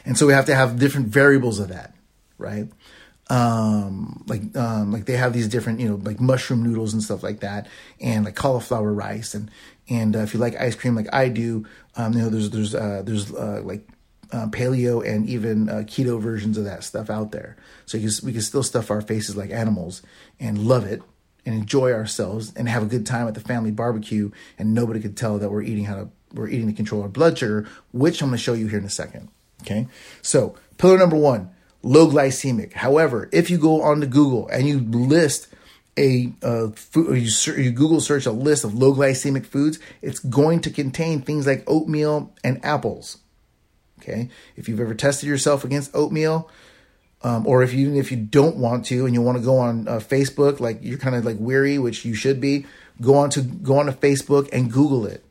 And 0.04 0.18
so 0.18 0.28
we 0.28 0.34
have 0.34 0.46
to 0.48 0.56
have 0.56 0.80
different 0.80 1.08
variables 1.08 1.60
of 1.60 1.70
that, 1.70 1.96
right? 2.38 2.68
Um, 3.30 4.24
like 4.28 4.58
um, 4.58 4.92
like 4.92 5.06
they 5.06 5.18
have 5.18 5.34
these 5.34 5.48
different, 5.48 5.80
you 5.80 5.88
know, 5.88 5.96
like 6.04 6.20
mushroom 6.20 6.64
noodles 6.64 6.94
and 6.94 7.04
stuff 7.04 7.22
like 7.22 7.42
that, 7.42 7.68
and 8.02 8.26
like 8.26 8.36
cauliflower 8.36 8.92
rice, 8.92 9.36
and 9.36 9.52
and 9.88 10.16
uh, 10.16 10.20
if 10.20 10.34
you 10.34 10.40
like 10.40 10.60
ice 10.60 10.76
cream 10.76 10.96
like 10.96 11.14
I 11.14 11.30
do, 11.30 11.66
um, 11.96 12.14
you 12.14 12.20
know, 12.24 12.30
there's 12.30 12.50
there's 12.50 12.74
uh, 12.74 13.04
there's 13.06 13.32
uh, 13.32 13.62
like 13.64 13.88
uh, 14.32 14.48
paleo 14.48 15.08
and 15.08 15.28
even 15.30 15.70
uh, 15.70 15.84
keto 15.86 16.20
versions 16.20 16.58
of 16.58 16.66
that 16.66 16.84
stuff 16.84 17.10
out 17.10 17.32
there. 17.32 17.56
So 17.86 18.00
can, 18.00 18.10
we 18.24 18.32
can 18.32 18.42
still 18.42 18.64
stuff 18.64 18.92
our 18.92 19.02
faces 19.02 19.36
like 19.36 19.52
animals 19.52 20.02
and 20.40 20.58
love 20.58 20.86
it 20.86 21.02
and 21.46 21.56
enjoy 21.56 21.92
ourselves 21.92 22.54
and 22.56 22.68
have 22.70 22.84
a 22.84 22.88
good 22.88 23.06
time 23.06 23.28
at 23.28 23.34
the 23.34 23.40
family 23.40 23.72
barbecue, 23.72 24.32
and 24.58 24.74
nobody 24.74 25.00
could 25.00 25.18
tell 25.18 25.40
that 25.40 25.52
we're 25.52 25.64
eating 25.64 25.86
how 25.86 25.96
to 25.96 26.10
we're 26.34 26.48
eating 26.48 26.68
to 26.68 26.74
control 26.74 27.02
our 27.02 27.10
blood 27.10 27.38
sugar, 27.38 27.68
which 27.92 28.22
I'm 28.22 28.30
going 28.30 28.38
to 28.38 28.44
show 28.44 28.54
you 28.54 28.68
here 28.68 28.80
in 28.80 28.86
a 28.86 28.90
second. 28.90 29.30
Okay, 29.62 29.88
so 30.22 30.56
pillar 30.78 30.98
number 30.98 31.16
one, 31.16 31.50
low 31.82 32.08
glycemic. 32.08 32.74
However, 32.74 33.30
if 33.32 33.50
you 33.50 33.58
go 33.58 33.82
on 33.82 34.02
to 34.02 34.08
Google 34.08 34.48
and 34.50 34.68
you 34.68 34.80
list 34.80 35.48
a 35.98 36.32
uh, 36.44 36.70
food, 36.70 37.18
you, 37.18 37.54
you 37.56 37.72
Google 37.72 38.00
search 38.00 38.26
a 38.26 38.32
list 38.32 38.64
of 38.64 38.74
low 38.74 38.94
glycemic 38.94 39.46
foods, 39.46 39.80
it's 40.02 40.20
going 40.20 40.62
to 40.62 40.70
contain 40.70 41.22
things 41.22 41.46
like 41.46 41.64
oatmeal 41.68 42.34
and 42.44 42.64
apples. 42.64 43.18
Okay, 44.00 44.30
if 44.56 44.70
you've 44.70 44.80
ever 44.80 44.96
tested 44.96 45.28
yourself 45.28 45.66
against 45.66 45.94
oatmeal, 45.94 46.50
um, 47.22 47.46
or 47.46 47.64
if 47.64 47.74
you 47.74 47.96
if 47.96 48.12
you 48.12 48.18
don't 48.18 48.56
want 48.56 48.86
to 48.86 49.06
and 49.06 49.14
you 49.14 49.22
want 49.22 49.38
to 49.38 49.44
go 49.44 49.58
on 49.58 49.88
uh, 49.88 49.98
Facebook, 49.98 50.60
like 50.60 50.80
you're 50.82 50.98
kind 50.98 51.16
of 51.16 51.26
like 51.26 51.38
weary, 51.38 51.78
which 51.78 52.06
you 52.06 52.14
should 52.14 52.40
be, 52.40 52.66
go 53.02 53.16
on 53.16 53.30
to 53.32 53.42
go 53.42 53.78
on 53.78 53.88
to 53.88 53.92
Facebook 53.92 54.50
and 54.54 54.72
Google 54.72 55.06
it. 55.06 55.24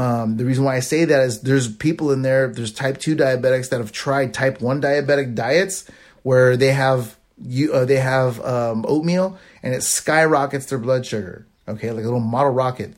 Um, 0.00 0.38
the 0.38 0.46
reason 0.46 0.64
why 0.64 0.76
I 0.76 0.80
say 0.80 1.04
that 1.04 1.22
is 1.24 1.42
there's 1.42 1.68
people 1.68 2.10
in 2.10 2.22
there, 2.22 2.48
there's 2.48 2.72
type 2.72 2.96
two 2.96 3.14
diabetics 3.14 3.68
that 3.68 3.80
have 3.80 3.92
tried 3.92 4.32
type 4.32 4.62
one 4.62 4.80
diabetic 4.80 5.34
diets 5.34 5.84
where 6.22 6.56
they 6.56 6.72
have 6.72 7.18
you 7.42 7.74
uh, 7.74 7.84
they 7.84 7.96
have 7.96 8.42
um, 8.42 8.86
oatmeal 8.88 9.38
and 9.62 9.74
it 9.74 9.82
skyrockets 9.82 10.66
their 10.66 10.78
blood 10.78 11.04
sugar. 11.04 11.46
Okay, 11.68 11.90
like 11.90 12.02
a 12.02 12.06
little 12.06 12.18
model 12.18 12.50
rocket. 12.50 12.94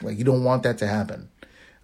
Like 0.00 0.16
you 0.16 0.22
don't 0.22 0.44
want 0.44 0.62
that 0.62 0.78
to 0.78 0.86
happen. 0.86 1.28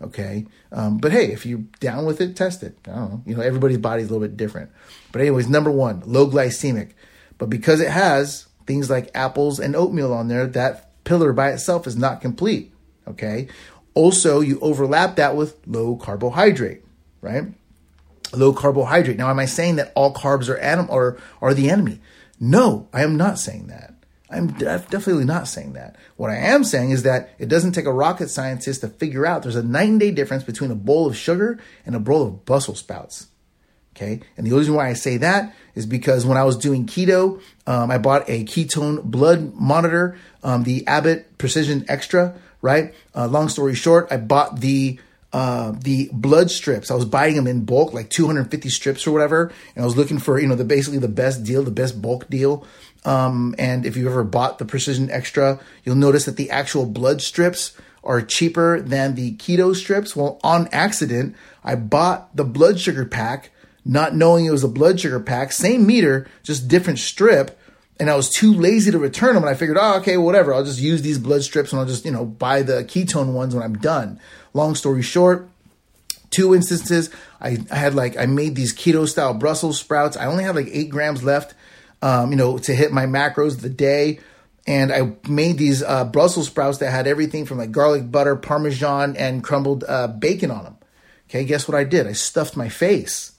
Okay. 0.03 0.47
Um, 0.71 0.99
but 0.99 1.11
hey, 1.11 1.33
if 1.33 1.45
you're 1.45 1.65
down 1.81 2.07
with 2.07 2.21
it, 2.21 2.37
test 2.37 2.63
it. 2.63 2.77
I 2.87 2.91
don't 2.91 3.11
know. 3.11 3.23
You 3.27 3.37
know, 3.37 3.43
everybody's 3.43 3.79
body 3.79 4.03
is 4.03 4.09
a 4.09 4.13
little 4.13 4.27
bit 4.27 4.37
different. 4.37 4.71
But 5.11 5.21
anyways, 5.21 5.49
number 5.49 5.73
one, 5.73 6.03
low 6.07 6.29
glycemic. 6.29 6.93
But 7.39 7.51
because 7.51 7.81
it 7.81 7.91
has 7.91 8.47
things 8.67 8.89
like 8.89 9.11
apples 9.15 9.59
and 9.59 9.75
oatmeal 9.75 10.13
on 10.13 10.29
there, 10.29 10.47
that 10.47 11.03
pillar 11.03 11.33
by 11.33 11.51
itself 11.51 11.89
is 11.89 11.97
not 11.97 12.21
complete. 12.21 12.73
Okay. 13.09 13.49
Also, 13.95 14.41
you 14.41 14.59
overlap 14.61 15.17
that 15.17 15.37
with 15.37 15.57
low 15.67 15.97
carbohydrate, 15.97 16.85
right? 17.21 17.45
Low 18.33 18.53
carbohydrate. 18.53 19.17
Now, 19.17 19.31
am 19.31 19.39
I 19.39 19.47
saying 19.47 19.77
that 19.77 19.93
all 19.95 20.15
carbs 20.15 20.49
are 20.49 20.59
anim- 20.59 20.91
or 20.91 21.19
are 21.43 21.55
the 21.55 21.71
enemy? 21.71 22.01
No, 22.39 22.89
I 22.93 23.03
am 23.03 23.17
not 23.17 23.39
saying 23.39 23.67
that. 23.67 23.95
I'm 24.31 24.47
definitely 24.47 25.25
not 25.25 25.49
saying 25.49 25.73
that. 25.73 25.97
What 26.17 26.31
I 26.31 26.37
am 26.37 26.63
saying 26.63 26.93
is 26.93 27.03
that 27.03 27.31
it 27.39 27.49
doesn't 27.49 27.73
take 27.73 27.87
a 27.87 27.93
rocket 27.93 28.31
scientist 28.31 28.83
to 28.83 28.89
figure 28.89 29.27
out 29.27 29.43
there's 29.43 29.57
a 29.57 29.63
night 29.63 29.89
and 29.89 29.99
day 29.99 30.13
difference 30.13 30.45
between 30.45 30.71
a 30.71 30.77
bowl 30.77 31.09
of 31.09 31.17
sugar 31.17 31.59
and 31.85 31.97
a 31.97 32.01
bowl 32.01 32.23
of 32.23 32.45
Brussels 32.45 32.79
sprouts. 32.79 33.27
Okay. 33.97 34.21
And 34.37 34.47
the 34.47 34.57
reason 34.57 34.75
why 34.75 34.89
I 34.89 34.93
say 34.93 35.17
that 35.17 35.55
is 35.75 35.85
because 35.85 36.25
when 36.25 36.39
I 36.39 36.45
was 36.45 36.57
doing 36.57 36.87
keto, 36.87 37.43
um, 37.67 37.91
I 37.91 37.99
bought 37.99 38.31
a 38.31 38.45
ketone 38.45 39.03
blood 39.03 39.55
monitor, 39.55 40.17
um, 40.45 40.63
the 40.63 40.87
Abbott 40.87 41.37
Precision 41.37 41.85
Extra, 41.89 42.37
right? 42.63 42.95
Uh, 43.15 43.27
long 43.27 43.49
story 43.49 43.75
short, 43.75 44.09
I 44.11 44.17
bought 44.17 44.61
the 44.61 44.99
uh, 45.33 45.73
the 45.79 46.11
blood 46.13 46.51
strips. 46.51 46.91
I 46.91 46.95
was 46.95 47.05
buying 47.05 47.37
them 47.37 47.47
in 47.47 47.65
bulk, 47.65 47.93
like 47.93 48.11
250 48.11 48.69
strips 48.69 49.07
or 49.07 49.13
whatever. 49.13 49.53
And 49.77 49.83
I 49.83 49.87
was 49.87 49.97
looking 49.97 50.19
for, 50.19 50.41
you 50.41 50.49
know, 50.49 50.57
the 50.57 50.65
basically 50.65 50.99
the 50.99 51.09
best 51.09 51.45
deal, 51.45 51.63
the 51.63 51.71
best 51.71 52.03
bulk 52.03 52.29
deal. 52.29 52.67
Um, 53.05 53.55
and 53.57 53.87
if 53.87 53.97
you've 53.97 54.09
ever 54.09 54.25
bought 54.25 54.59
the 54.59 54.65
Precision 54.65 55.11
Extra, 55.11 55.61
you'll 55.85 55.95
notice 55.95 56.25
that 56.25 56.37
the 56.37 56.51
actual 56.51 56.85
blood 56.85 57.23
strips 57.23 57.77
are 58.03 58.21
cheaper 58.21 58.81
than 58.81 59.15
the 59.15 59.37
keto 59.37 59.75
strips. 59.75 60.17
Well, 60.17 60.41
on 60.43 60.69
accident, 60.73 61.37
I 61.63 61.77
bought 61.77 62.35
the 62.35 62.45
blood 62.45 62.81
sugar 62.81 63.05
pack, 63.05 63.51
not 63.85 64.15
knowing 64.15 64.47
it 64.47 64.51
was 64.51 64.65
a 64.65 64.69
blood 64.69 64.99
sugar 65.01 65.21
pack, 65.21 65.53
same 65.53 65.87
meter, 65.87 66.27
just 66.43 66.69
different 66.69 66.99
strip. 66.99 67.59
And 68.01 68.11
I 68.11 68.17
was 68.17 68.31
too 68.31 68.53
lazy 68.55 68.91
to 68.91 68.99
return 68.99 69.35
them. 69.35 69.45
And 69.45 69.51
I 69.51 69.55
figured, 69.55 69.79
oh, 69.79 69.99
okay, 69.99 70.17
whatever. 70.17 70.53
I'll 70.53 70.65
just 70.65 70.81
use 70.81 71.03
these 71.03 71.19
blood 71.19 71.45
strips 71.45 71.71
and 71.71 71.81
I'll 71.81 71.87
just, 71.87 72.05
you 72.05 72.11
know, 72.11 72.25
buy 72.25 72.63
the 72.63 72.83
ketone 72.83 73.35
ones 73.35 73.55
when 73.55 73.63
I'm 73.63 73.77
done. 73.77 74.19
Long 74.55 74.75
story 74.75 75.03
short, 75.03 75.49
two 76.31 76.55
instances, 76.55 77.11
I, 77.41 77.59
I 77.71 77.77
had 77.77 77.95
like, 77.95 78.17
I 78.17 78.27
made 78.27 78.57
these 78.57 78.75
keto 78.75 79.07
style 79.07 79.35
Brussels 79.35 79.79
sprouts. 79.79 80.17
I 80.17 80.27
only 80.27 80.43
had 80.43 80.57
like 80.57 80.69
eight 80.73 80.91
grams 80.91 81.23
left 81.23 81.55
um, 82.03 82.31
you 82.31 82.37
know, 82.37 82.59
to 82.59 82.75
hit 82.75 82.93
my 82.93 83.07
macros 83.07 83.61
the 83.61 83.69
day. 83.69 84.21
And 84.67 84.93
I 84.93 85.13
made 85.29 85.59
these 85.59 85.83
uh, 85.83 86.05
Brussels 86.05 86.47
sprouts 86.47 86.79
that 86.79 86.91
had 86.91 87.07
everything 87.07 87.47
from 87.47 87.59
like 87.59 87.73
garlic 87.73 88.11
butter, 88.11 88.37
parmesan, 88.37 89.17
and 89.17 89.43
crumbled 89.43 89.85
uh, 89.89 90.09
bacon 90.09 90.51
on 90.51 90.65
them. 90.65 90.77
Okay, 91.29 91.45
guess 91.45 91.67
what 91.67 91.77
I 91.77 91.85
did? 91.85 92.07
I 92.07 92.13
stuffed 92.13 92.57
my 92.57 92.69
face. 92.69 93.33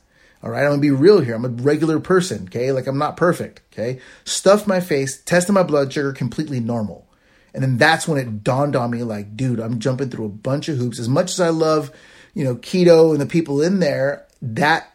All 0.43 0.49
right, 0.49 0.63
I'm 0.63 0.71
gonna 0.71 0.82
be 0.82 0.91
real 0.91 1.21
here. 1.21 1.36
I'm 1.36 1.45
a 1.45 1.49
regular 1.49 1.99
person. 1.99 2.45
Okay, 2.45 2.71
like 2.71 2.88
I'm 2.88 2.97
not 2.97 3.17
perfect. 3.17 3.62
Okay, 3.71 3.99
stuffed 4.25 4.67
my 4.67 4.80
face, 4.80 5.21
tested 5.21 5.54
my 5.54 5.63
blood 5.63 5.93
sugar, 5.93 6.13
completely 6.13 6.60
normal. 6.60 7.08
And 7.54 7.62
then 7.62 7.77
that's 7.77 8.08
when 8.08 8.17
it 8.17 8.43
dawned 8.43 8.75
on 8.75 8.91
me, 8.91 9.04
like, 9.04 9.36
dude, 9.36 9.60
I'm 9.60 9.80
jumping 9.80 10.10
through 10.10 10.25
a 10.25 10.30
bunch 10.30 10.69
of 10.69 10.77
hoops. 10.77 10.99
As 10.99 11.10
much 11.10 11.32
as 11.32 11.39
I 11.39 11.49
love, 11.49 11.91
you 12.34 12.43
know, 12.43 12.56
keto 12.56 13.12
and 13.12 13.19
the 13.19 13.25
people 13.25 13.62
in 13.62 13.80
there, 13.80 14.25
that 14.41 14.91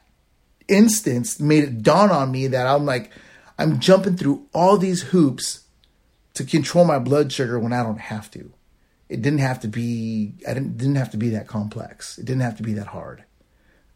instance 0.68 1.38
made 1.38 1.64
it 1.64 1.82
dawn 1.82 2.10
on 2.10 2.30
me 2.30 2.46
that 2.46 2.66
I'm 2.66 2.86
like, 2.86 3.10
I'm 3.58 3.78
jumping 3.78 4.16
through 4.16 4.46
all 4.54 4.78
these 4.78 5.02
hoops 5.02 5.64
to 6.34 6.44
control 6.44 6.84
my 6.84 6.98
blood 6.98 7.32
sugar 7.32 7.58
when 7.58 7.72
I 7.72 7.82
don't 7.82 8.00
have 8.00 8.30
to. 8.32 8.52
It 9.08 9.22
didn't 9.22 9.38
have 9.38 9.60
to 9.60 9.68
be. 9.68 10.34
I 10.48 10.52
didn't 10.54 10.76
didn't 10.76 10.96
have 10.96 11.10
to 11.12 11.16
be 11.16 11.30
that 11.30 11.46
complex. 11.46 12.18
It 12.18 12.24
didn't 12.24 12.42
have 12.42 12.56
to 12.56 12.62
be 12.62 12.74
that 12.74 12.88
hard. 12.88 13.24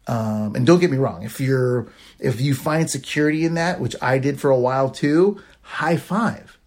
Um, 0.06 0.56
and 0.56 0.66
don't 0.66 0.80
get 0.80 0.90
me 0.90 0.96
wrong. 0.96 1.22
If 1.22 1.40
you're 1.40 1.88
if 2.18 2.40
you 2.40 2.54
find 2.54 2.90
security 2.90 3.44
in 3.44 3.54
that, 3.54 3.80
which 3.80 3.94
I 4.02 4.18
did 4.18 4.40
for 4.40 4.50
a 4.50 4.58
while 4.58 4.90
too, 4.90 5.40
high 5.62 5.96
five. 5.96 6.58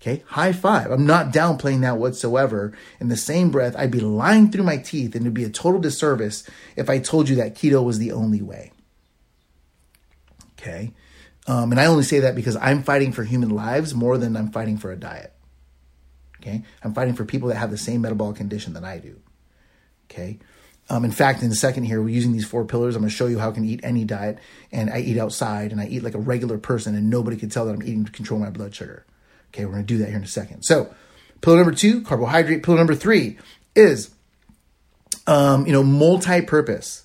Okay, 0.00 0.22
high 0.26 0.52
five. 0.52 0.90
I'm 0.92 1.06
not 1.06 1.32
downplaying 1.32 1.80
that 1.80 1.98
whatsoever. 1.98 2.72
In 3.00 3.08
the 3.08 3.16
same 3.16 3.50
breath, 3.50 3.74
I'd 3.76 3.90
be 3.90 4.00
lying 4.00 4.50
through 4.50 4.62
my 4.62 4.76
teeth, 4.76 5.14
and 5.14 5.24
it'd 5.24 5.34
be 5.34 5.44
a 5.44 5.50
total 5.50 5.80
disservice 5.80 6.48
if 6.76 6.88
I 6.88 7.00
told 7.00 7.28
you 7.28 7.36
that 7.36 7.56
keto 7.56 7.84
was 7.84 7.98
the 7.98 8.12
only 8.12 8.40
way. 8.40 8.72
Okay. 10.52 10.92
Um, 11.48 11.72
and 11.72 11.80
I 11.80 11.86
only 11.86 12.04
say 12.04 12.20
that 12.20 12.34
because 12.34 12.56
I'm 12.56 12.82
fighting 12.82 13.12
for 13.12 13.24
human 13.24 13.48
lives 13.48 13.94
more 13.94 14.18
than 14.18 14.36
I'm 14.36 14.50
fighting 14.50 14.76
for 14.76 14.92
a 14.92 14.96
diet. 14.96 15.32
Okay. 16.40 16.62
I'm 16.84 16.94
fighting 16.94 17.14
for 17.14 17.24
people 17.24 17.48
that 17.48 17.56
have 17.56 17.70
the 17.70 17.78
same 17.78 18.02
metabolic 18.02 18.36
condition 18.36 18.74
that 18.74 18.84
I 18.84 18.98
do. 18.98 19.18
Okay. 20.10 20.38
Um, 20.90 21.04
in 21.04 21.10
fact, 21.10 21.42
in 21.42 21.50
a 21.50 21.54
second 21.54 21.84
here, 21.84 22.00
we're 22.00 22.08
using 22.08 22.32
these 22.32 22.46
four 22.46 22.64
pillars. 22.64 22.96
I'm 22.96 23.02
going 23.02 23.10
to 23.10 23.14
show 23.14 23.26
you 23.26 23.38
how 23.38 23.50
I 23.50 23.52
can 23.52 23.64
eat 23.64 23.80
any 23.82 24.04
diet, 24.04 24.38
and 24.72 24.90
I 24.90 25.00
eat 25.00 25.18
outside, 25.18 25.70
and 25.70 25.80
I 25.80 25.86
eat 25.86 26.02
like 26.02 26.14
a 26.14 26.18
regular 26.18 26.58
person, 26.58 26.94
and 26.94 27.10
nobody 27.10 27.36
can 27.36 27.50
tell 27.50 27.66
that 27.66 27.74
I'm 27.74 27.82
eating 27.82 28.04
to 28.04 28.12
control 28.12 28.40
my 28.40 28.50
blood 28.50 28.74
sugar. 28.74 29.04
Okay, 29.52 29.64
we're 29.64 29.72
going 29.72 29.86
to 29.86 29.86
do 29.86 29.98
that 29.98 30.08
here 30.08 30.16
in 30.16 30.24
a 30.24 30.26
second. 30.26 30.62
So, 30.62 30.94
pillar 31.40 31.58
number 31.58 31.72
two, 31.72 32.02
carbohydrate. 32.02 32.62
Pillar 32.62 32.78
number 32.78 32.94
three 32.94 33.38
is, 33.74 34.10
um, 35.26 35.66
you 35.66 35.72
know, 35.72 35.82
multi-purpose. 35.82 37.04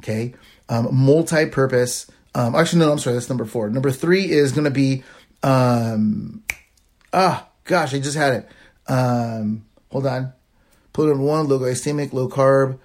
Okay, 0.00 0.34
um, 0.68 0.88
multi-purpose 0.94 2.10
um, 2.34 2.54
actually, 2.54 2.80
no, 2.80 2.92
I'm 2.92 2.98
sorry. 2.98 3.14
That's 3.14 3.28
number 3.28 3.44
four. 3.44 3.68
Number 3.68 3.90
three 3.90 4.30
is 4.30 4.52
going 4.52 4.64
to 4.64 4.70
be, 4.70 5.02
um, 5.42 6.42
ah, 7.12 7.46
gosh, 7.64 7.94
I 7.94 8.00
just 8.00 8.16
had 8.16 8.34
it. 8.34 8.48
Um, 8.90 9.66
hold 9.90 10.06
on. 10.06 10.32
Put 10.92 11.08
number 11.08 11.24
one, 11.24 11.48
low 11.48 11.58
glycemic, 11.58 12.12
low 12.12 12.28
carb, 12.28 12.78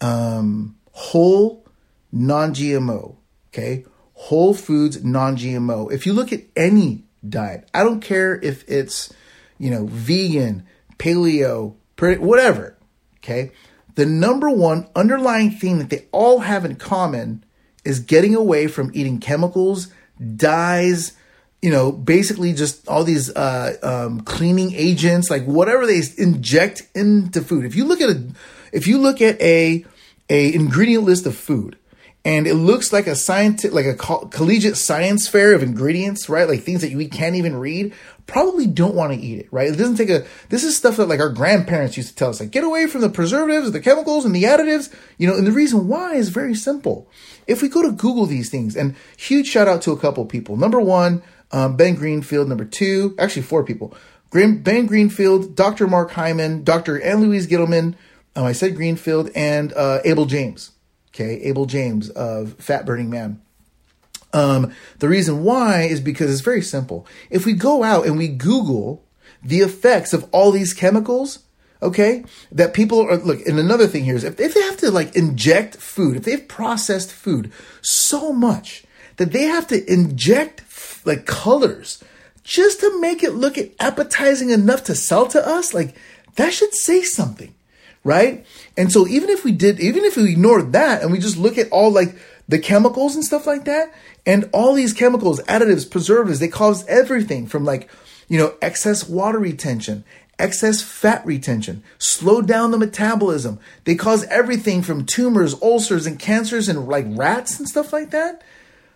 um, 0.00 0.76
whole, 0.92 1.66
non 2.12 2.54
GMO. 2.54 3.16
Okay. 3.48 3.84
Whole 4.14 4.54
foods, 4.54 5.02
non 5.04 5.36
GMO. 5.36 5.90
If 5.92 6.06
you 6.06 6.12
look 6.12 6.32
at 6.32 6.42
any 6.56 7.04
diet, 7.26 7.68
I 7.72 7.82
don't 7.82 8.00
care 8.00 8.38
if 8.40 8.68
it's, 8.68 9.12
you 9.58 9.70
know, 9.70 9.86
vegan, 9.86 10.66
paleo, 10.98 11.74
whatever. 11.98 12.76
Okay. 13.18 13.52
The 13.94 14.06
number 14.06 14.48
one 14.50 14.88
underlying 14.94 15.50
thing 15.50 15.78
that 15.78 15.90
they 15.90 16.06
all 16.12 16.40
have 16.40 16.64
in 16.64 16.76
common 16.76 17.44
is 17.84 18.00
getting 18.00 18.34
away 18.34 18.66
from 18.66 18.90
eating 18.94 19.18
chemicals, 19.18 19.88
dyes, 20.36 21.12
you 21.62 21.70
know, 21.70 21.92
basically 21.92 22.52
just 22.52 22.86
all 22.88 23.04
these 23.04 23.34
uh, 23.34 23.76
um, 23.82 24.20
cleaning 24.22 24.72
agents, 24.74 25.30
like 25.30 25.44
whatever 25.44 25.86
they 25.86 26.00
inject 26.16 26.88
into 26.94 27.42
food. 27.42 27.64
If 27.64 27.74
you 27.74 27.84
look 27.84 28.00
at 28.00 28.10
a, 28.10 28.26
if 28.72 28.86
you 28.86 28.98
look 28.98 29.20
at 29.20 29.40
a 29.40 29.84
a 30.30 30.54
ingredient 30.54 31.04
list 31.04 31.26
of 31.26 31.36
food, 31.36 31.76
and 32.24 32.46
it 32.46 32.54
looks 32.54 32.92
like 32.92 33.06
a 33.06 33.16
scientific, 33.16 33.74
like 33.74 33.86
a 33.86 33.94
co- 33.94 34.26
collegiate 34.26 34.76
science 34.76 35.26
fair 35.26 35.54
of 35.54 35.62
ingredients, 35.62 36.28
right? 36.28 36.48
Like 36.48 36.62
things 36.62 36.82
that 36.82 36.94
we 36.94 37.08
can't 37.08 37.34
even 37.34 37.56
read. 37.56 37.92
Probably 38.26 38.66
don't 38.66 38.94
want 38.94 39.12
to 39.12 39.18
eat 39.18 39.40
it, 39.40 39.48
right? 39.50 39.68
It 39.68 39.76
doesn't 39.76 39.96
take 39.96 40.08
a. 40.08 40.24
This 40.48 40.62
is 40.62 40.76
stuff 40.76 40.96
that 40.96 41.06
like 41.06 41.18
our 41.20 41.30
grandparents 41.30 41.96
used 41.96 42.10
to 42.10 42.14
tell 42.14 42.30
us, 42.30 42.40
like 42.40 42.52
get 42.52 42.62
away 42.62 42.86
from 42.86 43.00
the 43.00 43.10
preservatives, 43.10 43.72
the 43.72 43.80
chemicals, 43.80 44.24
and 44.24 44.34
the 44.34 44.44
additives. 44.44 44.94
You 45.18 45.26
know, 45.26 45.36
and 45.36 45.46
the 45.46 45.52
reason 45.52 45.88
why 45.88 46.14
is 46.14 46.28
very 46.28 46.54
simple. 46.54 47.10
If 47.46 47.60
we 47.60 47.68
go 47.68 47.82
to 47.82 47.90
Google 47.90 48.26
these 48.26 48.50
things, 48.50 48.76
and 48.76 48.94
huge 49.16 49.48
shout 49.48 49.66
out 49.66 49.82
to 49.82 49.92
a 49.92 49.98
couple 49.98 50.24
people. 50.26 50.56
Number 50.56 50.80
one, 50.80 51.22
um, 51.50 51.76
Ben 51.76 51.96
Greenfield. 51.96 52.48
Number 52.48 52.64
two, 52.64 53.16
actually 53.18 53.42
four 53.42 53.64
people. 53.64 53.94
Ben 54.30 54.86
Greenfield, 54.86 55.56
Dr. 55.56 55.88
Mark 55.88 56.12
Hyman, 56.12 56.62
Dr. 56.62 57.02
Ann 57.02 57.20
Louise 57.20 57.48
Gittleman. 57.48 57.96
Um, 58.36 58.44
I 58.44 58.52
said 58.52 58.76
Greenfield 58.76 59.30
and 59.34 59.72
uh, 59.72 60.00
Abel 60.04 60.26
James. 60.26 60.72
Okay, 61.14 61.40
Abel 61.42 61.66
James 61.66 62.08
of 62.10 62.54
Fat 62.54 62.86
Burning 62.86 63.10
Man. 63.10 63.40
Um, 64.32 64.72
the 64.98 65.08
reason 65.08 65.42
why 65.42 65.82
is 65.82 66.00
because 66.00 66.30
it's 66.30 66.40
very 66.40 66.62
simple. 66.62 67.06
If 67.30 67.44
we 67.44 67.52
go 67.52 67.82
out 67.82 68.06
and 68.06 68.16
we 68.16 68.28
Google 68.28 69.04
the 69.42 69.60
effects 69.60 70.12
of 70.12 70.28
all 70.30 70.52
these 70.52 70.72
chemicals, 70.72 71.40
okay, 71.82 72.24
that 72.52 72.74
people 72.74 73.00
are 73.00 73.16
look. 73.16 73.44
And 73.46 73.58
another 73.58 73.86
thing 73.86 74.04
here 74.04 74.14
is 74.14 74.24
if, 74.24 74.38
if 74.38 74.54
they 74.54 74.62
have 74.62 74.76
to 74.78 74.90
like 74.90 75.16
inject 75.16 75.76
food, 75.76 76.16
if 76.16 76.24
they've 76.24 76.46
processed 76.46 77.12
food 77.12 77.50
so 77.82 78.32
much 78.32 78.84
that 79.16 79.32
they 79.32 79.44
have 79.44 79.66
to 79.68 79.92
inject 79.92 80.62
like 81.04 81.26
colors 81.26 82.02
just 82.44 82.80
to 82.80 83.00
make 83.00 83.22
it 83.22 83.34
look 83.34 83.56
appetizing 83.80 84.50
enough 84.50 84.84
to 84.84 84.94
sell 84.94 85.26
to 85.26 85.44
us, 85.46 85.74
like 85.74 85.96
that 86.36 86.52
should 86.52 86.74
say 86.74 87.02
something 87.02 87.54
right? 88.04 88.44
And 88.76 88.90
so 88.90 89.06
even 89.06 89.28
if 89.28 89.44
we 89.44 89.52
did, 89.52 89.80
even 89.80 90.04
if 90.04 90.16
we 90.16 90.30
ignored 90.30 90.72
that 90.72 91.02
and 91.02 91.12
we 91.12 91.18
just 91.18 91.36
look 91.36 91.58
at 91.58 91.70
all 91.70 91.90
like 91.90 92.16
the 92.48 92.58
chemicals 92.58 93.14
and 93.14 93.24
stuff 93.24 93.46
like 93.46 93.64
that, 93.66 93.94
and 94.26 94.48
all 94.52 94.74
these 94.74 94.92
chemicals, 94.92 95.40
additives, 95.42 95.90
preservatives, 95.90 96.40
they 96.40 96.48
cause 96.48 96.86
everything 96.86 97.46
from 97.46 97.64
like, 97.64 97.90
you 98.28 98.38
know, 98.38 98.54
excess 98.60 99.08
water 99.08 99.38
retention, 99.38 100.04
excess 100.38 100.82
fat 100.82 101.24
retention, 101.26 101.82
slow 101.98 102.42
down 102.42 102.70
the 102.70 102.78
metabolism. 102.78 103.58
They 103.84 103.94
cause 103.94 104.24
everything 104.24 104.82
from 104.82 105.06
tumors, 105.06 105.60
ulcers, 105.62 106.06
and 106.06 106.18
cancers 106.18 106.68
and 106.68 106.88
like 106.88 107.06
rats 107.08 107.58
and 107.58 107.68
stuff 107.68 107.92
like 107.92 108.10
that. 108.10 108.42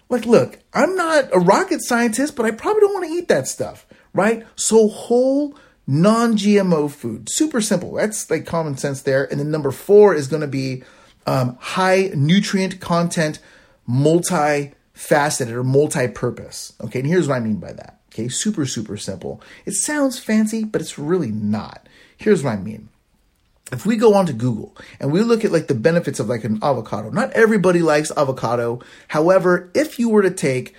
Like, 0.09 0.27
look, 0.27 0.59
I'm 0.73 0.97
not 0.97 1.31
a 1.33 1.39
rocket 1.39 1.81
scientist, 1.83 2.37
but 2.37 2.47
I 2.47 2.51
probably 2.51 2.81
don't 2.81 2.95
want 2.95 3.07
to 3.07 3.13
eat 3.13 3.29
that 3.29 3.49
stuff, 3.49 3.87
right? 4.13 4.47
So 4.57 4.89
whole 4.89 5.57
non 5.87 6.37
GMO 6.37 6.91
food. 6.91 7.29
Super 7.31 7.61
simple. 7.61 7.95
That's 7.95 8.31
like 8.31 8.47
common 8.47 8.77
sense 8.77 9.03
there. 9.03 9.25
And 9.31 9.41
then 9.41 9.51
number 9.51 9.71
four 9.71 10.15
is 10.15 10.29
going 10.29 10.43
to 10.43 10.49
be 10.49 10.83
um, 11.27 11.57
high 11.61 12.11
nutrient 12.15 12.81
content, 12.81 13.39
multi 13.87 14.73
faceted 14.93 15.55
or 15.55 15.65
multi 15.65 16.09
purpose. 16.09 16.73
Okay. 16.81 17.01
And 17.01 17.09
here's 17.09 17.29
what 17.29 17.37
I 17.37 17.41
mean 17.41 17.57
by 17.57 17.73
that. 17.73 18.01
Okay. 18.13 18.29
Super, 18.29 18.67
super 18.67 18.97
simple. 18.97 19.41
It 19.67 19.73
sounds 19.73 20.19
fancy, 20.19 20.65
but 20.65 20.81
it's 20.81 20.99
really 20.99 21.31
not. 21.31 21.89
Here's 22.17 22.43
what 22.43 22.53
I 22.53 22.57
mean. 22.57 22.89
If 23.73 23.87
we 23.87 23.97
go 23.97 24.15
onto 24.15 24.33
Google 24.33 24.77
and 25.01 25.11
we 25.11 25.23
look 25.23 25.45
at 25.45 25.51
like 25.51 25.67
the 25.67 25.75
benefits 25.75 26.21
of 26.21 26.29
like 26.29 26.45
an 26.45 26.61
avocado, 26.63 27.11
not 27.11 27.33
everybody 27.33 27.81
likes 27.81 28.13
avocado. 28.17 28.81
However, 29.09 29.71
if 29.75 29.99
you 29.99 30.11
were 30.11 30.23
to 30.23 30.31
take 30.31 30.75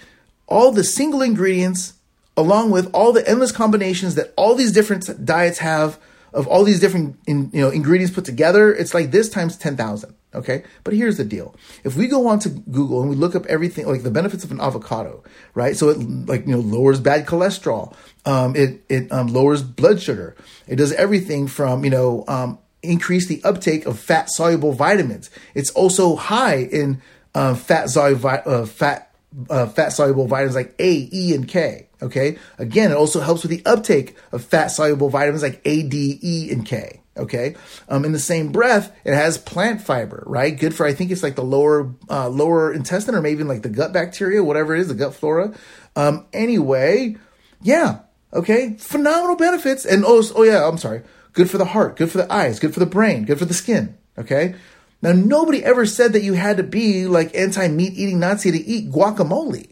all 0.47 0.71
the 0.71 0.83
single 0.83 1.21
ingredients 1.21 1.93
along 2.37 2.71
with 2.71 2.89
all 2.93 3.11
the 3.11 3.27
endless 3.27 3.51
combinations 3.51 4.15
that 4.15 4.33
all 4.35 4.55
these 4.55 4.71
different 4.71 5.25
diets 5.25 5.59
have 5.59 5.99
of 6.33 6.47
all 6.47 6.65
these 6.65 6.79
different 6.79 7.17
in, 7.27 7.49
you 7.53 7.61
know 7.61 7.69
ingredients 7.69 8.13
put 8.13 8.25
together 8.25 8.73
it's 8.73 8.93
like 8.93 9.11
this 9.11 9.29
times 9.29 9.57
10,000 9.57 10.15
okay? 10.33 10.63
But 10.83 10.93
here's 10.93 11.15
the 11.15 11.23
deal. 11.23 11.55
If 11.85 11.95
we 11.95 12.07
go 12.07 12.27
on 12.27 12.39
to 12.39 12.49
google 12.49 12.99
and 12.99 13.09
we 13.09 13.15
look 13.15 13.35
up 13.35 13.45
everything 13.45 13.87
like 13.87 14.03
the 14.03 14.11
benefits 14.11 14.43
of 14.43 14.51
an 14.51 14.59
avocado 14.59 15.23
right? 15.53 15.77
So 15.77 15.89
it 15.89 15.97
like 16.27 16.45
you 16.45 16.53
know 16.53 16.59
lowers 16.59 16.99
bad 16.99 17.25
cholesterol 17.25 17.95
um, 18.25 18.55
it 18.55 18.83
it 18.89 19.11
um, 19.11 19.27
lowers 19.27 19.61
blood 19.61 20.01
sugar. 20.01 20.35
It 20.67 20.77
does 20.77 20.91
everything 20.93 21.47
from 21.47 21.83
you 21.83 21.91
know 21.91 22.23
um, 22.27 22.59
increase 22.81 23.27
the 23.27 23.43
uptake 23.43 23.85
of 23.85 23.99
fat 23.99 24.29
soluble 24.29 24.73
vitamins. 24.73 25.29
It's 25.53 25.69
also 25.71 26.15
high 26.15 26.57
in 26.57 27.01
uh, 27.33 27.55
fat 27.55 27.89
soluble 27.89 28.29
uh, 28.29 28.65
fat 28.65 29.11
uh, 29.49 29.67
fat 29.67 29.89
soluble 29.89 30.27
vitamins 30.27 30.55
like 30.55 30.73
A, 30.79 31.09
E, 31.13 31.35
and 31.35 31.47
K. 31.47 31.84
Okay. 32.01 32.37
Again, 32.57 32.91
it 32.91 32.97
also 32.97 33.21
helps 33.21 33.43
with 33.43 33.51
the 33.51 33.63
uptake 33.65 34.17
of 34.31 34.43
fat 34.43 34.67
soluble 34.67 35.09
vitamins 35.09 35.43
like 35.43 35.61
A, 35.65 35.83
D, 35.83 36.19
E, 36.21 36.51
and 36.51 36.65
K. 36.65 37.01
Okay. 37.17 37.55
Um, 37.87 38.03
in 38.03 38.11
the 38.11 38.19
same 38.19 38.51
breath, 38.51 38.93
it 39.05 39.13
has 39.13 39.37
plant 39.37 39.81
fiber, 39.81 40.23
right? 40.27 40.57
Good 40.57 40.75
for 40.75 40.85
I 40.85 40.93
think 40.93 41.11
it's 41.11 41.23
like 41.23 41.35
the 41.35 41.43
lower 41.43 41.93
uh, 42.09 42.27
lower 42.27 42.73
intestine 42.73 43.15
or 43.15 43.21
maybe 43.21 43.43
like 43.43 43.61
the 43.61 43.69
gut 43.69 43.93
bacteria, 43.93 44.43
whatever 44.43 44.75
it 44.75 44.81
is, 44.81 44.89
the 44.89 44.95
gut 44.95 45.13
flora. 45.13 45.53
Um, 45.95 46.25
anyway, 46.33 47.15
yeah. 47.61 47.99
Okay. 48.33 48.75
Phenomenal 48.77 49.37
benefits. 49.37 49.85
And 49.85 50.03
oh, 50.05 50.23
oh 50.35 50.43
yeah, 50.43 50.67
I'm 50.67 50.77
sorry. 50.77 51.03
Good 51.31 51.49
for 51.49 51.57
the 51.57 51.65
heart. 51.65 51.95
Good 51.95 52.11
for 52.11 52.17
the 52.17 52.31
eyes. 52.31 52.59
Good 52.59 52.73
for 52.73 52.79
the 52.79 52.85
brain. 52.85 53.23
Good 53.25 53.39
for 53.39 53.45
the 53.45 53.53
skin. 53.53 53.97
Okay. 54.17 54.55
Now, 55.01 55.11
nobody 55.11 55.63
ever 55.63 55.85
said 55.85 56.13
that 56.13 56.23
you 56.23 56.33
had 56.33 56.57
to 56.57 56.63
be 56.63 57.05
like 57.05 57.35
anti 57.35 57.67
meat 57.67 57.93
eating 57.93 58.19
Nazi 58.19 58.51
to 58.51 58.57
eat 58.57 58.91
guacamole. 58.91 59.69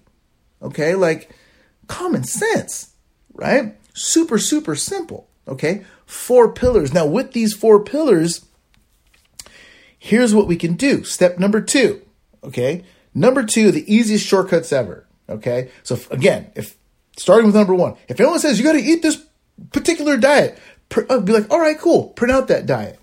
Okay, 0.61 0.95
like 0.95 1.29
common 1.87 2.23
sense, 2.23 2.93
right? 3.33 3.75
Super, 3.93 4.37
super 4.37 4.75
simple. 4.75 5.27
Okay, 5.47 5.83
four 6.05 6.53
pillars. 6.53 6.93
Now, 6.93 7.05
with 7.05 7.33
these 7.33 7.53
four 7.53 7.83
pillars, 7.83 8.45
here's 9.97 10.33
what 10.33 10.47
we 10.47 10.55
can 10.55 10.73
do. 10.73 11.03
Step 11.03 11.37
number 11.37 11.61
two. 11.61 12.01
Okay, 12.43 12.83
number 13.13 13.43
two, 13.43 13.71
the 13.71 13.93
easiest 13.93 14.25
shortcuts 14.25 14.71
ever. 14.71 15.05
Okay, 15.29 15.69
so 15.83 15.99
again, 16.11 16.51
if 16.55 16.75
starting 17.17 17.45
with 17.45 17.55
number 17.55 17.75
one, 17.75 17.95
if 18.07 18.19
anyone 18.19 18.39
says 18.39 18.57
you 18.57 18.65
got 18.65 18.73
to 18.73 18.79
eat 18.79 19.01
this 19.01 19.23
particular 19.71 20.17
diet, 20.17 20.57
pr- 20.89 21.01
I'd 21.09 21.25
be 21.25 21.33
like, 21.33 21.49
all 21.51 21.59
right, 21.59 21.77
cool, 21.77 22.09
print 22.09 22.31
out 22.31 22.47
that 22.47 22.65
diet 22.65 22.99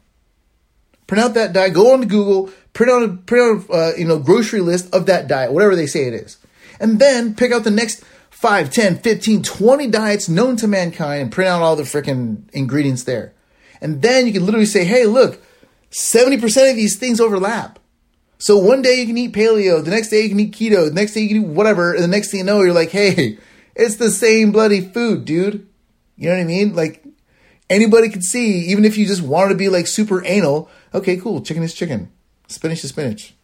print 1.10 1.24
out 1.24 1.34
that 1.34 1.52
diet, 1.52 1.74
go 1.74 1.92
on 1.92 2.00
to 2.00 2.06
Google, 2.06 2.50
print 2.72 2.92
out 2.92 3.02
a 3.02 3.08
print 3.08 3.68
out 3.68 3.74
uh, 3.74 3.92
you 3.98 4.06
know 4.06 4.20
grocery 4.20 4.60
list 4.60 4.94
of 4.94 5.06
that 5.06 5.26
diet, 5.26 5.52
whatever 5.52 5.74
they 5.74 5.88
say 5.88 6.06
it 6.06 6.14
is, 6.14 6.38
and 6.78 7.00
then 7.00 7.34
pick 7.34 7.50
out 7.50 7.64
the 7.64 7.70
next 7.70 8.04
5, 8.40 8.70
10, 8.70 8.98
15, 9.00 9.42
20 9.42 9.87
diets 9.88 10.26
known 10.26 10.57
to 10.57 10.66
mankind 10.66 11.20
and 11.20 11.31
print 11.31 11.50
out 11.50 11.61
all 11.61 11.76
the 11.76 11.83
freaking 11.83 12.48
ingredients 12.55 13.05
there. 13.05 13.35
And 13.83 14.00
then 14.00 14.26
you 14.26 14.33
can 14.33 14.46
literally 14.46 14.64
say, 14.64 14.87
hey, 14.87 15.05
look, 15.05 15.42
70% 15.90 16.70
of 16.70 16.74
these 16.74 16.98
things 16.98 17.20
overlap. 17.20 17.79
So 18.38 18.57
one 18.57 18.81
day 18.81 18.94
you 18.94 19.07
can 19.07 19.18
eat 19.18 19.35
paleo, 19.35 19.85
the 19.85 19.90
next 19.90 20.09
day 20.09 20.22
you 20.22 20.31
can 20.31 20.40
eat 20.40 20.53
keto, 20.53 20.88
the 20.88 20.94
next 20.94 21.12
day 21.12 21.20
you 21.20 21.29
can 21.29 21.37
eat 21.37 21.55
whatever, 21.55 21.92
and 21.92 22.03
the 22.03 22.09
next 22.09 22.31
thing 22.31 22.40
you 22.40 22.46
know, 22.46 22.62
you're 22.62 22.72
like, 22.72 22.88
hey, 22.88 23.37
it's 23.74 23.96
the 23.96 24.11
same 24.11 24.53
bloody 24.53 24.81
food, 24.81 25.26
dude. 25.26 25.68
You 26.16 26.31
know 26.31 26.37
what 26.37 26.40
I 26.40 26.44
mean? 26.44 26.74
Like 26.74 27.05
anybody 27.68 28.09
could 28.09 28.24
see, 28.24 28.70
even 28.70 28.87
if 28.87 28.96
you 28.96 29.05
just 29.05 29.20
wanted 29.20 29.50
to 29.50 29.57
be 29.57 29.68
like 29.68 29.87
super 29.87 30.24
anal, 30.24 30.70
okay, 30.94 31.18
cool, 31.18 31.42
chicken 31.42 31.62
is 31.62 31.74
chicken, 31.74 32.11
spinach 32.48 32.85
is 32.85 32.88
spinach. 32.88 33.35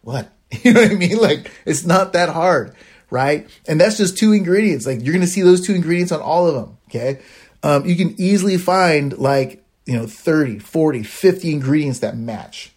What? 0.00 0.32
You 0.62 0.72
know 0.72 0.82
what 0.82 0.92
I 0.92 0.94
mean? 0.94 1.18
Like, 1.18 1.50
it's 1.64 1.84
not 1.84 2.12
that 2.14 2.28
hard, 2.28 2.74
right? 3.10 3.48
And 3.66 3.80
that's 3.80 3.96
just 3.96 4.18
two 4.18 4.32
ingredients. 4.32 4.86
Like, 4.86 5.02
you're 5.02 5.12
going 5.12 5.24
to 5.24 5.30
see 5.30 5.42
those 5.42 5.64
two 5.64 5.74
ingredients 5.74 6.12
on 6.12 6.20
all 6.20 6.46
of 6.46 6.54
them, 6.54 6.78
okay? 6.88 7.20
Um, 7.62 7.86
you 7.86 7.96
can 7.96 8.14
easily 8.20 8.58
find 8.58 9.16
like, 9.18 9.64
you 9.86 9.96
know, 9.96 10.06
30, 10.06 10.58
40, 10.58 11.02
50 11.02 11.52
ingredients 11.52 12.00
that 12.00 12.16
match, 12.16 12.72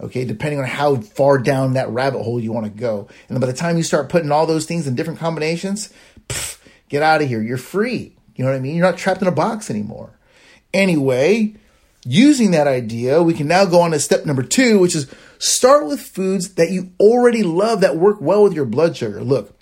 okay, 0.00 0.24
depending 0.24 0.58
on 0.58 0.66
how 0.66 0.96
far 0.96 1.38
down 1.38 1.74
that 1.74 1.88
rabbit 1.90 2.22
hole 2.22 2.40
you 2.40 2.52
want 2.52 2.66
to 2.66 2.80
go. 2.80 3.08
And 3.28 3.40
by 3.40 3.46
the 3.46 3.52
time 3.52 3.76
you 3.76 3.82
start 3.82 4.08
putting 4.08 4.30
all 4.30 4.46
those 4.46 4.66
things 4.66 4.86
in 4.86 4.94
different 4.94 5.18
combinations, 5.18 5.92
pff, 6.28 6.58
get 6.88 7.02
out 7.02 7.22
of 7.22 7.28
here. 7.28 7.42
You're 7.42 7.58
free. 7.58 8.16
You 8.36 8.44
know 8.44 8.50
what 8.50 8.56
I 8.56 8.60
mean? 8.60 8.76
You're 8.76 8.86
not 8.86 8.98
trapped 8.98 9.22
in 9.22 9.28
a 9.28 9.32
box 9.32 9.70
anymore. 9.70 10.18
Anyway, 10.72 11.54
using 12.04 12.52
that 12.52 12.66
idea, 12.66 13.22
we 13.22 13.34
can 13.34 13.48
now 13.48 13.64
go 13.64 13.80
on 13.80 13.90
to 13.90 14.00
step 14.00 14.24
number 14.24 14.42
two, 14.42 14.78
which 14.78 14.94
is 14.94 15.12
start 15.38 15.86
with 15.86 16.00
foods 16.00 16.54
that 16.54 16.70
you 16.70 16.92
already 16.98 17.42
love 17.42 17.80
that 17.80 17.96
work 17.96 18.20
well 18.20 18.42
with 18.42 18.54
your 18.54 18.64
blood 18.64 18.96
sugar. 18.96 19.22
Look, 19.22 19.56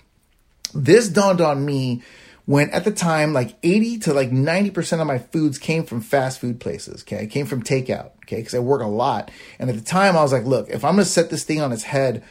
this 0.73 1.07
dawned 1.07 1.41
on 1.41 1.65
me 1.65 2.01
when 2.45 2.69
at 2.71 2.83
the 2.83 2.91
time 2.91 3.33
like 3.33 3.55
80 3.63 3.99
to 3.99 4.13
like 4.13 4.31
90% 4.31 4.99
of 4.99 5.07
my 5.07 5.19
foods 5.19 5.57
came 5.57 5.83
from 5.83 6.01
fast 6.01 6.39
food 6.39 6.59
places 6.59 7.03
okay 7.03 7.27
came 7.27 7.45
from 7.45 7.63
takeout 7.63 8.11
okay 8.23 8.37
because 8.37 8.55
i 8.55 8.59
work 8.59 8.81
a 8.81 8.87
lot 8.87 9.31
and 9.59 9.69
at 9.69 9.75
the 9.75 9.81
time 9.81 10.17
i 10.17 10.21
was 10.21 10.33
like 10.33 10.45
look 10.45 10.69
if 10.69 10.83
i'm 10.83 10.95
going 10.95 11.03
to 11.03 11.09
set 11.09 11.29
this 11.29 11.43
thing 11.43 11.61
on 11.61 11.71
its 11.71 11.83
head 11.83 12.23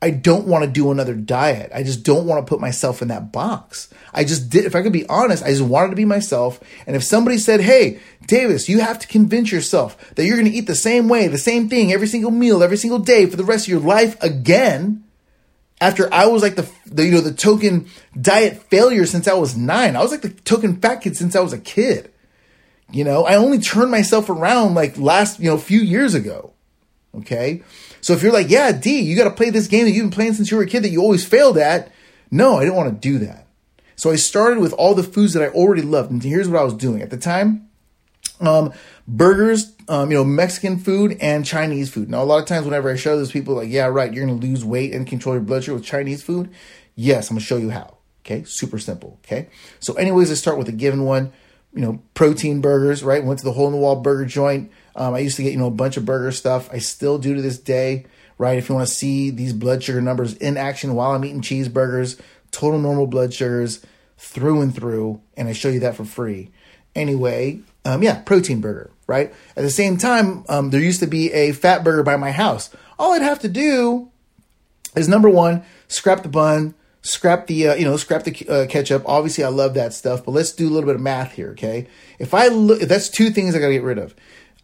I 0.00 0.10
don't 0.10 0.46
want 0.46 0.64
to 0.64 0.70
do 0.70 0.92
another 0.92 1.14
diet. 1.14 1.72
I 1.74 1.82
just 1.82 2.04
don't 2.04 2.26
want 2.26 2.44
to 2.44 2.48
put 2.48 2.60
myself 2.60 3.02
in 3.02 3.08
that 3.08 3.32
box. 3.32 3.92
I 4.14 4.22
just 4.22 4.48
did, 4.48 4.64
if 4.64 4.76
I 4.76 4.82
could 4.82 4.92
be 4.92 5.06
honest, 5.08 5.42
I 5.42 5.50
just 5.50 5.62
wanted 5.62 5.90
to 5.90 5.96
be 5.96 6.04
myself. 6.04 6.60
And 6.86 6.94
if 6.94 7.02
somebody 7.02 7.36
said, 7.36 7.60
Hey, 7.60 7.98
Davis, 8.26 8.68
you 8.68 8.80
have 8.80 9.00
to 9.00 9.08
convince 9.08 9.50
yourself 9.50 10.14
that 10.14 10.24
you're 10.24 10.36
going 10.36 10.50
to 10.50 10.56
eat 10.56 10.68
the 10.68 10.76
same 10.76 11.08
way, 11.08 11.26
the 11.26 11.36
same 11.36 11.68
thing 11.68 11.92
every 11.92 12.06
single 12.06 12.30
meal, 12.30 12.62
every 12.62 12.76
single 12.76 13.00
day 13.00 13.26
for 13.26 13.36
the 13.36 13.44
rest 13.44 13.66
of 13.66 13.70
your 13.70 13.80
life 13.80 14.22
again. 14.22 15.02
After 15.80 16.12
I 16.12 16.26
was 16.26 16.42
like 16.42 16.56
the, 16.56 16.68
the 16.86 17.04
you 17.04 17.12
know, 17.12 17.20
the 17.20 17.32
token 17.32 17.88
diet 18.20 18.62
failure 18.64 19.06
since 19.06 19.28
I 19.28 19.34
was 19.34 19.56
nine. 19.56 19.94
I 19.94 20.02
was 20.02 20.10
like 20.10 20.22
the 20.22 20.30
token 20.30 20.80
fat 20.80 20.96
kid 20.96 21.16
since 21.16 21.36
I 21.36 21.40
was 21.40 21.52
a 21.52 21.58
kid. 21.58 22.12
You 22.90 23.04
know, 23.04 23.24
I 23.24 23.36
only 23.36 23.58
turned 23.58 23.90
myself 23.90 24.28
around 24.28 24.74
like 24.74 24.98
last, 24.98 25.38
you 25.38 25.48
know, 25.50 25.58
few 25.58 25.80
years 25.80 26.14
ago. 26.14 26.52
Okay. 27.14 27.62
So 28.00 28.12
if 28.12 28.22
you're 28.22 28.32
like, 28.32 28.48
yeah, 28.48 28.72
D, 28.72 29.00
you 29.00 29.16
got 29.16 29.24
to 29.24 29.30
play 29.30 29.50
this 29.50 29.66
game 29.66 29.84
that 29.84 29.90
you've 29.90 30.04
been 30.04 30.10
playing 30.10 30.34
since 30.34 30.50
you 30.50 30.56
were 30.56 30.62
a 30.62 30.66
kid 30.66 30.84
that 30.84 30.90
you 30.90 31.00
always 31.00 31.26
failed 31.26 31.58
at. 31.58 31.92
No, 32.30 32.56
I 32.56 32.60
didn't 32.64 32.76
want 32.76 32.90
to 32.90 33.08
do 33.08 33.18
that. 33.26 33.46
So 33.96 34.10
I 34.10 34.16
started 34.16 34.60
with 34.60 34.72
all 34.74 34.94
the 34.94 35.02
foods 35.02 35.32
that 35.32 35.42
I 35.42 35.48
already 35.48 35.82
loved. 35.82 36.10
And 36.10 36.22
here's 36.22 36.48
what 36.48 36.60
I 36.60 36.64
was 36.64 36.74
doing 36.74 37.02
at 37.02 37.10
the 37.10 37.16
time. 37.16 37.67
Um, 38.40 38.72
burgers, 39.06 39.72
um, 39.88 40.10
you 40.10 40.16
know, 40.16 40.24
Mexican 40.24 40.78
food 40.78 41.16
and 41.20 41.44
Chinese 41.44 41.90
food. 41.90 42.08
Now, 42.08 42.22
a 42.22 42.24
lot 42.24 42.38
of 42.40 42.46
times 42.46 42.64
whenever 42.64 42.90
I 42.90 42.96
show 42.96 43.16
those 43.16 43.32
people 43.32 43.54
like, 43.54 43.68
yeah, 43.68 43.86
right, 43.86 44.12
you're 44.12 44.24
going 44.26 44.38
to 44.38 44.46
lose 44.46 44.64
weight 44.64 44.92
and 44.92 45.06
control 45.06 45.34
your 45.34 45.42
blood 45.42 45.64
sugar 45.64 45.74
with 45.74 45.84
Chinese 45.84 46.22
food. 46.22 46.50
Yes, 46.94 47.30
I'm 47.30 47.34
going 47.34 47.40
to 47.40 47.46
show 47.46 47.56
you 47.56 47.70
how. 47.70 47.96
Okay. 48.24 48.44
Super 48.44 48.78
simple. 48.78 49.18
Okay. 49.24 49.48
So 49.80 49.94
anyways, 49.94 50.30
I 50.30 50.34
start 50.34 50.58
with 50.58 50.68
a 50.68 50.72
given 50.72 51.04
one, 51.04 51.32
you 51.72 51.80
know, 51.80 52.02
protein 52.14 52.60
burgers, 52.60 53.02
right? 53.02 53.24
Went 53.24 53.38
to 53.38 53.44
the 53.44 53.52
hole 53.52 53.66
in 53.66 53.72
the 53.72 53.78
wall 53.78 53.96
burger 53.96 54.26
joint. 54.26 54.70
Um, 54.94 55.14
I 55.14 55.20
used 55.20 55.36
to 55.36 55.42
get, 55.42 55.52
you 55.52 55.58
know, 55.58 55.68
a 55.68 55.70
bunch 55.70 55.96
of 55.96 56.04
burger 56.04 56.30
stuff. 56.32 56.68
I 56.72 56.78
still 56.78 57.18
do 57.18 57.34
to 57.34 57.42
this 57.42 57.58
day, 57.58 58.06
right? 58.36 58.58
If 58.58 58.68
you 58.68 58.74
want 58.74 58.86
to 58.86 58.94
see 58.94 59.30
these 59.30 59.52
blood 59.52 59.82
sugar 59.82 60.02
numbers 60.02 60.34
in 60.34 60.56
action 60.56 60.94
while 60.94 61.12
I'm 61.12 61.24
eating 61.24 61.40
cheeseburgers, 61.40 62.20
total 62.50 62.78
normal 62.78 63.06
blood 63.06 63.32
sugars 63.32 63.84
through 64.18 64.60
and 64.60 64.74
through, 64.74 65.22
and 65.36 65.48
I 65.48 65.52
show 65.52 65.68
you 65.68 65.80
that 65.80 65.96
for 65.96 66.04
free. 66.04 66.50
Anyway, 66.94 67.60
um, 67.84 68.02
yeah, 68.02 68.20
protein 68.22 68.60
burger, 68.60 68.90
right? 69.06 69.32
At 69.56 69.62
the 69.62 69.70
same 69.70 69.96
time, 69.96 70.44
um, 70.48 70.70
there 70.70 70.80
used 70.80 71.00
to 71.00 71.06
be 71.06 71.32
a 71.32 71.52
Fatburger 71.52 72.04
by 72.04 72.16
my 72.16 72.32
house. 72.32 72.70
All 72.98 73.12
I'd 73.12 73.22
have 73.22 73.40
to 73.40 73.48
do 73.48 74.10
is 74.96 75.08
number 75.08 75.28
one, 75.28 75.64
scrap 75.86 76.22
the 76.22 76.28
bun, 76.28 76.74
scrap 77.02 77.46
the 77.46 77.68
uh, 77.68 77.74
you 77.74 77.84
know 77.84 77.96
scrap 77.96 78.24
the 78.24 78.48
uh, 78.48 78.66
ketchup. 78.66 79.02
Obviously, 79.06 79.44
I 79.44 79.48
love 79.48 79.74
that 79.74 79.92
stuff, 79.94 80.24
but 80.24 80.32
let's 80.32 80.52
do 80.52 80.68
a 80.68 80.70
little 80.70 80.86
bit 80.86 80.96
of 80.96 81.00
math 81.00 81.32
here, 81.32 81.50
okay? 81.50 81.86
If 82.18 82.34
I 82.34 82.48
look, 82.48 82.80
that's 82.80 83.08
two 83.08 83.30
things 83.30 83.54
I 83.54 83.60
gotta 83.60 83.72
get 83.72 83.82
rid 83.82 83.98
of. 83.98 84.14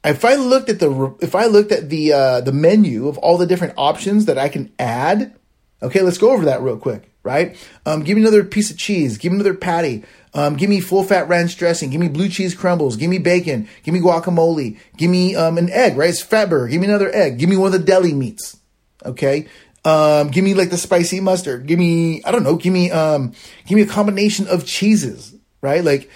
If 0.05 0.25
I 0.25 0.35
looked 0.35 0.69
at 0.69 0.81
the 0.81 1.17
if 1.21 1.35
I 1.35 1.47
looked 1.47 1.73
at 1.73 1.89
the 1.89 2.13
uh, 2.13 2.41
the 2.41 2.53
menu 2.53 3.09
of 3.09 3.19
all 3.19 3.39
the 3.39 3.47
different 3.47 3.75
options 3.77 4.27
that 4.27 4.39
I 4.39 4.49
can 4.49 4.73
add, 4.79 5.35
okay, 5.83 6.03
let's 6.03 6.19
go 6.19 6.33
over 6.33 6.45
that 6.47 6.61
real 6.61 6.77
quick, 6.77 7.14
right? 7.25 7.57
Um, 7.85 8.05
give 8.05 8.17
me 8.17 8.23
another 8.23 8.45
piece 8.45 8.71
of 8.71 8.79
cheese. 8.79 9.19
Give 9.19 9.33
me 9.33 9.37
another 9.37 9.55
patty. 9.55 10.05
Um, 10.35 10.57
give 10.57 10.71
me 10.71 10.81
full 10.81 11.03
fat 11.03 11.29
ranch 11.29 11.57
dressing. 11.57 11.91
Give 11.91 12.01
me 12.01 12.09
blue 12.09 12.29
cheese 12.29 12.55
crumbles. 12.55 12.97
Give 12.97 13.11
me 13.11 13.19
bacon. 13.19 13.69
Give 13.83 13.95
me 13.95 14.01
guacamole. 14.01 14.79
Give 14.97 15.11
me 15.11 15.35
um, 15.35 15.59
an 15.59 15.71
egg, 15.71 15.97
right? 15.97 16.11
It's 16.11 16.23
Fatburger. 16.23 16.71
Give 16.71 16.81
me 16.81 16.87
another 16.87 17.13
egg. 17.13 17.39
Give 17.39 17.49
me 17.49 17.57
one 17.57 17.75
of 17.75 17.81
the 17.81 17.85
deli 17.85 18.13
meats. 18.13 18.59
Okay. 19.05 19.49
Um, 19.85 20.29
give 20.29 20.45
me 20.45 20.55
like 20.55 20.71
the 20.71 20.79
spicy 20.79 21.21
mustard. 21.21 21.67
Give 21.67 21.79
me, 21.79 22.23
I 22.25 22.31
don't 22.33 22.43
know, 22.43 22.57
give 22.57 22.73
me, 22.73 22.91
um, 22.91 23.33
give 23.67 23.77
me 23.77 23.83
a 23.83 23.87
combination 23.87 24.47
of 24.49 24.65
cheeses, 24.65 25.35
right? 25.61 25.85
Like 25.85 26.11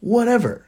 whatever, 0.00 0.66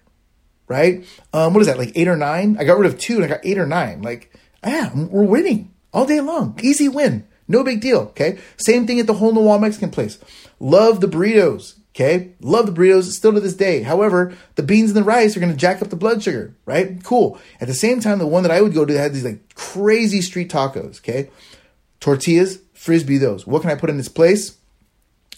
right? 0.66 1.04
Um, 1.34 1.52
what 1.52 1.60
is 1.60 1.66
that? 1.66 1.76
Like 1.76 1.92
eight 1.94 2.08
or 2.08 2.16
nine? 2.16 2.56
I 2.58 2.64
got 2.64 2.78
rid 2.78 2.90
of 2.90 2.98
two 2.98 3.16
and 3.16 3.24
I 3.24 3.28
got 3.28 3.40
eight 3.44 3.58
or 3.58 3.66
nine. 3.66 4.00
Like, 4.00 4.32
yeah, 4.64 4.90
we're 4.94 5.24
winning 5.24 5.74
all 5.92 6.06
day 6.06 6.20
long. 6.20 6.58
Easy 6.62 6.88
win. 6.88 7.26
No 7.48 7.62
big 7.62 7.80
deal. 7.80 7.98
Okay. 7.98 8.38
Same 8.56 8.86
thing 8.86 9.00
at 9.00 9.06
the 9.06 9.14
hole 9.14 9.30
in 9.30 9.34
the 9.34 9.40
wall 9.40 9.58
Mexican 9.58 9.90
place. 9.90 10.18
Love 10.58 11.00
the 11.00 11.06
burritos. 11.06 11.74
Okay. 11.94 12.32
Love 12.40 12.66
the 12.66 12.72
burritos 12.72 13.04
still 13.12 13.32
to 13.32 13.40
this 13.40 13.54
day. 13.54 13.82
However, 13.82 14.34
the 14.56 14.62
beans 14.62 14.90
and 14.90 14.96
the 14.96 15.04
rice 15.04 15.36
are 15.36 15.40
going 15.40 15.52
to 15.52 15.58
jack 15.58 15.80
up 15.80 15.88
the 15.88 15.96
blood 15.96 16.22
sugar, 16.22 16.54
right? 16.66 17.02
Cool. 17.04 17.38
At 17.60 17.68
the 17.68 17.74
same 17.74 18.00
time, 18.00 18.18
the 18.18 18.26
one 18.26 18.42
that 18.42 18.52
I 18.52 18.60
would 18.60 18.74
go 18.74 18.84
to 18.84 18.98
had 18.98 19.12
these 19.12 19.24
like 19.24 19.54
crazy 19.54 20.20
street 20.20 20.50
tacos. 20.50 20.98
Okay. 20.98 21.30
Tortillas, 22.00 22.58
frisbee 22.74 23.18
those. 23.18 23.46
What 23.46 23.62
can 23.62 23.70
I 23.70 23.74
put 23.76 23.90
in 23.90 23.96
this 23.96 24.08
place? 24.08 24.58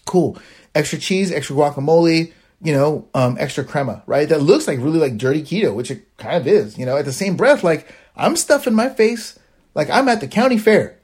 Cool. 0.05 0.39
Extra 0.75 0.99
cheese, 0.99 1.31
extra 1.31 1.55
guacamole, 1.55 2.33
you 2.63 2.73
know, 2.73 3.09
um, 3.15 3.37
extra 3.39 3.65
crema, 3.65 4.03
right? 4.07 4.29
That 4.29 4.43
looks 4.43 4.67
like 4.67 4.79
really 4.79 4.99
like 4.99 5.17
dirty 5.17 5.43
keto, 5.43 5.75
which 5.75 5.91
it 5.91 6.17
kind 6.17 6.37
of 6.37 6.47
is, 6.47 6.77
you 6.77 6.85
know, 6.85 6.97
at 6.97 7.05
the 7.05 7.13
same 7.13 7.37
breath, 7.37 7.63
like 7.63 7.93
I'm 8.17 8.37
stuffing 8.37 8.75
my 8.75 8.89
face 8.89 9.39
like 9.79 9.91
I'm 9.91 10.09
at 10.09 10.21
the 10.21 10.27
county 10.27 10.59
fair, 10.59 10.98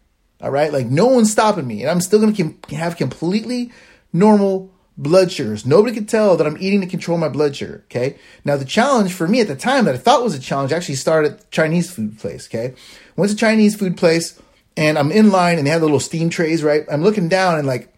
all 0.45 0.51
right? 0.51 0.73
Like 0.73 0.87
no 0.87 1.07
one's 1.07 1.33
stopping 1.33 1.67
me 1.67 1.81
and 1.83 1.91
I'm 1.91 2.01
still 2.01 2.21
to 2.21 2.33
com- 2.33 2.59
have 2.77 2.97
completely 2.97 3.73
normal 4.13 4.71
blood 4.97 5.33
sugars. 5.33 5.67
Nobody 5.67 5.95
could 5.95 6.09
tell 6.09 6.37
that 6.37 6.47
I'm 6.47 6.57
eating 6.61 6.81
to 6.83 6.87
control 6.87 7.19
my 7.19 7.29
blood 7.29 7.57
sugar, 7.57 7.83
okay? 7.87 8.17
Now 8.45 8.57
the 8.57 8.65
challenge 8.65 9.13
for 9.13 9.27
me 9.27 9.41
at 9.41 9.49
the 9.49 9.57
time 9.57 9.87
that 9.87 9.95
I 9.95 9.99
thought 9.99 10.23
was 10.23 10.35
a 10.35 10.41
challenge 10.41 10.73
actually 10.73 10.95
started 10.97 11.33
at 11.33 11.51
Chinese 11.51 11.91
food 11.91 12.19
place, 12.19 12.47
okay? 12.47 12.75
Went 13.17 13.31
to 13.31 13.37
Chinese 13.37 13.75
food 13.75 13.97
place, 13.97 14.41
and 14.77 14.99
I'm 14.99 15.11
in 15.11 15.31
line 15.31 15.59
and 15.59 15.67
they 15.67 15.71
have 15.71 15.81
the 15.81 15.87
little 15.87 16.01
steam 16.01 16.31
trays, 16.31 16.63
right? 16.63 16.85
I'm 16.91 17.03
looking 17.03 17.29
down 17.29 17.59
and 17.59 17.67
like, 17.67 17.93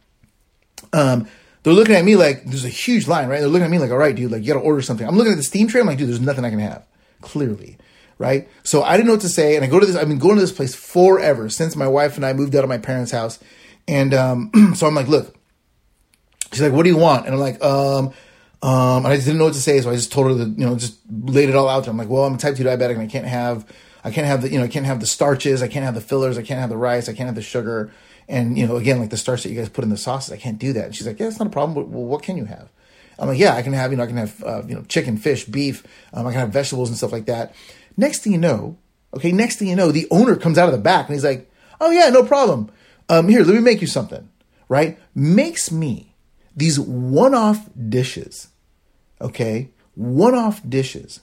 um, 0.93 1.29
they're 1.63 1.73
looking 1.73 1.97
at 1.97 2.05
me 2.05 2.17
like 2.17 2.45
there's 2.45 2.65
a 2.65 2.69
huge 2.69 3.09
line, 3.09 3.29
right? 3.29 3.41
They're 3.41 3.49
looking 3.49 3.65
at 3.65 3.71
me 3.71 3.79
like, 3.79 3.91
all 3.91 3.99
right, 3.99 4.15
dude, 4.15 4.31
like 4.31 4.43
you 4.43 4.53
gotta 4.53 4.65
order 4.65 4.83
something. 4.83 5.07
I'm 5.07 5.17
looking 5.17 5.33
at 5.33 5.37
the 5.37 5.43
steam 5.43 5.67
tray. 5.67 5.81
I'm 5.81 5.87
like, 5.87 5.99
dude, 5.99 6.09
there's 6.09 6.21
nothing 6.21 6.45
I 6.45 6.51
can 6.51 6.61
have. 6.61 6.87
Clearly, 7.23 7.77
right? 8.19 8.49
So 8.63 8.83
I 8.83 8.97
didn't 8.97 9.07
know 9.07 9.15
what 9.15 9.23
to 9.23 9.29
say, 9.29 9.57
and 9.57 9.65
I 9.65 9.69
go 9.69 9.81
to 9.81 9.87
this. 9.87 9.97
I've 9.97 10.09
been 10.09 10.19
going 10.19 10.37
to 10.37 10.41
this 10.41 10.53
place 10.53 10.75
forever 10.75 11.49
since 11.49 11.77
my 11.77 11.89
wife 11.89 12.17
and 12.17 12.25
I 12.25 12.33
moved 12.33 12.55
out 12.55 12.65
of 12.65 12.69
my 12.69 12.79
parents' 12.79 13.13
house, 13.13 13.39
and 13.87 14.15
um, 14.15 14.51
so 14.75 14.87
I'm 14.87 14.95
like, 14.95 15.09
look. 15.09 15.35
She's 16.53 16.63
like, 16.63 16.73
what 16.73 16.85
do 16.85 16.89
you 16.89 16.97
want? 16.97 17.27
And 17.27 17.35
I'm 17.35 17.41
like, 17.41 17.63
um, 17.63 18.13
um, 18.63 19.05
and 19.05 19.09
I 19.09 19.17
just 19.17 19.27
didn't 19.27 19.39
know 19.39 19.47
what 19.47 19.55
to 19.55 19.61
say, 19.61 19.81
so 19.81 19.91
I 19.91 19.97
just 19.97 20.13
told 20.13 20.29
her 20.29 20.35
that 20.35 20.59
you 20.59 20.65
know, 20.65 20.77
just 20.77 20.99
laid 21.11 21.49
it 21.49 21.57
all 21.57 21.69
out 21.69 21.85
there. 21.85 21.91
I'm 21.91 21.97
like, 21.97 22.09
well, 22.09 22.25
I'm 22.25 22.35
a 22.35 22.39
type 22.39 22.57
two 22.57 22.63
diabetic, 22.63 22.93
and 22.93 23.03
I 23.03 23.07
can't 23.09 23.27
have 23.27 23.67
I 24.07 24.13
can't 24.13 24.29
have 24.29 24.43
the, 24.43 24.51
you 24.51 24.59
know, 24.59 24.65
I 24.65 24.69
can't 24.69 24.87
have 24.87 25.01
the 25.01 25.07
starches, 25.07 25.65
I 25.65 25.67
can't 25.67 25.85
have 25.85 25.97
the 25.97 26.01
fillers, 26.01 26.39
I 26.39 26.43
can't 26.43 26.61
have 26.61 26.71
the 26.71 26.77
rice, 26.77 27.09
I 27.09 27.13
can't 27.13 27.27
have 27.27 27.35
the 27.35 27.43
sugar. 27.43 27.91
And, 28.29 28.57
you 28.57 28.65
know, 28.65 28.77
again, 28.77 29.01
like 29.01 29.11
the 29.11 29.17
starch 29.17 29.43
that 29.43 29.51
you 29.51 29.57
guys 29.57 29.69
put 29.69 29.83
in 29.83 29.91
the 29.91 29.97
sauces, 29.97 30.33
I 30.33 30.37
can't 30.37 30.61
do 30.61 30.73
that. 30.75 30.85
And 30.85 30.95
she's 30.95 31.09
like, 31.09 31.19
yeah, 31.19 31.27
it's 31.27 31.41
not 31.41 31.49
a 31.49 31.51
problem. 31.51 31.91
Well, 31.91 32.05
what 32.05 32.23
can 32.23 32.37
you 32.37 32.45
have? 32.45 32.71
I'm 33.19 33.27
like, 33.27 33.39
yeah, 33.39 33.55
I 33.57 33.63
can 33.63 33.73
have, 33.73 33.91
you 33.91 33.97
know, 33.97 34.05
I 34.05 34.07
can 34.07 34.17
have, 34.17 34.45
uh, 34.45 34.63
you 34.65 34.77
know, 34.77 34.83
chicken, 34.83 35.17
fish, 35.17 35.45
beef. 35.45 35.83
Um, 36.13 36.25
I 36.25 36.31
can 36.31 36.39
have 36.39 36.51
vegetables 36.51 36.89
and 36.89 36.97
stuff 36.97 37.11
like 37.11 37.27
that. 37.27 37.53
Next 37.97 38.23
thing 38.23 38.33
you 38.33 38.39
know, 38.39 38.79
okay, 39.15 39.33
next 39.33 39.57
thing 39.57 39.69
you 39.69 39.77
know, 39.77 39.91
the 39.91 40.07
owner 40.11 40.37
comes 40.37 40.59
out 40.59 40.69
of 40.69 40.73
the 40.73 40.81
back 40.81 41.07
and 41.07 41.15
he's 41.15 41.25
like, 41.25 41.51
oh 41.81 41.91
yeah, 41.91 42.11
no 42.11 42.23
problem. 42.25 42.71
Um, 43.09 43.29
here, 43.29 43.43
let 43.43 43.55
me 43.55 43.61
make 43.61 43.81
you 43.81 43.87
something, 43.87 44.29
right? 44.69 44.99
Makes 45.15 45.71
me 45.71 46.15
these 46.57 46.79
one-off 46.81 47.69
dishes, 47.89 48.49
okay? 49.21 49.71
One-off 49.95 50.61
dishes, 50.69 51.21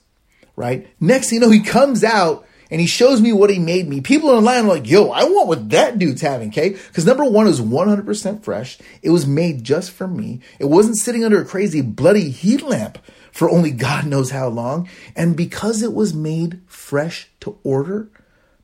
right? 0.56 0.88
Next 1.00 1.30
thing 1.30 1.42
you 1.42 1.46
know, 1.46 1.52
he 1.52 1.62
comes 1.62 2.04
out 2.04 2.46
and 2.74 2.82
he 2.82 2.88
shows 2.88 3.22
me 3.22 3.32
what 3.32 3.52
he 3.52 3.60
made 3.60 3.88
me. 3.88 4.02
People 4.02 4.32
online 4.32 4.66
are 4.66 4.70
like, 4.70 4.90
yo, 4.90 5.12
I 5.12 5.26
want 5.26 5.48
what 5.48 5.70
that 5.70 6.00
dude's 6.00 6.24
having, 6.24 6.50
okay? 6.50 6.70
Because 6.70 7.06
number 7.06 7.24
one 7.24 7.46
is 7.46 7.62
100% 7.62 8.44
fresh. 8.44 8.80
It 9.04 9.12
was 9.12 9.28
made 9.28 9.64
just 9.64 9.92
for 9.92 10.08
me. 10.08 10.40
It 10.58 10.66
wasn't 10.66 10.98
sitting 10.98 11.24
under 11.24 11.40
a 11.40 11.46
crazy 11.46 11.82
bloody 11.82 12.32
heat 12.32 12.64
lamp 12.64 12.98
for 13.32 13.48
only 13.48 13.70
God 13.70 14.08
knows 14.08 14.32
how 14.32 14.48
long. 14.48 14.90
And 15.16 15.38
because 15.38 15.84
it 15.84 15.94
was 15.94 16.16
made 16.16 16.62
fresh 16.66 17.30
to 17.42 17.60
order, 17.64 18.10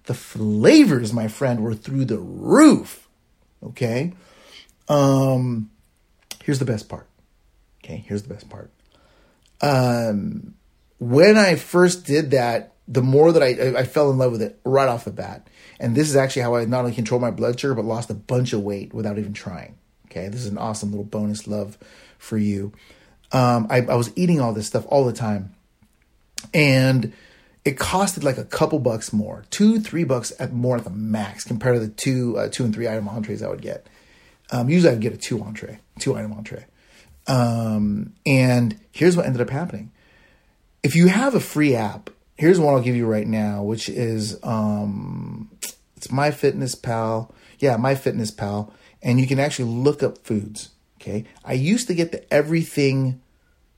the 0.06 0.16
flavors, 0.16 1.14
my 1.14 1.28
friend, 1.28 1.62
were 1.62 1.76
through 1.76 2.06
the 2.06 2.18
roof. 2.18 3.08
Okay? 3.62 4.14
Um, 4.88 5.70
here's 6.44 6.58
the 6.58 6.66
best 6.66 6.90
part. 6.90 7.06
Okay, 7.84 8.04
here's 8.08 8.24
the 8.24 8.34
best 8.34 8.50
part. 8.50 8.72
Um, 9.62 10.56
when 11.00 11.38
I 11.38 11.56
first 11.56 12.06
did 12.06 12.32
that, 12.32 12.74
the 12.88 13.02
more 13.02 13.32
that 13.32 13.44
I, 13.44 13.80
I 13.80 13.84
fell 13.84 14.12
in 14.12 14.18
love 14.18 14.32
with 14.32 14.42
it 14.42 14.60
right 14.64 14.88
off 14.88 15.06
the 15.06 15.12
bat. 15.12 15.48
And 15.80 15.96
this 15.96 16.10
is 16.10 16.16
actually 16.16 16.42
how 16.42 16.56
I 16.56 16.66
not 16.66 16.82
only 16.82 16.94
controlled 16.94 17.22
my 17.22 17.32
blood 17.32 17.60
sugar, 17.60 17.76
but 17.76 17.86
lost 17.86 18.10
a 18.10 18.16
bunch 18.16 18.52
of 18.52 18.62
weight 18.62 18.94
without 18.94 19.18
even 19.18 19.34
trying. 19.34 19.78
Okay, 20.08 20.28
this 20.28 20.42
is 20.42 20.48
an 20.48 20.58
awesome 20.58 20.90
little 20.90 21.06
bonus 21.06 21.48
love 21.48 21.78
for 22.18 22.38
you. 22.38 22.74
Um, 23.32 23.68
I, 23.70 23.82
I 23.82 23.96
was 23.96 24.12
eating 24.16 24.42
all 24.42 24.54
this 24.54 24.66
stuff 24.66 24.86
all 24.88 25.06
the 25.06 25.14
time, 25.14 25.54
and 26.52 27.14
it 27.64 27.78
costed 27.78 28.24
like 28.24 28.40
a 28.40 28.44
couple 28.44 28.80
bucks 28.80 29.14
more, 29.14 29.46
two, 29.52 29.80
three 29.80 30.04
bucks 30.04 30.34
at 30.40 30.52
more 30.52 30.78
at 30.78 30.84
the 30.84 30.90
max 30.90 31.44
compared 31.44 31.76
to 31.76 31.80
the 31.82 31.94
two, 31.94 32.38
uh, 32.38 32.50
two 32.50 32.66
and 32.66 32.74
three 32.74 32.88
item 32.88 33.08
entrees 33.08 33.44
I 33.44 33.50
would 33.50 33.62
get. 33.62 33.86
Um, 34.52 34.68
usually 34.68 34.90
I 34.90 34.94
would 34.94 35.02
get 35.02 35.14
a 35.14 35.18
two 35.18 35.42
entree, 35.44 35.80
two 36.00 36.16
item 36.18 36.34
entree. 36.34 36.66
Um, 37.28 38.14
and 38.26 38.80
here's 38.92 39.16
what 39.16 39.28
ended 39.28 39.42
up 39.42 39.52
happening. 39.52 39.92
If 40.82 40.96
you 40.96 41.08
have 41.08 41.36
a 41.36 41.40
free 41.40 41.76
app 41.76 42.10
here's 42.40 42.60
one 42.60 42.74
I'll 42.74 42.82
give 42.82 42.96
you 42.96 43.06
right 43.06 43.28
now, 43.28 43.62
which 43.64 43.90
is 43.90 44.40
um, 44.44 45.52
it's 45.98 46.10
My 46.10 46.32
Fitness 46.32 46.74
Pal. 46.74 47.34
Yeah, 47.60 47.76
My 47.76 47.96
Fitness 47.96 48.32
Pal, 48.32 48.74
and 49.04 49.20
you 49.20 49.28
can 49.28 49.40
actually 49.40 49.70
look 49.70 50.02
up 50.02 50.20
foods. 50.20 50.70
Okay, 51.00 51.26
I 51.46 51.54
used 51.54 51.88
to 51.88 51.94
get 51.94 52.12
the 52.12 52.34
everything 52.34 53.22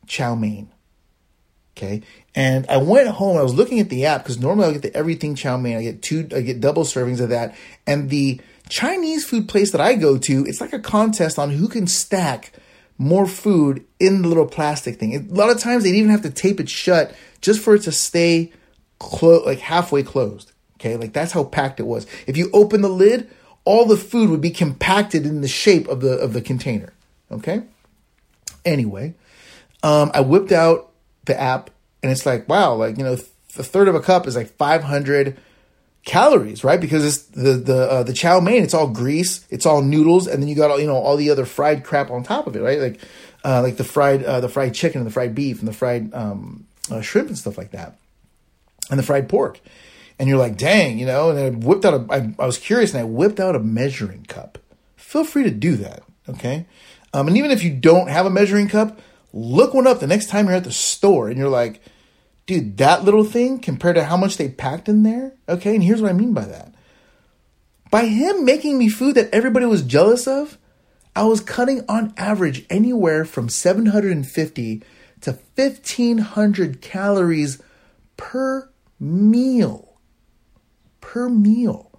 chow 0.07 0.35
mein. 0.35 0.71
Okay, 1.75 2.03
and 2.35 2.67
I 2.67 2.77
went 2.77 3.07
home. 3.09 3.37
I 3.37 3.43
was 3.43 3.55
looking 3.55 3.79
at 3.79 3.89
the 3.89 4.05
app 4.05 4.23
because 4.23 4.39
normally 4.39 4.67
I 4.67 4.73
get 4.73 4.81
the 4.83 4.95
everything 4.95 5.35
chow 5.35 5.57
mein. 5.57 5.77
I 5.77 5.81
get 5.81 6.03
two. 6.03 6.29
I 6.33 6.41
get 6.41 6.61
double 6.61 6.83
servings 6.83 7.19
of 7.19 7.29
that, 7.29 7.55
and 7.87 8.11
the 8.11 8.39
Chinese 8.69 9.25
food 9.25 9.49
place 9.49 9.71
that 9.71 9.81
I 9.81 9.95
go 9.95 10.17
to, 10.19 10.45
it's 10.45 10.61
like 10.61 10.71
a 10.71 10.79
contest 10.79 11.39
on 11.39 11.49
who 11.49 11.67
can 11.67 11.87
stack 11.87 12.53
more 13.01 13.25
food 13.25 13.83
in 13.99 14.21
the 14.21 14.27
little 14.27 14.45
plastic 14.45 14.99
thing. 14.99 15.15
a 15.15 15.33
lot 15.33 15.49
of 15.49 15.59
times 15.59 15.83
they'd 15.83 15.95
even 15.95 16.11
have 16.11 16.21
to 16.21 16.29
tape 16.29 16.59
it 16.59 16.69
shut 16.69 17.15
just 17.41 17.59
for 17.59 17.73
it 17.73 17.81
to 17.81 17.91
stay 17.91 18.51
clo- 18.99 19.43
like 19.43 19.57
halfway 19.57 20.03
closed. 20.03 20.51
Okay, 20.75 20.95
like 20.97 21.11
that's 21.11 21.31
how 21.31 21.43
packed 21.43 21.79
it 21.79 21.87
was. 21.87 22.05
If 22.27 22.37
you 22.37 22.51
open 22.53 22.81
the 22.81 22.89
lid, 22.89 23.27
all 23.65 23.85
the 23.85 23.97
food 23.97 24.29
would 24.29 24.41
be 24.41 24.51
compacted 24.51 25.25
in 25.25 25.41
the 25.41 25.47
shape 25.47 25.87
of 25.87 26.01
the 26.01 26.13
of 26.17 26.33
the 26.33 26.41
container. 26.41 26.93
Okay. 27.31 27.63
Anyway, 28.63 29.15
um, 29.81 30.11
I 30.13 30.21
whipped 30.21 30.51
out 30.51 30.91
the 31.25 31.39
app, 31.39 31.71
and 32.03 32.11
it's 32.11 32.27
like 32.27 32.47
wow, 32.47 32.75
like 32.75 32.99
you 32.99 33.03
know, 33.03 33.13
a 33.13 33.63
third 33.63 33.87
of 33.87 33.95
a 33.95 33.99
cup 33.99 34.27
is 34.27 34.35
like 34.35 34.49
500 34.57 35.37
calories, 36.03 36.63
right? 36.63 36.79
Because 36.79 37.05
it's 37.05 37.23
the 37.23 37.53
the 37.53 37.91
uh, 37.91 38.03
the 38.03 38.13
chow 38.13 38.39
mein, 38.39 38.63
it's 38.63 38.73
all 38.73 38.87
grease, 38.87 39.45
it's 39.49 39.65
all 39.65 39.81
noodles, 39.81 40.27
and 40.27 40.41
then 40.41 40.49
you 40.49 40.55
got 40.55 40.71
all 40.71 40.79
you 40.79 40.87
know 40.87 40.95
all 40.95 41.17
the 41.17 41.29
other 41.29 41.45
fried 41.45 41.83
crap 41.83 42.09
on 42.09 42.23
top 42.23 42.47
of 42.47 42.55
it, 42.55 42.61
right? 42.61 42.79
Like 42.79 42.99
uh, 43.43 43.61
like 43.61 43.77
the 43.77 43.83
fried 43.83 44.23
uh, 44.23 44.39
the 44.41 44.49
fried 44.49 44.73
chicken 44.73 45.01
and 45.01 45.07
the 45.07 45.13
fried 45.13 45.35
beef 45.35 45.59
and 45.59 45.67
the 45.67 45.73
fried 45.73 46.13
um, 46.13 46.65
uh, 46.89 47.01
shrimp 47.01 47.27
and 47.27 47.37
stuff 47.37 47.57
like 47.57 47.71
that, 47.71 47.97
and 48.89 48.99
the 48.99 49.03
fried 49.03 49.29
pork. 49.29 49.59
And 50.19 50.29
you're 50.29 50.37
like, 50.37 50.55
dang, 50.55 50.99
you 50.99 51.07
know. 51.07 51.31
And 51.31 51.39
I 51.39 51.49
whipped 51.49 51.83
out 51.83 51.93
a. 51.95 52.13
I, 52.13 52.33
I 52.37 52.45
was 52.45 52.59
curious, 52.59 52.93
and 52.93 53.01
I 53.01 53.05
whipped 53.05 53.39
out 53.39 53.55
a 53.55 53.59
measuring 53.59 54.23
cup. 54.25 54.59
Feel 54.95 55.23
free 55.23 55.43
to 55.43 55.51
do 55.51 55.75
that, 55.77 56.03
okay? 56.29 56.67
Um, 57.13 57.27
and 57.27 57.37
even 57.37 57.49
if 57.51 57.63
you 57.63 57.71
don't 57.71 58.07
have 58.07 58.25
a 58.25 58.29
measuring 58.29 58.69
cup, 58.69 58.99
look 59.33 59.73
one 59.73 59.87
up 59.87 59.99
the 59.99 60.07
next 60.07 60.29
time 60.29 60.45
you're 60.45 60.55
at 60.55 60.63
the 60.63 60.71
store, 60.71 61.27
and 61.27 61.37
you're 61.37 61.49
like, 61.49 61.81
dude, 62.51 62.75
that 62.75 63.05
little 63.05 63.23
thing 63.23 63.59
compared 63.59 63.95
to 63.95 64.03
how 64.03 64.17
much 64.17 64.35
they 64.35 64.49
packed 64.49 64.89
in 64.89 65.03
there. 65.03 65.33
Okay, 65.47 65.73
and 65.73 65.81
here's 65.81 66.01
what 66.01 66.09
I 66.09 66.13
mean 66.13 66.33
by 66.33 66.43
that. 66.43 66.75
By 67.89 68.07
him 68.07 68.43
making 68.43 68.77
me 68.77 68.89
food 68.89 69.15
that 69.15 69.33
everybody 69.33 69.65
was 69.65 69.83
jealous 69.83 70.27
of, 70.27 70.57
I 71.15 71.23
was 71.23 71.39
cutting 71.39 71.85
on 71.87 72.13
average 72.17 72.65
anywhere 72.69 73.23
from 73.23 73.47
750 73.47 74.83
to 75.21 75.39
1500 75.55 76.81
calories 76.81 77.61
per 78.17 78.69
meal. 78.99 79.93
Per 80.99 81.29
meal. 81.29 81.89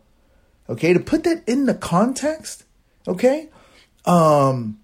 Okay, 0.69 0.93
to 0.93 1.01
put 1.01 1.25
that 1.25 1.49
in 1.49 1.65
the 1.65 1.75
context, 1.75 2.65
okay? 3.09 3.49
Um 4.05 4.79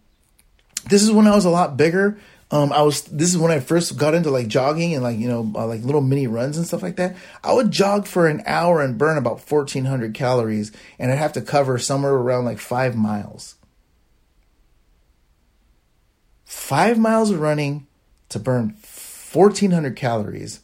this 0.89 1.03
is 1.03 1.13
when 1.13 1.27
I 1.27 1.35
was 1.35 1.45
a 1.45 1.51
lot 1.51 1.77
bigger. 1.77 2.19
Um, 2.51 2.73
I 2.73 2.81
was 2.81 3.03
this 3.03 3.29
is 3.29 3.39
when 3.39 3.53
I 3.53 3.61
first 3.61 3.99
got 3.99 4.15
into 4.15 4.31
like 4.31 4.49
jogging 4.49 4.95
and 4.95 5.03
like 5.03 5.19
you 5.19 5.29
know 5.29 5.53
uh, 5.55 5.67
like 5.67 5.83
little 5.83 6.01
mini 6.01 6.27
runs 6.27 6.57
and 6.57 6.67
stuff 6.67 6.83
like 6.83 6.97
that. 6.97 7.17
I 7.45 7.53
would 7.53 7.71
jog 7.71 8.07
for 8.07 8.27
an 8.27 8.43
hour 8.47 8.81
and 8.81 8.97
burn 8.97 9.19
about 9.19 9.41
fourteen 9.41 9.85
hundred 9.85 10.15
calories, 10.15 10.73
and 10.99 11.13
I'd 11.13 11.19
have 11.19 11.35
to 11.35 11.43
cover 11.43 11.79
somewhere 11.79 12.15
around 12.15 12.47
like 12.47 12.59
five 12.59 12.97
miles. 12.97 13.57
Five 16.47 16.99
miles 16.99 17.31
of 17.31 17.41
running 17.41 17.87
to 18.31 18.39
burn 18.39 18.71
fourteen 18.81 19.73
hundred 19.73 19.97
calories, 19.97 20.61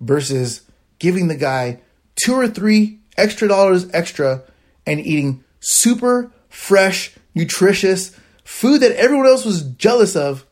versus 0.00 0.62
giving 0.98 1.28
the 1.28 1.36
guy 1.36 1.80
two 2.16 2.34
or 2.34 2.48
three 2.48 2.98
extra 3.16 3.46
dollars 3.46 3.88
extra 3.92 4.42
and 4.86 4.98
eating 4.98 5.44
super 5.60 6.32
fresh, 6.48 7.14
nutritious 7.34 8.16
food 8.44 8.80
that 8.80 8.96
everyone 8.96 9.26
else 9.26 9.44
was 9.44 9.62
jealous 9.62 10.16
of 10.16 10.44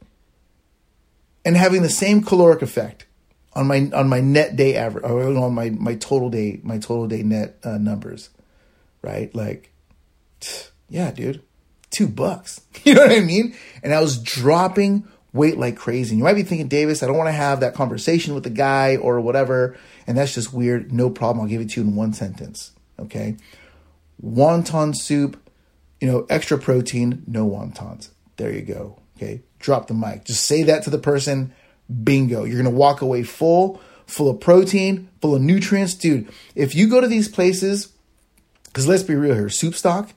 and 1.50 1.56
having 1.56 1.82
the 1.82 1.90
same 1.90 2.22
caloric 2.22 2.62
effect 2.62 3.06
on 3.54 3.66
my 3.66 3.90
on 3.92 4.08
my 4.08 4.20
net 4.20 4.54
day 4.54 4.76
average 4.76 5.02
or 5.02 5.20
on 5.36 5.52
my 5.52 5.70
my 5.70 5.96
total 5.96 6.30
day 6.30 6.60
my 6.62 6.78
total 6.78 7.08
day 7.08 7.24
net 7.24 7.58
uh, 7.64 7.76
numbers, 7.76 8.30
right? 9.02 9.34
Like, 9.34 9.72
yeah, 10.88 11.10
dude, 11.10 11.42
two 11.90 12.06
bucks. 12.06 12.60
You 12.84 12.94
know 12.94 13.02
what 13.02 13.10
I 13.10 13.18
mean? 13.18 13.56
And 13.82 13.92
I 13.92 14.00
was 14.00 14.22
dropping 14.22 15.08
weight 15.32 15.58
like 15.58 15.76
crazy. 15.76 16.12
And 16.12 16.18
you 16.18 16.24
might 16.24 16.34
be 16.34 16.44
thinking, 16.44 16.68
Davis, 16.68 17.02
I 17.02 17.08
don't 17.08 17.18
want 17.18 17.26
to 17.26 17.32
have 17.32 17.60
that 17.60 17.74
conversation 17.74 18.32
with 18.32 18.44
the 18.44 18.50
guy 18.50 18.96
or 18.96 19.20
whatever, 19.20 19.76
and 20.06 20.16
that's 20.16 20.32
just 20.32 20.52
weird. 20.52 20.92
No 20.92 21.10
problem. 21.10 21.42
I'll 21.42 21.48
give 21.48 21.60
it 21.60 21.70
to 21.70 21.80
you 21.80 21.88
in 21.88 21.96
one 21.96 22.12
sentence. 22.12 22.70
Okay, 22.96 23.38
wonton 24.24 24.94
soup, 24.94 25.36
you 26.00 26.06
know, 26.06 26.26
extra 26.30 26.58
protein, 26.58 27.24
no 27.26 27.44
wontons. 27.50 28.10
There 28.36 28.52
you 28.52 28.62
go. 28.62 29.00
Okay, 29.16 29.42
drop 29.60 29.86
the 29.86 29.94
mic. 29.94 30.24
Just 30.24 30.44
say 30.46 30.64
that 30.64 30.82
to 30.84 30.90
the 30.90 30.98
person. 30.98 31.52
Bingo. 32.02 32.44
You're 32.44 32.60
going 32.60 32.72
to 32.72 32.78
walk 32.78 33.02
away 33.02 33.22
full, 33.22 33.80
full 34.06 34.30
of 34.30 34.40
protein, 34.40 35.08
full 35.20 35.34
of 35.34 35.42
nutrients. 35.42 35.94
Dude, 35.94 36.28
if 36.54 36.74
you 36.74 36.88
go 36.88 37.00
to 37.00 37.06
these 37.06 37.28
places, 37.28 37.92
because 38.64 38.88
let's 38.88 39.02
be 39.02 39.14
real 39.14 39.34
here, 39.34 39.48
soup 39.48 39.74
stock, 39.74 40.10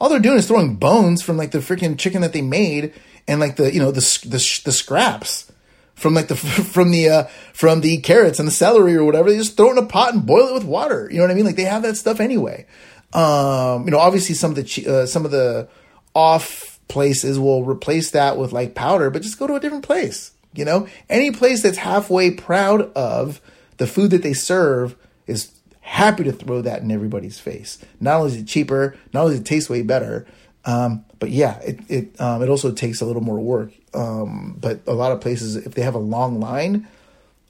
all 0.00 0.08
they're 0.08 0.18
doing 0.18 0.38
is 0.38 0.46
throwing 0.46 0.76
bones 0.76 1.22
from 1.22 1.36
like 1.36 1.50
the 1.50 1.58
freaking 1.58 1.98
chicken 1.98 2.22
that 2.22 2.32
they 2.32 2.42
made 2.42 2.94
and 3.28 3.38
like 3.38 3.56
the, 3.56 3.72
you 3.72 3.80
know, 3.80 3.90
the, 3.90 4.00
the, 4.24 4.60
the 4.64 4.72
scraps 4.72 5.52
from 5.94 6.14
like 6.14 6.28
the, 6.28 6.36
from 6.36 6.90
the, 6.90 7.08
uh, 7.08 7.24
from 7.52 7.82
the 7.82 7.98
carrots 7.98 8.38
and 8.38 8.48
the 8.48 8.52
celery 8.52 8.96
or 8.96 9.04
whatever. 9.04 9.30
They 9.30 9.36
just 9.36 9.56
throw 9.56 9.68
it 9.68 9.72
in 9.72 9.84
a 9.84 9.86
pot 9.86 10.14
and 10.14 10.24
boil 10.24 10.48
it 10.48 10.54
with 10.54 10.64
water. 10.64 11.08
You 11.10 11.18
know 11.18 11.24
what 11.24 11.30
I 11.30 11.34
mean? 11.34 11.44
Like 11.44 11.56
they 11.56 11.64
have 11.64 11.82
that 11.82 11.96
stuff 11.96 12.18
anyway. 12.18 12.66
Um, 13.12 13.84
you 13.84 13.90
know, 13.90 13.98
obviously 13.98 14.34
some 14.34 14.52
of 14.52 14.56
the, 14.56 14.86
uh, 14.86 15.06
some 15.06 15.24
of 15.24 15.32
the 15.32 15.68
off 16.14 16.69
places 16.90 17.38
will 17.38 17.64
replace 17.64 18.10
that 18.10 18.36
with 18.36 18.52
like 18.52 18.74
powder, 18.74 19.08
but 19.08 19.22
just 19.22 19.38
go 19.38 19.46
to 19.46 19.54
a 19.54 19.60
different 19.60 19.84
place. 19.84 20.32
You 20.52 20.64
know, 20.64 20.88
any 21.08 21.30
place 21.30 21.62
that's 21.62 21.78
halfway 21.78 22.32
proud 22.32 22.92
of 22.94 23.40
the 23.78 23.86
food 23.86 24.10
that 24.10 24.22
they 24.22 24.34
serve 24.34 24.96
is 25.26 25.52
happy 25.80 26.24
to 26.24 26.32
throw 26.32 26.60
that 26.60 26.82
in 26.82 26.90
everybody's 26.90 27.38
face. 27.38 27.78
Not 28.00 28.16
only 28.16 28.32
is 28.32 28.36
it 28.38 28.46
cheaper, 28.46 28.96
not 29.14 29.22
only 29.22 29.34
does 29.34 29.40
it 29.40 29.46
taste 29.46 29.70
way 29.70 29.82
better, 29.82 30.26
um, 30.64 31.04
but 31.18 31.30
yeah, 31.30 31.58
it 31.60 31.80
it 31.88 32.20
um, 32.20 32.42
it 32.42 32.48
also 32.48 32.72
takes 32.72 33.00
a 33.00 33.06
little 33.06 33.22
more 33.22 33.38
work. 33.38 33.72
Um, 33.94 34.56
but 34.60 34.80
a 34.86 34.92
lot 34.92 35.12
of 35.12 35.20
places, 35.20 35.56
if 35.56 35.74
they 35.74 35.82
have 35.82 35.94
a 35.94 35.98
long 35.98 36.40
line, 36.40 36.86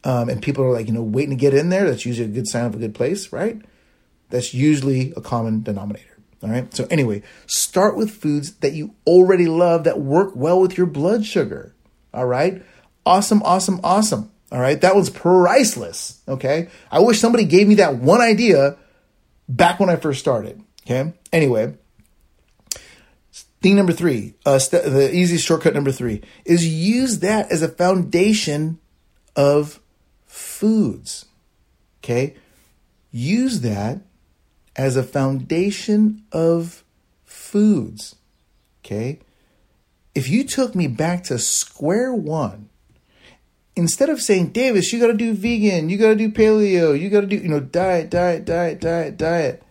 um, 0.05 0.28
and 0.28 0.43
people 0.43 0.64
are 0.64 0.72
like 0.72 0.86
you 0.86 0.93
know 0.93 1.03
waiting 1.03 1.30
to 1.30 1.36
get 1.36 1.55
in 1.55 1.70
there, 1.70 1.88
that's 1.88 2.05
usually 2.05 2.28
a 2.28 2.32
good 2.32 2.47
sign 2.47 2.66
of 2.66 2.74
a 2.74 2.78
good 2.78 2.95
place, 2.95 3.32
right? 3.32 3.61
That's 4.28 4.55
usually 4.55 5.12
a 5.16 5.20
common 5.20 5.62
denominator. 5.62 6.09
All 6.43 6.49
right. 6.51 6.74
So, 6.74 6.86
anyway, 6.91 7.22
start 7.47 7.97
with 7.97 8.11
foods 8.11 8.55
that 8.57 8.72
you 8.72 8.95
already 9.07 9.47
love 9.47 9.84
that 9.84 10.01
work 10.01 10.34
well 10.34 10.61
with 10.61 10.78
your 10.78 10.86
blood 10.86 11.26
sugar. 11.26 11.74
All 12.14 12.26
right. 12.26 12.62
Awesome, 13.05 13.43
awesome, 13.43 13.80
awesome. 13.84 14.30
All 14.51 14.61
right. 14.61 14.80
That 14.80 14.97
was 14.97 15.11
priceless. 15.11 16.20
Okay. 16.26 16.68
I 16.91 17.01
wish 17.01 17.20
somebody 17.20 17.45
gave 17.45 17.68
me 17.68 17.76
that 17.76 17.97
one 17.97 18.20
idea 18.20 18.76
back 19.49 19.80
when 19.80 19.91
I 19.91 19.97
first 19.97 20.20
started. 20.20 20.62
Okay. 20.86 21.12
Anyway, 21.32 21.74
thing 23.61 23.76
number 23.76 23.93
three, 23.93 24.34
uh, 24.47 24.59
st- 24.59 24.84
the 24.84 25.14
easiest 25.14 25.47
shortcut 25.47 25.74
number 25.74 25.93
three 25.93 26.22
is 26.45 26.66
use 26.66 27.18
that 27.18 27.53
as 27.53 27.62
a 27.62 27.68
foundation 27.68 28.78
of 29.36 29.80
foods. 30.26 31.26
Okay. 32.03 32.34
Use 33.12 33.61
that 33.61 34.01
as 34.76 34.96
a 34.96 35.02
foundation 35.02 36.22
of 36.32 36.84
foods. 37.24 38.16
Okay? 38.84 39.18
If 40.14 40.28
you 40.28 40.44
took 40.44 40.74
me 40.74 40.86
back 40.86 41.24
to 41.24 41.38
square 41.38 42.12
one, 42.12 42.68
instead 43.76 44.08
of 44.08 44.20
saying, 44.20 44.48
Davis, 44.48 44.92
you 44.92 45.00
got 45.00 45.08
to 45.08 45.14
do 45.14 45.34
vegan, 45.34 45.88
you 45.88 45.98
got 45.98 46.08
to 46.08 46.16
do 46.16 46.30
paleo, 46.30 46.98
you 46.98 47.10
got 47.10 47.22
to 47.22 47.26
do, 47.26 47.36
you 47.36 47.48
know, 47.48 47.60
diet, 47.60 48.10
diet, 48.10 48.44
diet, 48.44 48.80
diet, 48.80 49.16
diet. 49.16 49.62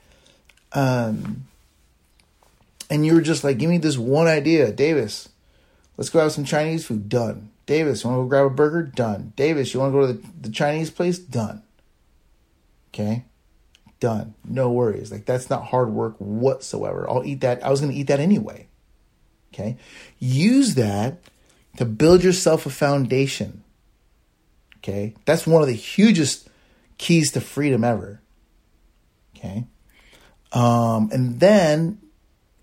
Um, 0.71 1.45
and 2.89 3.05
you 3.05 3.13
were 3.13 3.21
just 3.21 3.43
like, 3.43 3.57
give 3.57 3.69
me 3.69 3.77
this 3.77 3.97
one 3.97 4.27
idea, 4.27 4.71
Davis. 4.71 5.29
Let's 5.97 6.09
go 6.09 6.19
have 6.19 6.31
some 6.31 6.45
Chinese 6.45 6.85
food. 6.85 7.09
Done. 7.09 7.51
Davis, 7.65 8.03
you 8.03 8.09
want 8.09 8.19
to 8.19 8.23
go 8.23 8.29
grab 8.29 8.45
a 8.45 8.49
burger? 8.49 8.83
Done. 8.83 9.33
Davis, 9.35 9.73
you 9.73 9.79
want 9.79 9.93
to 9.93 9.99
go 9.99 10.07
to 10.07 10.13
the, 10.13 10.27
the 10.41 10.49
Chinese 10.49 10.89
place? 10.89 11.19
Done. 11.19 11.61
Okay 12.93 13.25
done. 13.99 14.33
No 14.45 14.71
worries. 14.71 15.11
Like 15.11 15.25
that's 15.25 15.49
not 15.49 15.65
hard 15.65 15.89
work 15.89 16.15
whatsoever. 16.17 17.09
I'll 17.09 17.25
eat 17.25 17.41
that. 17.41 17.63
I 17.63 17.69
was 17.69 17.81
going 17.81 17.91
to 17.91 17.97
eat 17.97 18.07
that 18.07 18.19
anyway. 18.19 18.67
Okay. 19.53 19.77
Use 20.19 20.75
that 20.75 21.19
to 21.77 21.85
build 21.85 22.23
yourself 22.23 22.65
a 22.65 22.69
foundation. 22.69 23.63
Okay. 24.77 25.15
That's 25.25 25.45
one 25.45 25.61
of 25.61 25.67
the 25.67 25.73
hugest 25.73 26.49
keys 26.97 27.31
to 27.33 27.41
freedom 27.41 27.83
ever. 27.83 28.21
Okay. 29.35 29.65
Um, 30.51 31.09
and 31.11 31.39
then 31.39 31.99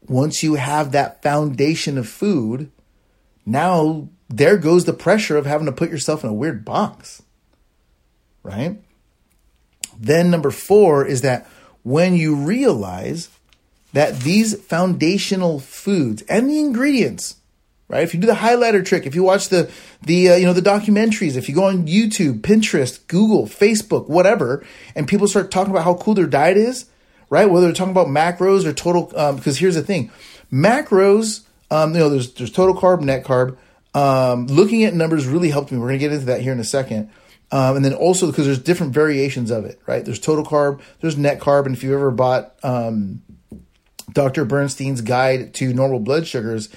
once 0.09 0.43
you 0.43 0.55
have 0.55 0.93
that 0.93 1.22
foundation 1.22 1.99
of 1.99 2.09
food, 2.09 2.70
now 3.45 4.09
there 4.28 4.57
goes 4.57 4.84
the 4.84 4.93
pressure 4.93 5.37
of 5.37 5.47
having 5.47 5.66
to 5.66 5.72
put 5.72 5.91
yourself 5.91 6.24
in 6.24 6.30
a 6.30 6.34
weird 6.34 6.64
box. 6.64 7.22
Right? 8.43 8.80
Then, 9.99 10.30
number 10.30 10.51
four 10.51 11.05
is 11.07 11.22
that 11.22 11.47
when 11.82 12.14
you 12.14 12.34
realize 12.34 13.28
that 13.92 14.20
these 14.20 14.61
foundational 14.61 15.59
foods 15.59 16.22
and 16.22 16.51
the 16.51 16.59
ingredients, 16.59 17.36
right? 17.88 18.03
If 18.03 18.12
you 18.12 18.20
do 18.20 18.26
the 18.26 18.34
highlighter 18.34 18.84
trick, 18.84 19.07
if 19.07 19.14
you 19.14 19.22
watch 19.22 19.49
the 19.49 19.70
the 20.03 20.30
uh, 20.30 20.36
you 20.36 20.47
know 20.47 20.53
the 20.53 20.61
documentaries, 20.61 21.36
if 21.36 21.49
you 21.49 21.55
go 21.55 21.64
on 21.64 21.86
YouTube, 21.86 22.40
Pinterest, 22.40 23.07
Google, 23.07 23.47
Facebook, 23.47 24.09
whatever, 24.09 24.64
and 24.94 25.09
people 25.09 25.28
start 25.28 25.51
talking 25.51 25.70
about 25.70 25.84
how 25.84 25.94
cool 25.94 26.14
their 26.14 26.26
diet 26.26 26.57
is, 26.57 26.86
right? 27.30 27.49
Whether 27.49 27.66
they're 27.66 27.74
talking 27.74 27.92
about 27.92 28.09
macros 28.09 28.64
or 28.64 28.72
total, 28.72 29.12
um, 29.16 29.36
because 29.36 29.59
here's 29.59 29.76
the 29.76 29.82
thing, 29.82 30.11
macros, 30.53 31.42
um, 31.70 31.94
you 31.94 32.01
know, 32.01 32.09
there's 32.11 32.34
there's 32.34 32.53
total 32.53 32.74
carb, 32.74 33.01
net 33.01 33.24
carb. 33.24 33.57
Um, 33.94 34.47
looking 34.47 34.84
at 34.84 34.92
numbers 34.92 35.26
really 35.26 35.51
helped 35.51 35.72
me. 35.72 35.78
We're 35.78 35.88
gonna 35.88 35.99
get 35.99 36.12
into 36.12 36.26
that 36.26 36.42
here 36.42 36.53
in 36.53 36.61
a 36.61 36.64
second. 36.64 37.11
Um, 37.53 37.76
and 37.76 37.84
then 37.84 37.94
also 37.94 38.26
because 38.26 38.47
there's 38.47 38.59
different 38.59 38.92
variations 38.92 39.51
of 39.51 39.64
it, 39.64 39.80
right? 39.86 40.05
There's 40.05 40.18
total 40.18 40.44
carb, 40.44 40.80
there's 41.01 41.16
net 41.16 41.38
carb, 41.38 41.66
and 41.66 41.76
if 41.76 41.82
you 41.84 41.94
ever 41.94 42.11
bought 42.11 42.55
um, 42.64 43.22
Dr. 44.12 44.44
Bernstein's 44.44 45.01
guide 45.01 45.55
to 45.55 45.72
normal 45.72 46.01
blood 46.01 46.26
sugars, 46.26 46.68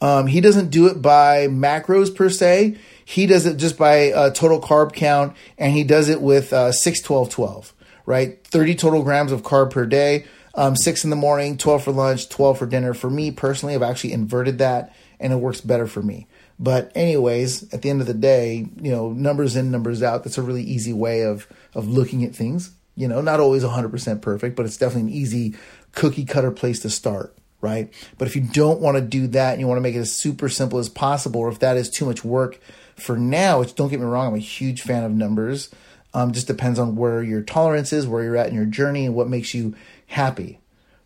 um, 0.00 0.26
he 0.26 0.40
doesn't 0.40 0.70
do 0.70 0.86
it 0.86 1.02
by 1.02 1.46
macros 1.48 2.14
per 2.14 2.30
se. 2.30 2.76
He 3.04 3.26
does 3.26 3.44
it 3.44 3.58
just 3.58 3.76
by 3.76 4.12
uh, 4.12 4.30
total 4.30 4.60
carb 4.60 4.94
count, 4.94 5.36
and 5.58 5.72
he 5.72 5.84
does 5.84 6.08
it 6.08 6.22
with 6.22 6.52
uh, 6.52 6.72
6 6.72 7.00
12 7.02 7.28
12, 7.28 7.74
right? 8.06 8.42
30 8.46 8.74
total 8.76 9.02
grams 9.02 9.30
of 9.30 9.42
carb 9.42 9.70
per 9.70 9.84
day, 9.84 10.24
um, 10.54 10.76
six 10.76 11.04
in 11.04 11.10
the 11.10 11.16
morning, 11.16 11.58
12 11.58 11.84
for 11.84 11.92
lunch, 11.92 12.28
12 12.28 12.58
for 12.58 12.66
dinner. 12.66 12.94
For 12.94 13.10
me 13.10 13.30
personally, 13.30 13.74
I've 13.74 13.82
actually 13.82 14.12
inverted 14.12 14.58
that 14.58 14.94
and 15.20 15.32
it 15.32 15.36
works 15.36 15.60
better 15.60 15.86
for 15.86 16.02
me. 16.02 16.26
But 16.58 16.92
anyways, 16.94 17.72
at 17.74 17.82
the 17.82 17.90
end 17.90 18.00
of 18.00 18.06
the 18.06 18.14
day, 18.14 18.68
you 18.80 18.90
know, 18.90 19.10
numbers 19.10 19.56
in, 19.56 19.70
numbers 19.70 20.02
out. 20.02 20.24
That's 20.24 20.38
a 20.38 20.42
really 20.42 20.62
easy 20.62 20.92
way 20.92 21.22
of 21.22 21.48
of 21.74 21.88
looking 21.88 22.24
at 22.24 22.34
things. 22.34 22.72
You 22.96 23.08
know, 23.08 23.20
not 23.20 23.40
always 23.40 23.64
100% 23.64 24.22
perfect, 24.22 24.54
but 24.54 24.66
it's 24.66 24.76
definitely 24.76 25.10
an 25.10 25.16
easy 25.16 25.54
cookie 25.92 26.24
cutter 26.24 26.52
place 26.52 26.78
to 26.80 26.90
start, 26.90 27.36
right? 27.60 27.92
But 28.18 28.28
if 28.28 28.36
you 28.36 28.42
don't 28.42 28.80
want 28.80 28.96
to 28.96 29.00
do 29.00 29.26
that 29.28 29.52
and 29.52 29.60
you 29.60 29.66
want 29.66 29.78
to 29.78 29.82
make 29.82 29.96
it 29.96 30.00
as 30.00 30.14
super 30.14 30.48
simple 30.48 30.78
as 30.78 30.88
possible, 30.88 31.40
or 31.40 31.48
if 31.48 31.58
that 31.58 31.76
is 31.76 31.90
too 31.90 32.06
much 32.06 32.24
work 32.24 32.60
for 32.94 33.16
now, 33.16 33.58
which 33.58 33.74
don't 33.74 33.88
get 33.88 33.98
me 33.98 34.06
wrong, 34.06 34.28
I'm 34.28 34.34
a 34.34 34.38
huge 34.38 34.82
fan 34.82 35.02
of 35.02 35.10
numbers. 35.10 35.70
Um, 36.12 36.30
just 36.30 36.46
depends 36.46 36.78
on 36.78 36.94
where 36.94 37.20
your 37.24 37.42
tolerance 37.42 37.92
is, 37.92 38.06
where 38.06 38.22
you're 38.22 38.36
at 38.36 38.48
in 38.48 38.54
your 38.54 38.64
journey, 38.64 39.06
and 39.06 39.16
what 39.16 39.28
makes 39.28 39.54
you 39.54 39.74
happy, 40.06 40.60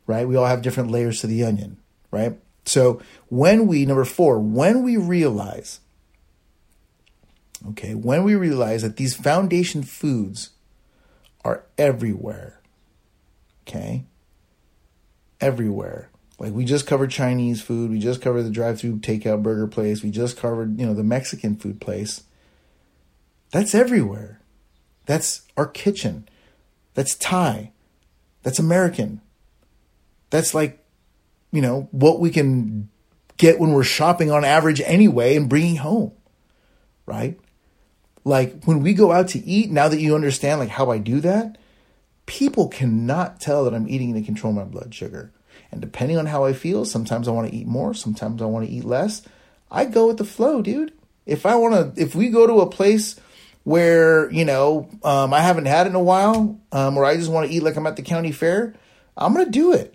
right? 0.07 0.29
We 0.29 0.37
all 0.37 0.45
have 0.45 0.61
different 0.61 0.91
layers 0.91 1.23
to 1.23 1.27
the 1.27 1.43
onion, 1.43 1.79
right? 2.11 2.39
So 2.69 3.01
when 3.29 3.67
we, 3.67 3.87
number 3.87 4.05
four, 4.05 4.39
when 4.39 4.83
we 4.83 4.97
realize, 4.97 5.81
okay, 7.71 7.95
when 7.95 8.25
we 8.25 8.35
realize 8.35 8.83
that 8.83 8.97
these 8.97 9.17
foundation 9.17 9.83
foods 9.83 10.51
are 11.45 11.65
everywhere, 11.79 12.61
okay, 13.67 14.05
everywhere. 15.41 16.11
Like 16.39 16.53
we 16.53 16.65
just 16.65 16.87
covered 16.87 17.11
Chinese 17.11 17.63
food, 17.63 17.91
we 17.91 17.99
just 17.99 18.21
covered 18.21 18.43
the 18.43 18.51
drive-through 18.51 18.99
takeout 18.99 19.43
burger 19.43 19.67
place, 19.67 20.03
we 20.03 20.11
just 20.11 20.37
covered, 20.37 20.79
you 20.79 20.87
know, 20.87 20.95
the 20.95 21.03
Mexican 21.03 21.57
food 21.57 21.81
place. 21.81 22.23
That's 23.51 23.75
everywhere. 23.75 24.41
That's 25.07 25.43
our 25.57 25.67
kitchen. 25.67 26.29
That's 26.93 27.15
Thai. 27.15 27.73
That's 28.43 28.59
American. 28.59 29.23
That's 30.29 30.53
like 30.53 30.85
you 31.53 31.63
know, 31.63 31.89
what 31.91 32.21
we 32.21 32.31
can 32.31 32.89
get 33.37 33.59
when 33.59 33.73
we're 33.73 33.85
shopping 33.85 34.31
on 34.31 34.45
average 34.45 34.81
anyway 34.81 35.37
and 35.37 35.49
bringing 35.49 35.77
home, 35.77 36.13
right? 37.07 37.39
Like 38.25 38.65
when 38.65 38.83
we 38.83 38.95
go 38.95 39.13
out 39.13 39.29
to 39.29 39.39
eat, 39.39 39.71
now 39.71 39.89
that 39.89 40.01
you 40.01 40.15
understand 40.15 40.61
like 40.61 40.69
how 40.69 40.91
I 40.91 40.99
do 40.99 41.21
that, 41.21 41.57
people 42.27 42.69
cannot 42.69 43.41
tell 43.41 43.65
that 43.65 43.75
I'm 43.75 43.89
eating 43.89 44.15
to 44.15 44.23
control 44.23 44.53
my 44.53 44.65
blood 44.65 44.95
sugar. 44.95 45.33
And 45.71 45.81
depending 45.81 46.19
on 46.19 46.27
how 46.27 46.45
I 46.45 46.53
feel, 46.53 46.85
sometimes 46.85 47.29
I 47.29 47.31
want 47.31 47.49
to 47.49 47.55
eat 47.55 47.67
more, 47.67 47.95
sometimes 47.95 48.43
I 48.43 48.47
want 48.47 48.67
to 48.67 48.73
eat 48.73 48.85
less. 48.85 49.23
I 49.71 49.85
go 49.85 50.07
with 50.07 50.19
the 50.19 50.25
flow, 50.25 50.63
dude. 50.63 50.93
If 51.27 51.47
I 51.47 51.57
want 51.57 51.97
to, 51.97 52.03
if 52.03 52.15
we 52.15 52.29
go 52.31 52.47
to 52.47 52.61
a 52.61 52.71
place 52.71 53.19
where, 53.65 54.31
you 54.31 54.45
know, 54.45 54.89
um, 55.05 55.35
I 55.35 55.41
haven't 55.41 55.67
had 55.67 55.87
it 55.87 55.91
in 55.91 55.95
a 55.95 56.03
while, 56.03 56.59
um, 56.73 56.97
or 56.97 57.05
I 57.05 57.17
just 57.17 57.31
want 57.31 57.49
to 57.49 57.55
eat 57.55 57.63
like 57.63 57.77
I'm 57.77 57.87
at 57.87 57.97
the 57.97 58.03
county 58.03 58.33
fair, 58.33 58.75
I'm 59.17 59.35
going 59.35 59.45
to 59.45 59.51
do 59.51 59.73
it. 59.73 59.95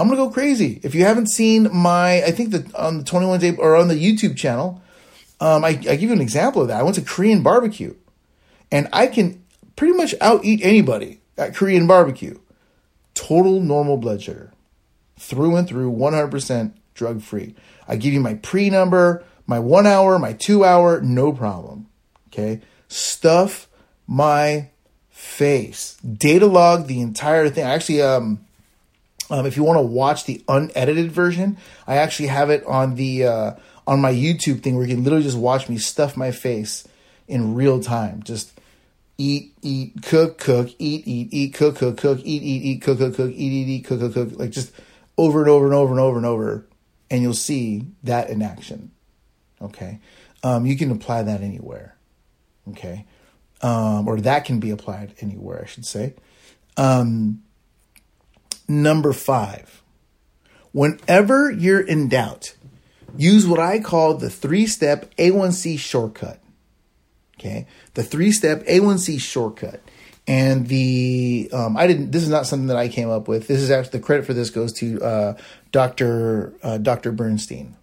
I'm 0.00 0.08
gonna 0.08 0.16
go 0.16 0.30
crazy. 0.30 0.80
If 0.82 0.94
you 0.94 1.04
haven't 1.04 1.26
seen 1.26 1.68
my, 1.72 2.22
I 2.22 2.30
think 2.30 2.52
that 2.52 2.74
on 2.74 2.98
the 2.98 3.04
21 3.04 3.40
day 3.40 3.54
or 3.56 3.76
on 3.76 3.88
the 3.88 3.94
YouTube 3.94 4.34
channel, 4.34 4.82
um, 5.40 5.62
I, 5.62 5.68
I 5.68 5.72
give 5.74 6.02
you 6.02 6.12
an 6.12 6.22
example 6.22 6.62
of 6.62 6.68
that. 6.68 6.80
I 6.80 6.82
went 6.82 6.96
to 6.96 7.02
Korean 7.02 7.42
barbecue, 7.42 7.94
and 8.72 8.88
I 8.94 9.06
can 9.08 9.44
pretty 9.76 9.92
much 9.92 10.14
out 10.22 10.42
eat 10.44 10.60
anybody 10.62 11.20
at 11.36 11.54
Korean 11.54 11.86
barbecue. 11.86 12.38
Total 13.12 13.60
normal 13.60 13.98
blood 13.98 14.22
sugar, 14.22 14.52
through 15.18 15.56
and 15.56 15.68
through, 15.68 15.92
100% 15.92 16.72
drug 16.94 17.20
free. 17.20 17.54
I 17.86 17.96
give 17.96 18.14
you 18.14 18.20
my 18.20 18.34
pre 18.34 18.70
number, 18.70 19.22
my 19.46 19.58
one 19.58 19.86
hour, 19.86 20.18
my 20.18 20.32
two 20.32 20.64
hour, 20.64 21.02
no 21.02 21.32
problem. 21.32 21.88
Okay, 22.28 22.62
stuff 22.88 23.68
my 24.06 24.70
face, 25.10 25.96
data 25.96 26.46
log 26.46 26.86
the 26.86 27.00
entire 27.00 27.50
thing. 27.50 27.64
I 27.64 27.74
actually 27.74 28.00
um 28.00 28.46
um, 29.30 29.46
if 29.46 29.56
you 29.56 29.62
want 29.62 29.78
to 29.78 29.82
watch 29.82 30.24
the 30.24 30.42
unedited 30.48 31.12
version, 31.12 31.56
I 31.86 31.96
actually 31.96 32.28
have 32.28 32.50
it 32.50 32.64
on 32.66 32.96
the 32.96 33.24
uh, 33.24 33.52
on 33.86 34.00
my 34.00 34.12
YouTube 34.12 34.62
thing 34.62 34.76
where 34.76 34.86
you 34.86 34.94
can 34.94 35.04
literally 35.04 35.24
just 35.24 35.38
watch 35.38 35.68
me 35.68 35.78
stuff 35.78 36.16
my 36.16 36.32
face 36.32 36.86
in 37.28 37.54
real 37.54 37.80
time. 37.80 38.22
Just 38.22 38.52
eat, 39.16 39.54
eat, 39.62 40.02
cook, 40.02 40.38
cook, 40.38 40.70
eat, 40.78 41.06
eat, 41.06 41.28
eat, 41.30 41.54
cook, 41.54 41.76
cook, 41.76 41.96
cook, 41.96 42.18
eat, 42.24 42.42
eat, 42.42 42.62
eat, 42.62 42.82
cook, 42.82 42.98
cook, 42.98 43.14
cook, 43.16 43.30
eat, 43.30 43.52
eat, 43.52 43.68
eat, 43.68 43.84
cook, 43.84 44.00
cook, 44.00 44.14
cook, 44.14 44.38
like 44.38 44.50
just 44.50 44.72
over 45.16 45.40
and 45.40 45.48
over 45.48 45.66
and 45.66 45.74
over 45.74 45.92
and 45.92 46.00
over 46.00 46.16
and 46.16 46.26
over, 46.26 46.66
and 47.10 47.22
you'll 47.22 47.34
see 47.34 47.86
that 48.02 48.30
in 48.30 48.42
action. 48.42 48.90
Okay, 49.62 50.00
um, 50.42 50.66
you 50.66 50.76
can 50.76 50.90
apply 50.90 51.22
that 51.22 51.40
anywhere. 51.40 51.94
Okay, 52.70 53.06
um, 53.62 54.08
or 54.08 54.20
that 54.20 54.44
can 54.44 54.58
be 54.58 54.70
applied 54.70 55.14
anywhere, 55.20 55.62
I 55.62 55.66
should 55.66 55.86
say. 55.86 56.14
Um, 56.76 57.42
Number 58.70 59.12
five, 59.12 59.82
whenever 60.70 61.50
you're 61.50 61.80
in 61.80 62.08
doubt, 62.08 62.54
use 63.16 63.44
what 63.44 63.58
I 63.58 63.80
call 63.80 64.14
the 64.14 64.30
three 64.30 64.68
step 64.68 65.12
A1C 65.16 65.76
shortcut. 65.76 66.40
Okay, 67.36 67.66
the 67.94 68.04
three 68.04 68.30
step 68.30 68.64
A1C 68.66 69.20
shortcut. 69.20 69.82
And 70.28 70.68
the 70.68 71.50
um, 71.52 71.76
I 71.76 71.88
didn't. 71.88 72.12
This 72.12 72.22
is 72.22 72.28
not 72.28 72.46
something 72.46 72.68
that 72.68 72.76
I 72.76 72.86
came 72.86 73.10
up 73.10 73.26
with. 73.26 73.48
This 73.48 73.60
is 73.60 73.72
actually 73.72 73.98
the 73.98 74.04
credit 74.04 74.24
for 74.24 74.34
this 74.34 74.50
goes 74.50 74.72
to 74.74 75.02
uh, 75.02 75.36
Doctor 75.72 76.54
uh, 76.62 76.78
Doctor 76.78 77.10
Bernstein. 77.10 77.74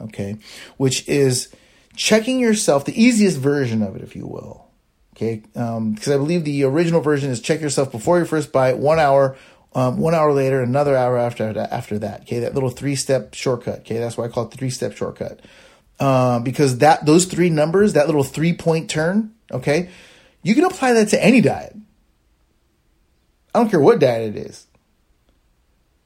Okay, 0.00 0.36
which 0.76 1.08
is 1.08 1.52
checking 1.96 2.38
yourself. 2.38 2.84
The 2.84 3.02
easiest 3.02 3.36
version 3.36 3.82
of 3.82 3.96
it, 3.96 4.02
if 4.02 4.14
you 4.14 4.28
will. 4.28 4.70
Okay, 5.16 5.42
um, 5.56 5.92
because 5.92 6.08
um, 6.08 6.14
I 6.14 6.16
believe 6.18 6.44
the 6.44 6.62
original 6.64 7.00
version 7.00 7.30
is 7.30 7.40
check 7.40 7.60
yourself 7.60 7.90
before 7.90 8.18
your 8.18 8.26
first 8.26 8.52
bite, 8.52 8.78
one 8.78 9.00
hour 9.00 9.36
um, 9.72 9.98
one 9.98 10.14
hour 10.14 10.32
later, 10.32 10.62
another 10.62 10.96
hour 10.96 11.16
after 11.16 11.56
after 11.70 11.98
that. 12.00 12.22
Okay, 12.22 12.40
that 12.40 12.54
little 12.54 12.70
three 12.70 12.96
step 12.96 13.34
shortcut. 13.34 13.80
Okay, 13.80 13.98
that's 13.98 14.16
why 14.16 14.24
I 14.24 14.28
call 14.28 14.46
it 14.46 14.52
three 14.52 14.70
step 14.70 14.96
shortcut. 14.96 15.40
Uh, 15.98 16.40
because 16.40 16.78
that 16.78 17.06
those 17.06 17.26
three 17.26 17.50
numbers, 17.50 17.92
that 17.92 18.06
little 18.06 18.24
three 18.24 18.52
point 18.52 18.90
turn, 18.90 19.34
okay, 19.52 19.90
you 20.42 20.54
can 20.54 20.64
apply 20.64 20.94
that 20.94 21.08
to 21.08 21.24
any 21.24 21.40
diet. 21.40 21.76
I 23.54 23.60
don't 23.60 23.70
care 23.70 23.80
what 23.80 24.00
diet 24.00 24.36
it 24.36 24.46
is. 24.46 24.66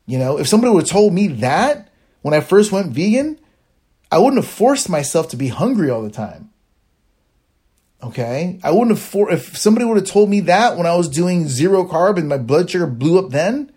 You 0.07 0.19
know, 0.19 0.39
if 0.39 0.49
somebody 0.49 0.73
would 0.73 0.83
have 0.83 0.91
told 0.91 1.15
me 1.15 1.29
that 1.29 1.89
when 2.23 2.35
I 2.35 2.41
first 2.41 2.73
went 2.73 2.93
vegan, 2.93 3.39
I 4.11 4.19
wouldn't 4.19 4.43
have 4.43 4.51
forced 4.51 4.89
myself 4.89 5.29
to 5.29 5.37
be 5.37 5.49
hungry 5.49 5.91
all 5.91 6.03
the 6.03 6.11
time. 6.11 6.51
Okay. 8.05 8.61
I 8.62 8.70
wouldn't 8.70 8.90
have, 8.90 9.00
for, 9.00 9.30
if 9.30 9.57
somebody 9.57 9.86
would 9.86 9.96
have 9.96 10.07
told 10.07 10.28
me 10.28 10.40
that 10.40 10.76
when 10.76 10.86
I 10.86 10.94
was 10.94 11.09
doing 11.09 11.48
zero 11.48 11.84
carb 11.84 12.18
and 12.18 12.28
my 12.28 12.36
blood 12.36 12.70
sugar 12.70 12.86
blew 12.86 13.18
up 13.18 13.30
then, 13.30 13.72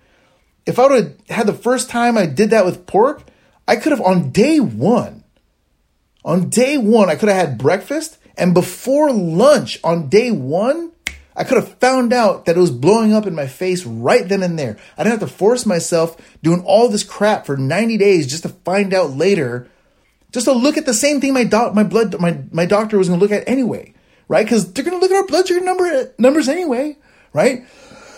if 0.65 0.78
I 0.78 0.88
would 0.88 1.03
have 1.03 1.30
had 1.30 1.47
the 1.47 1.53
first 1.53 1.89
time 1.89 2.17
I 2.17 2.25
did 2.25 2.49
that 2.49 2.65
with 2.65 2.86
pork, 2.86 3.23
I 3.67 3.78
could 3.78 3.93
have 3.93 4.01
on 4.01 4.32
day 4.32 4.59
one, 4.59 5.23
on 6.25 6.49
day 6.49 6.78
one, 6.78 7.09
I 7.09 7.15
could 7.15 7.30
have 7.30 7.38
had 7.38 7.57
breakfast 7.57 8.17
and 8.38 8.53
before 8.53 9.11
lunch 9.11 9.80
on 9.84 10.09
day 10.09 10.32
one, 10.32 10.91
I 11.36 11.43
could 11.43 11.57
have 11.57 11.75
found 11.75 12.11
out 12.11 12.45
that 12.45 12.57
it 12.57 12.59
was 12.59 12.71
blowing 12.71 13.13
up 13.13 13.28
in 13.28 13.36
my 13.36 13.47
face 13.47 13.86
right 13.86 14.28
then 14.28 14.43
and 14.43 14.59
there. 14.59 14.78
I 14.97 15.03
didn't 15.03 15.19
have 15.19 15.30
to 15.30 15.36
force 15.36 15.65
myself 15.65 16.17
doing 16.43 16.63
all 16.65 16.89
this 16.89 17.03
crap 17.03 17.45
for 17.45 17.55
90 17.55 17.97
days 17.97 18.28
just 18.28 18.43
to 18.43 18.49
find 18.49 18.93
out 18.93 19.11
later, 19.11 19.69
just 20.32 20.45
to 20.45 20.51
look 20.51 20.78
at 20.78 20.86
the 20.86 20.93
same 20.93 21.21
thing 21.21 21.34
my 21.34 21.43
doc, 21.45 21.73
my 21.73 21.84
blood, 21.84 22.19
my, 22.19 22.39
my 22.51 22.65
doctor 22.65 22.97
was 22.97 23.07
going 23.07 23.19
to 23.19 23.23
look 23.23 23.32
at 23.32 23.47
anyway 23.47 23.93
right? 24.28 24.45
Because 24.45 24.71
they're 24.71 24.84
going 24.84 24.97
to 24.97 25.01
look 25.01 25.11
at 25.11 25.17
our 25.17 25.28
blood 25.28 25.47
sugar 25.47 25.63
number 25.63 26.13
numbers 26.17 26.47
anyway, 26.49 26.97
right? 27.34 27.65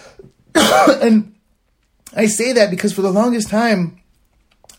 and 0.55 1.36
I 2.16 2.26
say 2.26 2.53
that 2.53 2.70
because 2.70 2.93
for 2.93 3.01
the 3.01 3.12
longest 3.12 3.49
time, 3.49 4.01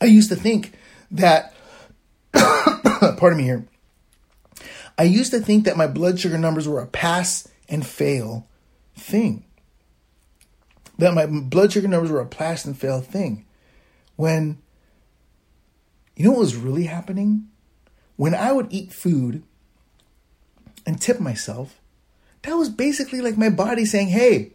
I 0.00 0.06
used 0.06 0.30
to 0.30 0.36
think 0.36 0.72
that, 1.12 1.54
pardon 2.32 3.38
me 3.38 3.44
here, 3.44 3.66
I 4.98 5.04
used 5.04 5.32
to 5.32 5.40
think 5.40 5.64
that 5.64 5.76
my 5.76 5.86
blood 5.86 6.20
sugar 6.20 6.38
numbers 6.38 6.68
were 6.68 6.80
a 6.80 6.86
pass 6.86 7.48
and 7.68 7.86
fail 7.86 8.46
thing. 8.96 9.44
That 10.98 11.14
my 11.14 11.26
blood 11.26 11.72
sugar 11.72 11.88
numbers 11.88 12.10
were 12.10 12.20
a 12.20 12.26
pass 12.26 12.64
and 12.64 12.76
fail 12.76 13.00
thing. 13.00 13.46
When, 14.16 14.58
you 16.16 16.24
know 16.24 16.32
what 16.32 16.40
was 16.40 16.56
really 16.56 16.84
happening? 16.84 17.48
When 18.16 18.34
I 18.34 18.52
would 18.52 18.66
eat 18.70 18.92
food 18.92 19.42
and 20.86 21.00
tip 21.00 21.20
myself, 21.20 21.80
that 22.42 22.54
was 22.54 22.68
basically 22.68 23.20
like 23.20 23.36
my 23.36 23.50
body 23.50 23.84
saying, 23.84 24.08
hey, 24.08 24.52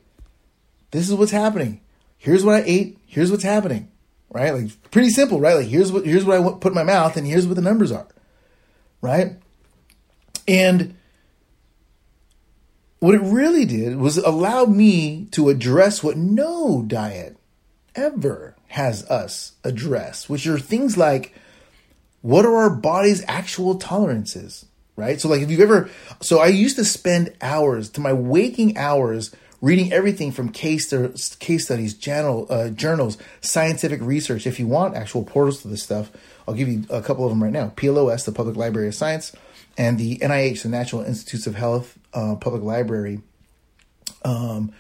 this 0.92 1.10
is 1.10 1.16
what's 1.16 1.32
happening. 1.32 1.82
Here's 2.18 2.44
what 2.44 2.56
I 2.56 2.64
ate. 2.66 2.98
Here's 3.06 3.32
what's 3.32 3.44
happening. 3.44 3.92
Right? 4.30 4.52
Like 4.52 4.92
pretty 4.92 5.10
simple, 5.10 5.40
right? 5.40 5.56
Like 5.56 5.68
here's 5.68 5.92
what 5.92 6.06
here's 6.06 6.26
what 6.26 6.40
I 6.40 6.52
put 6.60 6.72
in 6.72 6.74
my 6.74 6.84
mouth 6.84 7.16
and 7.16 7.26
here's 7.26 7.48
what 7.48 7.56
the 7.56 7.62
numbers 7.62 7.92
are. 7.92 8.08
Right? 9.02 9.38
And 10.48 10.96
what 13.00 13.16
it 13.16 13.22
really 13.22 13.66
did 13.66 13.98
was 13.98 14.18
allow 14.18 14.66
me 14.66 15.26
to 15.32 15.50
address 15.50 16.04
what 16.04 16.18
no 16.18 16.84
diet 16.86 17.38
ever 17.94 18.56
has 18.68 19.10
us 19.10 19.54
address, 19.64 20.28
which 20.28 20.48
are 20.48 20.60
things 20.60 20.98
like 20.98 21.34
what 22.22 22.46
are 22.46 22.56
our 22.56 22.70
body's 22.72 23.24
actual 23.28 23.76
tolerances? 23.76 24.66
Right? 24.96 25.20
So 25.20 25.30
like 25.30 25.42
if 25.42 25.52
you've 25.52 25.60
ever 25.60 25.90
so 26.22 26.40
I 26.40 26.48
used 26.48 26.78
to 26.78 26.86
spend 26.86 27.34
hours 27.42 27.90
to 27.92 28.02
my 28.02 28.14
waking 28.14 28.78
hours 28.78 29.36
reading 29.62 29.92
everything 29.92 30.32
from 30.32 30.50
case 30.50 30.94
case 31.40 31.66
studies, 31.66 31.94
journal, 31.94 32.46
uh, 32.50 32.70
journals, 32.70 33.18
scientific 33.42 34.00
research. 34.02 34.46
If 34.46 34.60
you 34.60 34.68
want 34.68 34.96
actual 34.96 35.24
portals 35.24 35.62
to 35.62 35.68
this 35.68 35.82
stuff, 35.82 36.12
I'll 36.48 36.54
give 36.54 36.68
you 36.68 36.84
a 36.90 37.02
couple 37.02 37.26
of 37.26 37.32
them 37.32 37.44
right 37.44 37.52
now. 37.52 37.72
PLOS, 37.76 38.26
the 38.26 38.32
Public 38.32 38.56
Library 38.56 38.88
of 38.88 38.96
Science, 38.96 39.36
and 39.78 39.98
the 39.98 40.20
NIH, 40.20 40.64
the 40.64 40.70
National 40.70 41.02
Institutes 41.02 41.48
of 41.48 41.56
Health 41.56 41.98
uh, 42.14 42.36
Public 42.36 42.62
Library. 42.62 43.22
Um, 44.24 44.72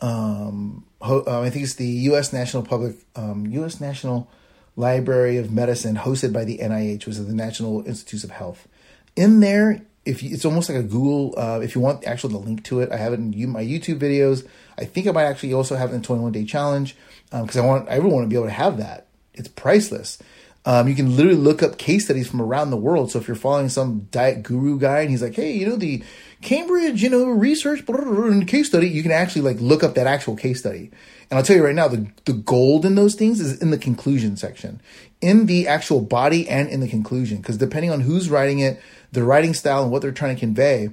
um, 0.00 0.84
ho- 1.00 1.24
uh, 1.26 1.40
I 1.40 1.50
think 1.50 1.64
it's 1.64 1.74
the 1.74 1.86
U.S. 1.86 2.32
National 2.32 2.62
Public 2.62 2.96
um, 3.14 3.46
U.S. 3.46 3.80
National 3.80 4.28
Library 4.74 5.38
of 5.38 5.52
Medicine, 5.52 5.96
hosted 5.96 6.32
by 6.32 6.44
the 6.44 6.58
NIH, 6.58 7.06
which 7.06 7.16
is 7.16 7.26
the 7.26 7.34
National 7.34 7.86
Institutes 7.86 8.24
of 8.24 8.30
Health. 8.30 8.68
In 9.16 9.40
there, 9.40 9.82
if 10.04 10.22
you, 10.22 10.32
it's 10.32 10.44
almost 10.44 10.68
like 10.68 10.78
a 10.78 10.82
Google. 10.82 11.34
Uh, 11.36 11.60
if 11.60 11.74
you 11.74 11.80
want 11.80 12.04
actually 12.04 12.32
the 12.32 12.38
link 12.38 12.64
to 12.64 12.80
it, 12.80 12.92
I 12.92 12.96
have 12.96 13.12
it 13.12 13.18
in 13.18 13.50
my 13.50 13.64
YouTube 13.64 13.98
videos. 13.98 14.46
I 14.78 14.84
think 14.84 15.06
I 15.06 15.10
might 15.10 15.24
actually 15.24 15.52
also 15.52 15.74
have 15.74 15.92
it 15.92 15.94
in 15.94 16.02
21 16.02 16.32
Day 16.32 16.44
Challenge 16.44 16.94
because 17.30 17.56
um, 17.56 17.64
I 17.64 17.66
want 17.66 17.88
everyone 17.88 18.22
to 18.22 18.28
be 18.28 18.36
able 18.36 18.46
to 18.46 18.52
have 18.52 18.76
that. 18.78 19.08
It's 19.34 19.48
priceless. 19.48 20.18
Um, 20.66 20.88
you 20.88 20.96
can 20.96 21.16
literally 21.16 21.38
look 21.38 21.62
up 21.62 21.78
case 21.78 22.06
studies 22.06 22.28
from 22.28 22.42
around 22.42 22.70
the 22.70 22.76
world. 22.76 23.12
So 23.12 23.20
if 23.20 23.28
you're 23.28 23.36
following 23.36 23.68
some 23.68 24.08
diet 24.10 24.42
guru 24.42 24.80
guy 24.80 25.00
and 25.00 25.10
he's 25.10 25.22
like, 25.22 25.36
hey, 25.36 25.52
you 25.52 25.64
know, 25.64 25.76
the 25.76 26.02
Cambridge, 26.42 27.04
you 27.04 27.08
know, 27.08 27.26
research 27.28 27.86
blah, 27.86 27.96
blah, 27.96 28.12
blah, 28.12 28.44
case 28.44 28.66
study, 28.66 28.88
you 28.88 29.02
can 29.04 29.12
actually 29.12 29.42
like 29.42 29.60
look 29.60 29.84
up 29.84 29.94
that 29.94 30.08
actual 30.08 30.34
case 30.34 30.58
study. 30.58 30.90
And 31.30 31.38
I'll 31.38 31.44
tell 31.44 31.56
you 31.56 31.64
right 31.64 31.74
now, 31.74 31.86
the, 31.86 32.08
the 32.24 32.32
gold 32.32 32.84
in 32.84 32.96
those 32.96 33.14
things 33.14 33.40
is 33.40 33.62
in 33.62 33.70
the 33.70 33.78
conclusion 33.78 34.36
section, 34.36 34.80
in 35.20 35.46
the 35.46 35.68
actual 35.68 36.00
body 36.00 36.48
and 36.48 36.68
in 36.68 36.80
the 36.80 36.88
conclusion. 36.88 37.38
Because 37.38 37.58
depending 37.58 37.92
on 37.92 38.00
who's 38.00 38.28
writing 38.28 38.58
it, 38.58 38.80
the 39.12 39.22
writing 39.22 39.54
style, 39.54 39.84
and 39.84 39.92
what 39.92 40.02
they're 40.02 40.12
trying 40.12 40.34
to 40.34 40.40
convey, 40.40 40.90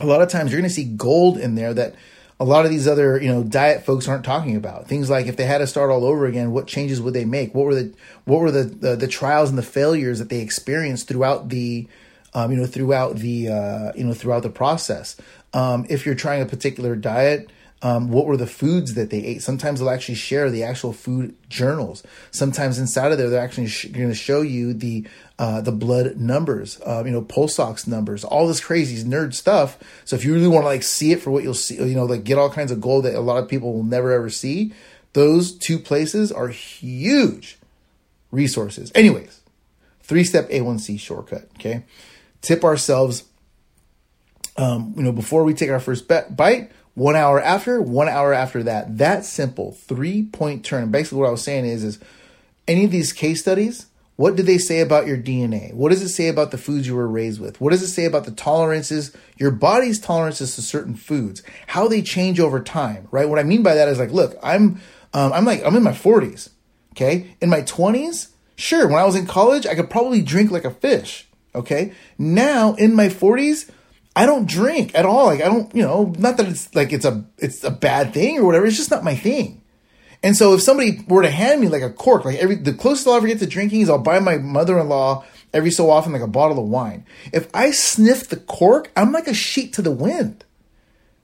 a 0.00 0.06
lot 0.06 0.22
of 0.22 0.28
times 0.28 0.50
you're 0.50 0.60
going 0.60 0.68
to 0.68 0.74
see 0.74 0.84
gold 0.84 1.38
in 1.38 1.54
there 1.54 1.72
that 1.72 1.94
a 2.42 2.44
lot 2.44 2.64
of 2.64 2.72
these 2.72 2.88
other 2.88 3.22
you 3.22 3.28
know 3.28 3.44
diet 3.44 3.84
folks 3.84 4.08
aren't 4.08 4.24
talking 4.24 4.56
about. 4.56 4.88
Things 4.88 5.08
like 5.08 5.26
if 5.26 5.36
they 5.36 5.44
had 5.44 5.58
to 5.58 5.66
start 5.66 5.90
all 5.90 6.04
over 6.04 6.26
again 6.26 6.50
what 6.50 6.66
changes 6.66 7.00
would 7.00 7.14
they 7.14 7.24
make? 7.24 7.54
What 7.54 7.66
were 7.66 7.74
the 7.76 7.94
what 8.24 8.40
were 8.40 8.50
the 8.50 8.64
the, 8.64 8.96
the 8.96 9.06
trials 9.06 9.48
and 9.48 9.56
the 9.56 9.62
failures 9.62 10.18
that 10.18 10.28
they 10.28 10.40
experienced 10.40 11.06
throughout 11.06 11.50
the 11.50 11.86
um, 12.34 12.50
you 12.50 12.58
know 12.58 12.66
throughout 12.66 13.16
the 13.16 13.48
uh, 13.48 13.92
you 13.94 14.02
know 14.02 14.12
throughout 14.12 14.42
the 14.42 14.50
process? 14.50 15.16
Um, 15.54 15.86
if 15.88 16.04
you're 16.04 16.16
trying 16.16 16.42
a 16.42 16.46
particular 16.46 16.96
diet 16.96 17.50
um, 17.82 18.10
what 18.10 18.26
were 18.26 18.36
the 18.36 18.46
foods 18.46 18.94
that 18.94 19.10
they 19.10 19.18
ate. 19.18 19.42
Sometimes 19.42 19.80
they'll 19.80 19.90
actually 19.90 20.14
share 20.14 20.50
the 20.50 20.62
actual 20.62 20.92
food 20.92 21.34
journals. 21.48 22.04
Sometimes 22.30 22.78
inside 22.78 23.10
of 23.10 23.18
there, 23.18 23.28
they're 23.28 23.42
actually 23.42 23.66
sh- 23.66 23.86
going 23.86 24.08
to 24.08 24.14
show 24.14 24.40
you 24.40 24.72
the 24.72 25.04
uh, 25.38 25.60
the 25.60 25.72
blood 25.72 26.16
numbers, 26.16 26.80
uh, 26.86 27.02
you 27.04 27.10
know, 27.10 27.22
pulse 27.22 27.58
ox 27.58 27.88
numbers, 27.88 28.22
all 28.22 28.46
this 28.46 28.60
crazy 28.60 29.02
nerd 29.04 29.34
stuff. 29.34 29.76
So 30.04 30.14
if 30.14 30.24
you 30.24 30.32
really 30.32 30.46
want 30.46 30.62
to 30.62 30.68
like 30.68 30.84
see 30.84 31.10
it 31.10 31.20
for 31.20 31.32
what 31.32 31.42
you'll 31.42 31.54
see, 31.54 31.74
you 31.74 31.96
know, 31.96 32.04
like 32.04 32.22
get 32.22 32.38
all 32.38 32.50
kinds 32.50 32.70
of 32.70 32.80
gold 32.80 33.04
that 33.04 33.16
a 33.16 33.20
lot 33.20 33.42
of 33.42 33.48
people 33.48 33.72
will 33.72 33.82
never 33.82 34.12
ever 34.12 34.30
see. 34.30 34.72
Those 35.12 35.52
two 35.52 35.78
places 35.78 36.30
are 36.30 36.48
huge 36.48 37.58
resources. 38.30 38.92
Anyways, 38.94 39.40
three 40.02 40.22
step 40.22 40.48
A1C 40.50 41.00
shortcut. 41.00 41.48
Okay, 41.56 41.82
tip 42.40 42.62
ourselves. 42.62 43.24
Um, 44.56 44.92
you 44.96 45.02
know, 45.02 45.12
before 45.12 45.44
we 45.44 45.54
take 45.54 45.70
our 45.70 45.80
first 45.80 46.06
bite, 46.06 46.70
one 46.94 47.16
hour 47.16 47.40
after, 47.40 47.80
one 47.80 48.08
hour 48.08 48.32
after 48.32 48.62
that. 48.64 48.98
That 48.98 49.24
simple 49.24 49.72
three 49.72 50.24
point 50.24 50.64
turn. 50.64 50.90
basically, 50.90 51.18
what 51.18 51.28
I 51.28 51.32
was 51.32 51.42
saying 51.42 51.64
is, 51.64 51.84
is 51.84 51.98
any 52.68 52.84
of 52.84 52.90
these 52.90 53.12
case 53.12 53.40
studies, 53.40 53.86
what 54.16 54.36
do 54.36 54.42
they 54.42 54.58
say 54.58 54.80
about 54.80 55.06
your 55.06 55.16
DNA? 55.16 55.72
What 55.72 55.90
does 55.90 56.02
it 56.02 56.10
say 56.10 56.28
about 56.28 56.50
the 56.50 56.58
foods 56.58 56.86
you 56.86 56.94
were 56.94 57.08
raised 57.08 57.40
with? 57.40 57.60
What 57.60 57.70
does 57.70 57.82
it 57.82 57.88
say 57.88 58.04
about 58.04 58.24
the 58.24 58.30
tolerances, 58.30 59.16
your 59.38 59.50
body's 59.50 59.98
tolerances 59.98 60.54
to 60.54 60.62
certain 60.62 60.94
foods, 60.94 61.42
how 61.68 61.88
they 61.88 62.02
change 62.02 62.38
over 62.38 62.60
time, 62.60 63.08
right? 63.10 63.28
What 63.28 63.38
I 63.38 63.42
mean 63.42 63.62
by 63.62 63.74
that 63.74 63.88
is 63.88 63.98
like, 63.98 64.12
look, 64.12 64.36
I'm, 64.42 64.80
um, 65.14 65.32
I'm 65.32 65.44
like, 65.44 65.64
I'm 65.64 65.76
in 65.76 65.82
my 65.82 65.92
40s, 65.92 66.50
okay? 66.92 67.34
In 67.40 67.48
my 67.48 67.62
20s, 67.62 68.28
sure, 68.54 68.86
when 68.86 68.98
I 68.98 69.04
was 69.04 69.16
in 69.16 69.26
college, 69.26 69.66
I 69.66 69.74
could 69.74 69.90
probably 69.90 70.20
drink 70.20 70.50
like 70.50 70.66
a 70.66 70.70
fish, 70.70 71.26
okay? 71.54 71.92
Now, 72.18 72.74
in 72.74 72.94
my 72.94 73.08
40s, 73.08 73.70
I 74.14 74.26
don't 74.26 74.48
drink 74.48 74.94
at 74.94 75.06
all. 75.06 75.26
Like 75.26 75.40
I 75.40 75.46
don't, 75.46 75.74
you 75.74 75.82
know, 75.82 76.14
not 76.18 76.36
that 76.36 76.48
it's 76.48 76.74
like 76.74 76.92
it's 76.92 77.04
a 77.04 77.24
it's 77.38 77.64
a 77.64 77.70
bad 77.70 78.12
thing 78.12 78.38
or 78.38 78.44
whatever. 78.44 78.66
It's 78.66 78.76
just 78.76 78.90
not 78.90 79.04
my 79.04 79.14
thing. 79.14 79.62
And 80.22 80.36
so 80.36 80.54
if 80.54 80.62
somebody 80.62 81.04
were 81.08 81.22
to 81.22 81.30
hand 81.30 81.60
me 81.60 81.68
like 81.68 81.82
a 81.82 81.90
cork, 81.90 82.24
like 82.24 82.36
every 82.36 82.56
the 82.56 82.74
closest 82.74 83.08
I'll 83.08 83.14
ever 83.14 83.26
get 83.26 83.38
to 83.40 83.46
drinking 83.46 83.80
is 83.80 83.90
I'll 83.90 83.98
buy 83.98 84.20
my 84.20 84.36
mother-in-law 84.36 85.24
every 85.52 85.70
so 85.70 85.90
often 85.90 86.12
like 86.12 86.22
a 86.22 86.26
bottle 86.26 86.58
of 86.58 86.68
wine. 86.68 87.04
If 87.32 87.48
I 87.54 87.70
sniff 87.70 88.28
the 88.28 88.36
cork, 88.36 88.90
I'm 88.96 89.12
like 89.12 89.26
a 89.26 89.34
sheet 89.34 89.72
to 89.74 89.82
the 89.82 89.90
wind. 89.90 90.44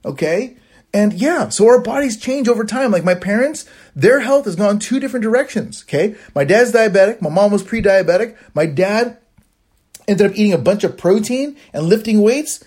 Okay? 0.03 0.57
And 0.93 1.13
yeah, 1.13 1.49
so 1.49 1.67
our 1.67 1.79
bodies 1.79 2.17
change 2.17 2.47
over 2.47 2.63
time. 2.63 2.91
Like 2.91 3.03
my 3.03 3.15
parents, 3.15 3.65
their 3.95 4.21
health 4.21 4.45
has 4.45 4.55
gone 4.55 4.79
two 4.79 4.99
different 4.99 5.23
directions. 5.23 5.83
Okay? 5.83 6.15
My 6.33 6.43
dad's 6.43 6.71
diabetic, 6.71 7.21
my 7.21 7.29
mom 7.29 7.51
was 7.51 7.63
pre-diabetic. 7.63 8.35
My 8.53 8.65
dad 8.65 9.17
ended 10.07 10.31
up 10.31 10.35
eating 10.35 10.53
a 10.53 10.57
bunch 10.57 10.83
of 10.83 10.97
protein 10.97 11.55
and 11.73 11.85
lifting 11.85 12.21
weights 12.21 12.63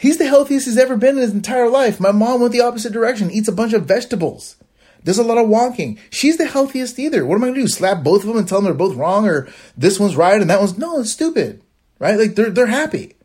He's 0.00 0.16
the 0.16 0.26
healthiest 0.26 0.64
he's 0.64 0.78
ever 0.78 0.96
been 0.96 1.16
in 1.16 1.22
his 1.22 1.34
entire 1.34 1.68
life. 1.68 2.00
My 2.00 2.10
mom 2.10 2.40
went 2.40 2.54
the 2.54 2.62
opposite 2.62 2.90
direction, 2.90 3.30
eats 3.30 3.48
a 3.48 3.52
bunch 3.52 3.74
of 3.74 3.84
vegetables. 3.84 4.56
Does 5.04 5.18
a 5.18 5.22
lot 5.22 5.36
of 5.36 5.46
walking. 5.46 5.98
She's 6.08 6.38
the 6.38 6.46
healthiest 6.46 6.98
either. 6.98 7.26
What 7.26 7.34
am 7.34 7.44
I 7.44 7.48
gonna 7.48 7.60
do? 7.60 7.68
Slap 7.68 8.02
both 8.02 8.22
of 8.22 8.28
them 8.28 8.38
and 8.38 8.48
tell 8.48 8.58
them 8.58 8.64
they're 8.64 8.74
both 8.74 8.96
wrong 8.96 9.26
or 9.26 9.48
this 9.76 10.00
one's 10.00 10.16
right 10.16 10.40
and 10.40 10.48
that 10.48 10.58
one's 10.58 10.78
no, 10.78 11.00
it's 11.00 11.12
stupid. 11.12 11.62
Right? 11.98 12.18
Like 12.18 12.34
they're 12.34 12.48
they're 12.48 12.66
happy. 12.66 13.16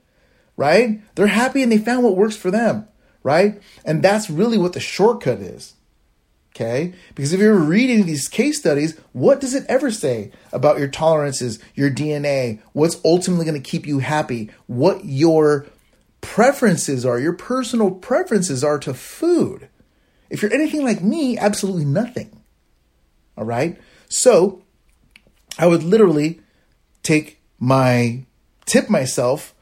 Right? 0.58 1.00
They're 1.16 1.28
happy 1.28 1.64
and 1.64 1.72
they 1.72 1.78
found 1.78 2.04
what 2.04 2.18
works 2.18 2.36
for 2.36 2.52
them. 2.52 2.90
Right? 3.24 3.62
And 3.86 4.04
that's 4.04 4.30
really 4.30 4.58
what 4.58 4.74
the 4.74 4.82
shortcut 4.82 5.40
is. 5.40 5.76
Okay? 6.54 6.94
Because 7.16 7.32
if 7.32 7.40
you're 7.40 7.56
reading 7.56 8.06
these 8.06 8.28
case 8.28 8.60
studies, 8.60 8.98
what 9.14 9.40
does 9.40 9.54
it 9.54 9.66
ever 9.70 9.92
say 9.92 10.32
about 10.52 10.78
your 10.78 10.88
tolerances, 10.90 11.60
your 11.74 11.90
DNA, 11.90 12.60
what's 12.74 13.00
ultimately 13.06 13.46
going 13.46 13.62
to 13.62 13.70
keep 13.70 13.86
you 13.86 14.00
happy, 14.00 14.50
what 14.68 15.04
your 15.04 15.68
preferences 16.26 17.06
are, 17.06 17.20
your 17.20 17.34
personal 17.34 17.92
preferences 17.92 18.64
are 18.64 18.80
to 18.80 18.94
food. 18.94 19.70
If 20.30 20.42
you're 20.42 20.54
anything 20.54 20.84
like 20.84 21.02
me, 21.02 21.38
absolutely 21.38 21.86
nothing. 21.86 22.42
All 23.38 23.46
right? 23.46 23.80
So 24.10 24.64
I 25.58 25.68
would 25.68 25.84
literally 25.84 26.42
take 27.04 27.42
my 27.60 28.26
tip 28.66 28.90
myself 28.90 29.54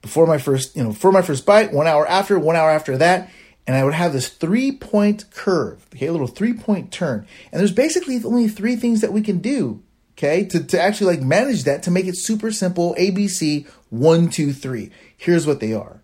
before 0.00 0.26
my 0.26 0.38
first, 0.38 0.76
you 0.76 0.82
know, 0.82 0.92
for 0.92 1.12
my 1.12 1.22
first 1.22 1.46
bite, 1.46 1.72
one 1.72 1.86
hour 1.86 2.06
after, 2.06 2.38
one 2.38 2.56
hour 2.56 2.70
after 2.70 2.96
that, 2.98 3.30
and 3.66 3.76
I 3.76 3.84
would 3.84 3.94
have 3.94 4.12
this 4.12 4.28
three 4.28 4.72
point 4.72 5.30
curve, 5.30 5.86
okay, 5.94 6.06
a 6.06 6.12
little 6.12 6.26
three 6.26 6.52
point 6.52 6.92
turn. 6.92 7.26
And 7.52 7.60
there's 7.60 7.72
basically 7.72 8.22
only 8.24 8.48
three 8.48 8.76
things 8.76 9.00
that 9.00 9.12
we 9.12 9.22
can 9.22 9.38
do, 9.38 9.82
okay, 10.14 10.44
to, 10.46 10.64
to 10.64 10.80
actually 10.80 11.16
like 11.16 11.24
manage 11.24 11.64
that 11.64 11.84
to 11.84 11.90
make 11.90 12.06
it 12.06 12.16
super 12.16 12.50
simple 12.50 12.94
ABC 12.98 13.66
one, 13.90 14.28
two, 14.28 14.52
three. 14.52 14.90
Here's 15.16 15.46
what 15.46 15.60
they 15.60 15.72
are. 15.72 16.01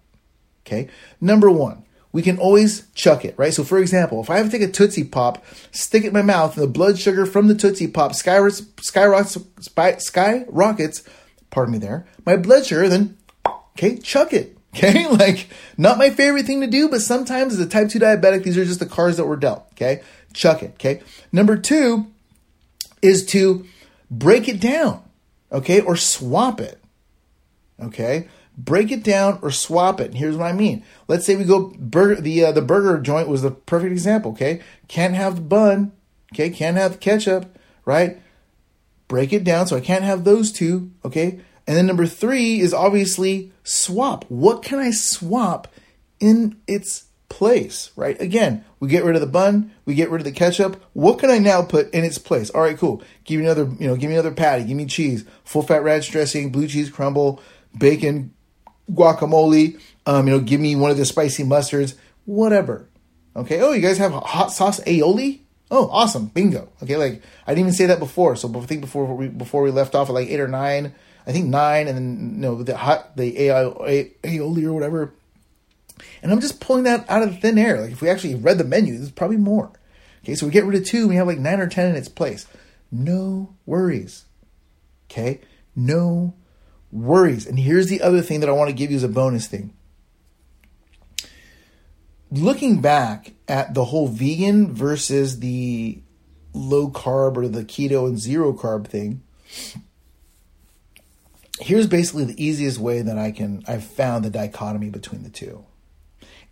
Okay. 0.68 0.88
Number 1.20 1.50
one, 1.50 1.84
we 2.12 2.22
can 2.22 2.38
always 2.38 2.86
chuck 2.94 3.24
it, 3.24 3.34
right? 3.38 3.54
So, 3.54 3.64
for 3.64 3.78
example, 3.78 4.20
if 4.20 4.28
I 4.28 4.36
have 4.36 4.50
to 4.50 4.52
take 4.52 4.68
a 4.68 4.70
Tootsie 4.70 5.04
Pop, 5.04 5.44
stick 5.72 6.04
it 6.04 6.08
in 6.08 6.12
my 6.12 6.22
mouth, 6.22 6.56
and 6.56 6.62
the 6.62 6.70
blood 6.70 6.98
sugar 6.98 7.24
from 7.26 7.48
the 7.48 7.54
Tootsie 7.54 7.88
Pop 7.88 8.14
skyrockets, 8.14 8.62
skyrockets, 8.80 9.38
skyrockets 9.98 11.02
pardon 11.50 11.72
me 11.72 11.78
there, 11.78 12.06
my 12.24 12.36
blood 12.36 12.66
sugar, 12.66 12.88
then, 12.88 13.16
okay, 13.46 13.96
chuck 13.98 14.32
it. 14.32 14.54
Okay, 14.76 15.08
like 15.08 15.48
not 15.78 15.96
my 15.96 16.10
favorite 16.10 16.44
thing 16.44 16.60
to 16.60 16.66
do, 16.66 16.90
but 16.90 17.00
sometimes 17.00 17.54
as 17.54 17.58
a 17.58 17.66
type 17.66 17.88
2 17.88 17.98
diabetic, 17.98 18.44
these 18.44 18.58
are 18.58 18.66
just 18.66 18.80
the 18.80 18.86
cards 18.86 19.16
that 19.16 19.24
were 19.24 19.34
dealt. 19.34 19.66
Okay, 19.72 20.02
chuck 20.34 20.62
it. 20.62 20.72
Okay, 20.74 21.00
number 21.32 21.56
two 21.56 22.06
is 23.00 23.24
to 23.26 23.64
break 24.10 24.46
it 24.46 24.60
down. 24.60 25.02
Okay, 25.50 25.80
or 25.80 25.96
swap 25.96 26.60
it. 26.60 26.78
Okay, 27.80 28.28
break 28.58 28.90
it 28.90 29.04
down 29.04 29.38
or 29.40 29.50
swap 29.50 30.00
it. 30.00 30.08
And 30.08 30.18
here's 30.18 30.36
what 30.36 30.48
I 30.48 30.52
mean. 30.52 30.84
Let's 31.06 31.24
say 31.24 31.36
we 31.36 31.44
go 31.44 31.70
the 31.78 32.44
uh, 32.44 32.52
the 32.52 32.62
burger 32.62 32.98
joint 32.98 33.28
was 33.28 33.42
the 33.42 33.52
perfect 33.52 33.92
example, 33.92 34.32
okay? 34.32 34.60
Can't 34.88 35.14
have 35.14 35.36
the 35.36 35.42
bun, 35.42 35.92
okay? 36.34 36.50
Can't 36.50 36.76
have 36.76 36.92
the 36.92 36.98
ketchup, 36.98 37.58
right? 37.84 38.20
Break 39.06 39.32
it 39.32 39.44
down 39.44 39.66
so 39.66 39.76
I 39.76 39.80
can't 39.80 40.04
have 40.04 40.24
those 40.24 40.52
two, 40.52 40.90
okay? 41.04 41.40
And 41.66 41.76
then 41.76 41.86
number 41.86 42.06
3 42.06 42.60
is 42.60 42.72
obviously 42.72 43.52
swap. 43.62 44.24
What 44.28 44.62
can 44.62 44.78
I 44.78 44.90
swap 44.90 45.68
in 46.18 46.56
its 46.66 47.04
place, 47.28 47.90
right? 47.94 48.18
Again, 48.20 48.64
we 48.80 48.88
get 48.88 49.04
rid 49.04 49.16
of 49.16 49.20
the 49.20 49.26
bun, 49.26 49.72
we 49.84 49.94
get 49.94 50.10
rid 50.10 50.22
of 50.22 50.24
the 50.24 50.32
ketchup. 50.32 50.82
What 50.94 51.18
can 51.18 51.30
I 51.30 51.38
now 51.38 51.62
put 51.62 51.92
in 51.92 52.04
its 52.04 52.16
place? 52.16 52.48
All 52.50 52.62
right, 52.62 52.78
cool. 52.78 53.02
Give 53.24 53.38
me 53.38 53.46
another, 53.46 53.70
you 53.78 53.86
know, 53.86 53.96
give 53.96 54.08
me 54.08 54.16
another 54.16 54.34
patty, 54.34 54.64
give 54.64 54.78
me 54.78 54.86
cheese, 54.86 55.24
full 55.44 55.62
fat 55.62 55.82
ranch 55.82 56.10
dressing, 56.10 56.50
blue 56.50 56.68
cheese 56.68 56.88
crumble, 56.88 57.42
bacon, 57.76 58.32
guacamole. 58.90 59.80
Um, 60.06 60.26
you 60.26 60.34
know, 60.34 60.40
give 60.40 60.60
me 60.60 60.76
one 60.76 60.90
of 60.90 60.96
the 60.96 61.04
spicy 61.04 61.44
mustards, 61.44 61.94
whatever. 62.24 62.88
Okay. 63.36 63.60
Oh, 63.60 63.72
you 63.72 63.82
guys 63.82 63.98
have 63.98 64.12
hot 64.12 64.52
sauce 64.52 64.80
aioli? 64.80 65.40
Oh, 65.70 65.88
awesome. 65.90 66.26
Bingo. 66.26 66.68
Okay. 66.82 66.96
Like 66.96 67.22
I 67.46 67.52
didn't 67.52 67.60
even 67.60 67.72
say 67.72 67.86
that 67.86 67.98
before. 67.98 68.36
So 68.36 68.52
I 68.58 68.66
think 68.66 68.80
before 68.80 69.14
we, 69.14 69.28
before 69.28 69.62
we 69.62 69.70
left 69.70 69.94
off 69.94 70.08
at 70.08 70.14
like 70.14 70.28
eight 70.28 70.40
or 70.40 70.48
nine, 70.48 70.94
I 71.26 71.32
think 71.32 71.46
nine 71.46 71.88
and 71.88 71.96
then, 71.96 72.34
you 72.34 72.40
know, 72.40 72.62
the 72.62 72.76
hot, 72.76 73.16
the 73.16 73.42
AI, 73.42 73.64
aioli 74.24 74.64
or 74.64 74.72
whatever. 74.72 75.12
And 76.22 76.32
I'm 76.32 76.40
just 76.40 76.60
pulling 76.60 76.84
that 76.84 77.08
out 77.08 77.22
of 77.22 77.38
thin 77.40 77.58
air. 77.58 77.80
Like 77.80 77.92
if 77.92 78.00
we 78.00 78.08
actually 78.08 78.34
read 78.34 78.58
the 78.58 78.64
menu, 78.64 78.96
there's 78.96 79.10
probably 79.10 79.36
more. 79.36 79.70
Okay, 80.24 80.34
so 80.34 80.46
we 80.46 80.52
get 80.52 80.64
rid 80.64 80.80
of 80.80 80.86
two, 80.86 81.08
we 81.08 81.16
have 81.16 81.26
like 81.26 81.38
nine 81.38 81.60
or 81.60 81.68
ten 81.68 81.90
in 81.90 81.96
its 81.96 82.08
place. 82.08 82.46
No 82.90 83.54
worries. 83.66 84.24
Okay, 85.10 85.40
no 85.76 86.34
worries. 86.90 87.46
And 87.46 87.58
here's 87.58 87.88
the 87.88 88.02
other 88.02 88.22
thing 88.22 88.40
that 88.40 88.48
I 88.48 88.52
want 88.52 88.70
to 88.70 88.76
give 88.76 88.90
you 88.90 88.96
as 88.96 89.02
a 89.02 89.08
bonus 89.08 89.46
thing. 89.46 89.74
Looking 92.30 92.80
back 92.80 93.32
at 93.46 93.74
the 93.74 93.86
whole 93.86 94.08
vegan 94.08 94.74
versus 94.74 95.40
the 95.40 96.02
low 96.52 96.90
carb 96.90 97.36
or 97.36 97.48
the 97.48 97.64
keto 97.64 98.06
and 98.06 98.18
zero 98.18 98.52
carb 98.52 98.86
thing, 98.86 99.22
here's 101.60 101.86
basically 101.86 102.24
the 102.24 102.42
easiest 102.42 102.78
way 102.78 103.00
that 103.00 103.18
I 103.18 103.30
can 103.30 103.64
I've 103.66 103.84
found 103.84 104.24
the 104.24 104.30
dichotomy 104.30 104.90
between 104.90 105.22
the 105.22 105.30
two. 105.30 105.64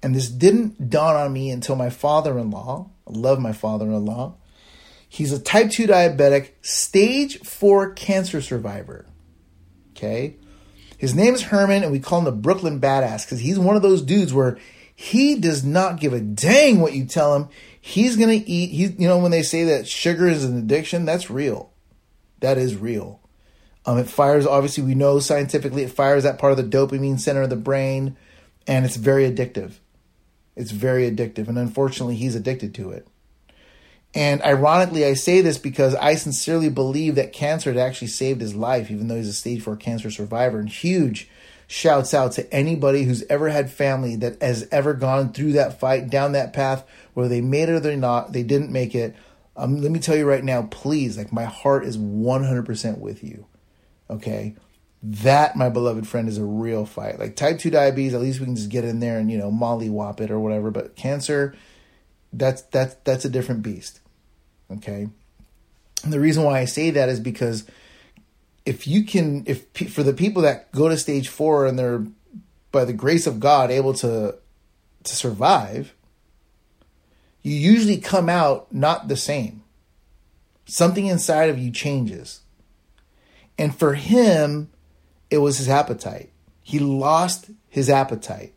And 0.02 0.14
this 0.14 0.28
didn't 0.28 0.90
dawn 0.90 1.16
on 1.16 1.32
me 1.32 1.50
until 1.50 1.76
my 1.76 1.90
father-in-law, 1.90 2.90
I 3.06 3.10
love 3.10 3.38
my 3.38 3.52
father-in-law. 3.52 4.34
He's 5.08 5.32
a 5.32 5.38
type 5.38 5.70
2 5.70 5.86
diabetic, 5.86 6.50
stage 6.62 7.38
4 7.40 7.92
cancer 7.94 8.40
survivor. 8.40 9.06
Okay? 9.96 10.36
His 10.98 11.14
name 11.14 11.34
is 11.34 11.42
Herman 11.42 11.82
and 11.82 11.92
we 11.92 12.00
call 12.00 12.20
him 12.20 12.24
the 12.24 12.32
Brooklyn 12.32 12.80
badass 12.80 13.26
cuz 13.26 13.40
he's 13.40 13.58
one 13.58 13.76
of 13.76 13.82
those 13.82 14.02
dudes 14.02 14.32
where 14.32 14.58
he 14.94 15.36
does 15.36 15.62
not 15.62 16.00
give 16.00 16.12
a 16.12 16.20
dang 16.20 16.80
what 16.80 16.94
you 16.94 17.04
tell 17.04 17.34
him. 17.34 17.48
He's 17.80 18.16
to 18.16 18.24
eat. 18.24 18.70
He's 18.70 18.98
you 18.98 19.06
know 19.06 19.18
when 19.18 19.30
they 19.30 19.42
say 19.42 19.64
that 19.64 19.86
sugar 19.86 20.26
is 20.28 20.44
an 20.44 20.58
addiction, 20.58 21.04
that's 21.04 21.30
real. 21.30 21.70
That 22.40 22.58
is 22.58 22.76
real. 22.76 23.20
Um, 23.86 23.98
it 23.98 24.08
fires, 24.08 24.46
obviously, 24.46 24.82
we 24.82 24.96
know 24.96 25.20
scientifically 25.20 25.84
it 25.84 25.92
fires 25.92 26.24
that 26.24 26.38
part 26.38 26.52
of 26.52 26.56
the 26.56 26.64
dopamine 26.64 27.20
center 27.20 27.42
of 27.42 27.50
the 27.50 27.56
brain, 27.56 28.16
and 28.66 28.84
it's 28.84 28.96
very 28.96 29.30
addictive. 29.30 29.74
It's 30.56 30.72
very 30.72 31.08
addictive, 31.08 31.46
and 31.46 31.56
unfortunately, 31.56 32.16
he's 32.16 32.34
addicted 32.34 32.74
to 32.74 32.90
it. 32.90 33.06
And 34.16 34.40
ironically, 34.42 35.04
I 35.04 35.12
say 35.12 35.42
this 35.42 35.58
because 35.58 35.94
I 35.94 36.14
sincerely 36.14 36.70
believe 36.70 37.16
that 37.16 37.34
cancer 37.34 37.70
had 37.70 37.78
actually 37.78 38.08
saved 38.08 38.40
his 38.40 38.54
life, 38.54 38.90
even 38.90 39.08
though 39.08 39.16
he's 39.16 39.28
a 39.28 39.34
stage 39.34 39.60
four 39.60 39.76
cancer 39.76 40.10
survivor. 40.10 40.58
And 40.58 40.70
huge 40.70 41.28
shouts 41.66 42.14
out 42.14 42.32
to 42.32 42.50
anybody 42.50 43.02
who's 43.02 43.24
ever 43.24 43.50
had 43.50 43.70
family 43.70 44.16
that 44.16 44.40
has 44.40 44.66
ever 44.72 44.94
gone 44.94 45.34
through 45.34 45.52
that 45.52 45.78
fight, 45.78 46.08
down 46.08 46.32
that 46.32 46.54
path, 46.54 46.88
whether 47.12 47.28
they 47.28 47.42
made 47.42 47.68
it 47.68 47.72
or 47.72 47.80
they're 47.80 47.94
not, 47.94 48.32
they 48.32 48.42
didn't 48.42 48.72
make 48.72 48.94
it. 48.94 49.14
Um, 49.54 49.82
let 49.82 49.92
me 49.92 50.00
tell 50.00 50.16
you 50.16 50.24
right 50.24 50.42
now, 50.42 50.62
please, 50.70 51.18
like 51.18 51.30
my 51.30 51.44
heart 51.44 51.84
is 51.84 51.98
100% 51.98 52.98
with 52.98 53.22
you. 53.22 53.44
Okay. 54.08 54.56
That, 55.02 55.56
my 55.56 55.68
beloved 55.68 56.08
friend, 56.08 56.26
is 56.26 56.38
a 56.38 56.44
real 56.44 56.86
fight. 56.86 57.18
Like 57.18 57.36
type 57.36 57.58
2 57.58 57.68
diabetes, 57.68 58.14
at 58.14 58.22
least 58.22 58.40
we 58.40 58.46
can 58.46 58.56
just 58.56 58.70
get 58.70 58.86
in 58.86 59.00
there 59.00 59.18
and, 59.18 59.30
you 59.30 59.36
know, 59.36 59.50
mollywop 59.50 60.22
it 60.22 60.30
or 60.30 60.40
whatever. 60.40 60.70
But 60.70 60.96
cancer, 60.96 61.54
that's 62.32 62.62
that's 62.62 62.94
that's 63.04 63.26
a 63.26 63.30
different 63.30 63.62
beast. 63.62 64.00
Okay. 64.70 65.08
And 66.04 66.12
the 66.12 66.20
reason 66.20 66.44
why 66.44 66.60
I 66.60 66.64
say 66.64 66.90
that 66.90 67.08
is 67.08 67.20
because 67.20 67.64
if 68.64 68.86
you 68.86 69.04
can, 69.04 69.44
if 69.46 69.66
for 69.90 70.02
the 70.02 70.12
people 70.12 70.42
that 70.42 70.72
go 70.72 70.88
to 70.88 70.96
stage 70.96 71.28
four 71.28 71.66
and 71.66 71.78
they're 71.78 72.04
by 72.72 72.84
the 72.84 72.92
grace 72.92 73.26
of 73.26 73.40
God 73.40 73.70
able 73.70 73.94
to 73.94 74.36
to 75.04 75.16
survive, 75.16 75.94
you 77.42 77.54
usually 77.54 77.98
come 77.98 78.28
out 78.28 78.72
not 78.72 79.08
the 79.08 79.16
same. 79.16 79.62
Something 80.64 81.06
inside 81.06 81.48
of 81.48 81.58
you 81.58 81.70
changes. 81.70 82.40
And 83.56 83.74
for 83.74 83.94
him, 83.94 84.68
it 85.30 85.38
was 85.38 85.58
his 85.58 85.68
appetite. 85.68 86.30
He 86.62 86.80
lost 86.80 87.50
his 87.68 87.88
appetite. 87.88 88.52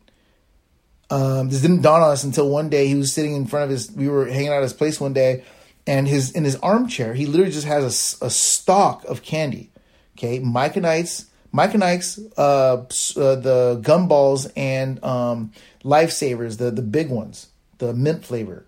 Um, 1.08 1.48
this 1.48 1.62
didn't 1.62 1.82
dawn 1.82 2.02
on 2.02 2.10
us 2.10 2.24
until 2.24 2.48
one 2.48 2.68
day 2.68 2.86
he 2.88 2.94
was 2.94 3.12
sitting 3.12 3.34
in 3.34 3.46
front 3.46 3.64
of 3.64 3.70
his. 3.70 3.90
We 3.92 4.08
were 4.08 4.26
hanging 4.26 4.48
out 4.48 4.56
at 4.56 4.62
his 4.62 4.72
place 4.72 5.00
one 5.00 5.12
day, 5.12 5.44
and 5.90 6.06
his 6.06 6.30
in 6.30 6.44
his 6.44 6.54
armchair, 6.56 7.14
he 7.14 7.26
literally 7.26 7.50
just 7.50 7.66
has 7.66 7.82
a, 8.22 8.26
a 8.26 8.30
stalk 8.30 9.04
of 9.06 9.22
candy. 9.22 9.72
Okay, 10.16 10.38
Mike 10.38 10.76
and 10.76 10.86
Ike's, 10.86 11.26
Mike 11.50 11.74
and 11.74 11.82
Ike's, 11.82 12.20
uh, 12.38 12.76
uh, 12.76 12.84
the 12.86 13.80
gumballs 13.82 14.52
and 14.54 15.02
um, 15.02 15.52
lifesavers, 15.82 16.58
the 16.58 16.70
the 16.70 16.80
big 16.80 17.10
ones, 17.10 17.48
the 17.78 17.92
mint 17.92 18.24
flavor. 18.24 18.66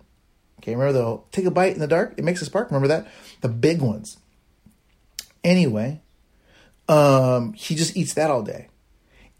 Okay, 0.59 0.75
remember 0.75 0.91
the 0.91 1.21
take 1.31 1.45
a 1.45 1.51
bite 1.51 1.73
in 1.73 1.79
the 1.79 1.87
dark, 1.87 2.13
it 2.17 2.25
makes 2.25 2.41
a 2.41 2.45
spark. 2.45 2.69
Remember 2.69 2.89
that 2.89 3.07
the 3.39 3.47
big 3.47 3.81
ones. 3.81 4.17
Anyway, 5.45 6.01
um, 6.89 7.53
he 7.53 7.73
just 7.73 7.95
eats 7.95 8.15
that 8.15 8.31
all 8.31 8.43
day. 8.43 8.67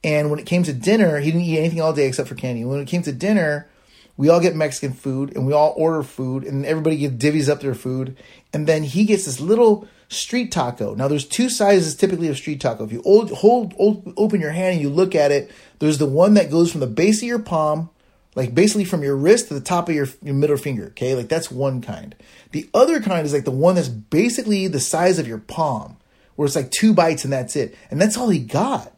And 0.05 0.29
when 0.29 0.39
it 0.39 0.45
came 0.45 0.63
to 0.63 0.73
dinner, 0.73 1.19
he 1.19 1.31
didn't 1.31 1.47
eat 1.47 1.59
anything 1.59 1.81
all 1.81 1.91
day 1.91 2.07
except 2.07 2.29
for 2.29 2.35
candy. 2.35 2.63
When 2.63 2.79
it 2.79 2.87
came 2.87 3.01
to 3.03 3.11
dinner, 3.11 3.69
we 4.15 4.29
all 4.29 4.39
get 4.39 4.55
Mexican 4.55 4.93
food 4.93 5.35
and 5.35 5.47
we 5.47 5.53
all 5.53 5.73
order 5.75 6.03
food 6.03 6.43
and 6.43 6.65
everybody 6.65 6.97
gets 6.97 7.15
divvies 7.15 7.49
up 7.49 7.61
their 7.61 7.73
food. 7.73 8.15
And 8.53 8.67
then 8.67 8.83
he 8.83 9.05
gets 9.05 9.25
this 9.25 9.39
little 9.39 9.87
street 10.07 10.51
taco. 10.51 10.93
Now 10.93 11.07
there's 11.07 11.25
two 11.25 11.49
sizes 11.49 11.95
typically 11.95 12.27
of 12.27 12.37
street 12.37 12.61
taco. 12.61 12.83
If 12.83 12.91
you 12.91 13.01
hold, 13.01 13.31
hold, 13.31 13.73
hold 13.73 14.13
open 14.15 14.39
your 14.39 14.51
hand 14.51 14.73
and 14.73 14.81
you 14.81 14.89
look 14.89 15.15
at 15.15 15.31
it, 15.31 15.51
there's 15.79 15.97
the 15.97 16.05
one 16.05 16.35
that 16.35 16.51
goes 16.51 16.71
from 16.71 16.81
the 16.81 16.87
base 16.87 17.21
of 17.23 17.27
your 17.27 17.39
palm, 17.39 17.89
like 18.35 18.53
basically 18.53 18.85
from 18.85 19.01
your 19.01 19.15
wrist 19.15 19.47
to 19.47 19.55
the 19.55 19.61
top 19.61 19.89
of 19.89 19.95
your, 19.95 20.07
your 20.21 20.35
middle 20.35 20.57
finger. 20.57 20.87
Okay. 20.87 21.15
Like 21.15 21.27
that's 21.27 21.49
one 21.49 21.81
kind. 21.81 22.15
The 22.51 22.69
other 22.73 23.01
kind 23.01 23.25
is 23.25 23.33
like 23.33 23.45
the 23.45 23.51
one 23.51 23.75
that's 23.75 23.89
basically 23.89 24.67
the 24.67 24.79
size 24.79 25.17
of 25.17 25.27
your 25.27 25.39
palm 25.39 25.97
where 26.35 26.45
it's 26.45 26.55
like 26.55 26.71
two 26.71 26.93
bites 26.93 27.23
and 27.23 27.33
that's 27.33 27.55
it. 27.55 27.75
And 27.89 27.99
that's 27.99 28.17
all 28.17 28.29
he 28.29 28.39
got. 28.39 28.91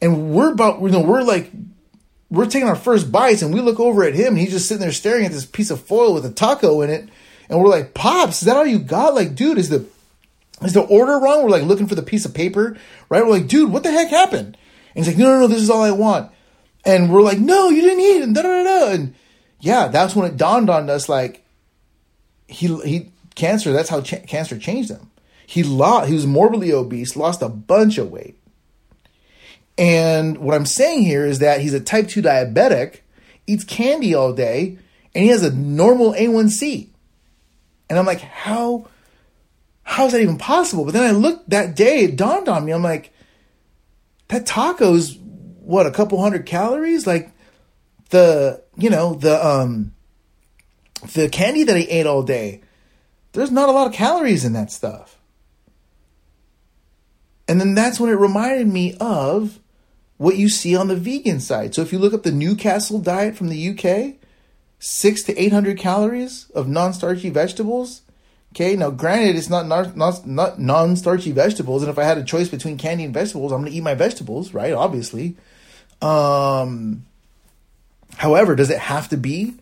And 0.00 0.30
we're 0.30 0.52
about, 0.52 0.80
you 0.80 0.90
know, 0.90 1.00
we're 1.00 1.22
like, 1.22 1.50
we're 2.30 2.46
taking 2.46 2.68
our 2.68 2.76
first 2.76 3.10
bites 3.10 3.42
and 3.42 3.54
we 3.54 3.60
look 3.60 3.80
over 3.80 4.04
at 4.04 4.14
him 4.14 4.28
and 4.28 4.38
he's 4.38 4.50
just 4.50 4.68
sitting 4.68 4.80
there 4.80 4.92
staring 4.92 5.24
at 5.24 5.32
this 5.32 5.46
piece 5.46 5.70
of 5.70 5.80
foil 5.80 6.12
with 6.12 6.26
a 6.26 6.30
taco 6.30 6.82
in 6.82 6.90
it. 6.90 7.08
And 7.48 7.58
we're 7.58 7.68
like, 7.68 7.94
Pops, 7.94 8.42
is 8.42 8.46
that 8.46 8.56
all 8.56 8.66
you 8.66 8.78
got? 8.78 9.14
Like, 9.14 9.34
dude, 9.34 9.56
is 9.56 9.70
the, 9.70 9.86
is 10.62 10.74
the 10.74 10.82
order 10.82 11.18
wrong? 11.18 11.42
We're 11.42 11.50
like 11.50 11.62
looking 11.62 11.86
for 11.86 11.94
the 11.94 12.02
piece 12.02 12.26
of 12.26 12.34
paper, 12.34 12.76
right? 13.08 13.24
We're 13.24 13.32
like, 13.32 13.48
dude, 13.48 13.72
what 13.72 13.82
the 13.82 13.90
heck 13.90 14.08
happened? 14.08 14.58
And 14.94 15.04
he's 15.04 15.08
like, 15.08 15.16
no, 15.16 15.32
no, 15.32 15.40
no, 15.40 15.46
this 15.46 15.62
is 15.62 15.70
all 15.70 15.82
I 15.82 15.92
want. 15.92 16.30
And 16.84 17.12
we're 17.12 17.22
like, 17.22 17.38
no, 17.38 17.70
you 17.70 17.80
didn't 17.80 18.00
eat. 18.00 18.22
And 18.22 18.34
da 18.34 18.42
da 18.42 18.64
da. 18.64 18.90
And 18.90 19.14
yeah, 19.60 19.88
that's 19.88 20.14
when 20.14 20.30
it 20.30 20.36
dawned 20.36 20.68
on 20.68 20.90
us, 20.90 21.08
like, 21.08 21.44
he, 22.46 22.74
he, 22.82 23.10
cancer, 23.34 23.72
that's 23.72 23.88
how 23.88 24.00
ch- 24.00 24.26
cancer 24.26 24.58
changed 24.58 24.90
him. 24.90 25.10
He 25.46 25.62
lost, 25.62 26.08
he 26.08 26.14
was 26.14 26.26
morbidly 26.26 26.72
obese, 26.72 27.16
lost 27.16 27.40
a 27.40 27.48
bunch 27.48 27.96
of 27.96 28.10
weight. 28.10 28.37
And 29.78 30.38
what 30.38 30.56
I'm 30.56 30.66
saying 30.66 31.04
here 31.04 31.24
is 31.24 31.38
that 31.38 31.60
he's 31.60 31.72
a 31.72 31.80
type 31.80 32.08
2 32.08 32.20
diabetic, 32.20 33.00
eats 33.46 33.62
candy 33.62 34.12
all 34.12 34.32
day, 34.32 34.76
and 35.14 35.24
he 35.24 35.30
has 35.30 35.44
a 35.44 35.54
normal 35.54 36.12
A1C. 36.14 36.88
And 37.88 37.98
I'm 37.98 38.04
like, 38.04 38.20
how 38.20 38.88
how 39.84 40.04
is 40.04 40.12
that 40.12 40.20
even 40.20 40.36
possible? 40.36 40.84
But 40.84 40.92
then 40.92 41.04
I 41.04 41.12
looked 41.12 41.48
that 41.48 41.74
day, 41.74 42.04
it 42.04 42.16
dawned 42.16 42.46
on 42.46 42.66
me. 42.66 42.72
I'm 42.72 42.82
like, 42.82 43.10
that 44.28 44.44
taco's 44.44 45.16
what, 45.16 45.86
a 45.86 45.90
couple 45.90 46.20
hundred 46.20 46.44
calories? 46.44 47.06
Like 47.06 47.30
the, 48.10 48.62
you 48.76 48.90
know, 48.90 49.14
the 49.14 49.44
um 49.46 49.94
the 51.14 51.28
candy 51.28 51.62
that 51.62 51.76
he 51.76 51.84
ate 51.84 52.06
all 52.06 52.22
day, 52.22 52.62
there's 53.32 53.52
not 53.52 53.68
a 53.68 53.72
lot 53.72 53.86
of 53.86 53.92
calories 53.92 54.44
in 54.44 54.52
that 54.54 54.72
stuff. 54.72 55.18
And 57.46 57.60
then 57.60 57.74
that's 57.74 57.98
when 57.98 58.10
it 58.10 58.16
reminded 58.16 58.66
me 58.66 58.94
of 59.00 59.58
what 60.18 60.36
you 60.36 60.48
see 60.48 60.76
on 60.76 60.88
the 60.88 60.96
vegan 60.96 61.40
side. 61.40 61.74
So 61.74 61.80
if 61.82 61.92
you 61.92 61.98
look 61.98 62.12
up 62.12 62.24
the 62.24 62.32
Newcastle 62.32 62.98
diet 62.98 63.36
from 63.36 63.48
the 63.48 63.70
UK, 63.70 64.16
six 64.78 65.22
to 65.24 65.40
800 65.40 65.78
calories 65.78 66.50
of 66.50 66.68
non 66.68 66.92
starchy 66.92 67.30
vegetables. 67.30 68.02
Okay, 68.52 68.76
now 68.76 68.90
granted, 68.90 69.36
it's 69.36 69.48
not, 69.48 70.58
non 70.58 70.96
starchy 70.96 71.32
vegetables. 71.32 71.82
And 71.82 71.90
if 71.90 71.98
I 71.98 72.04
had 72.04 72.18
a 72.18 72.24
choice 72.24 72.48
between 72.48 72.78
candy 72.78 73.04
and 73.04 73.14
vegetables, 73.14 73.52
I'm 73.52 73.60
going 73.60 73.72
to 73.72 73.76
eat 73.78 73.82
my 73.82 73.94
vegetables, 73.94 74.52
right? 74.52 74.72
Obviously. 74.72 75.36
Um, 76.00 77.04
however, 78.16 78.54
does 78.54 78.70
it 78.70 78.78
have 78.78 79.08
to 79.10 79.16
be 79.16 79.54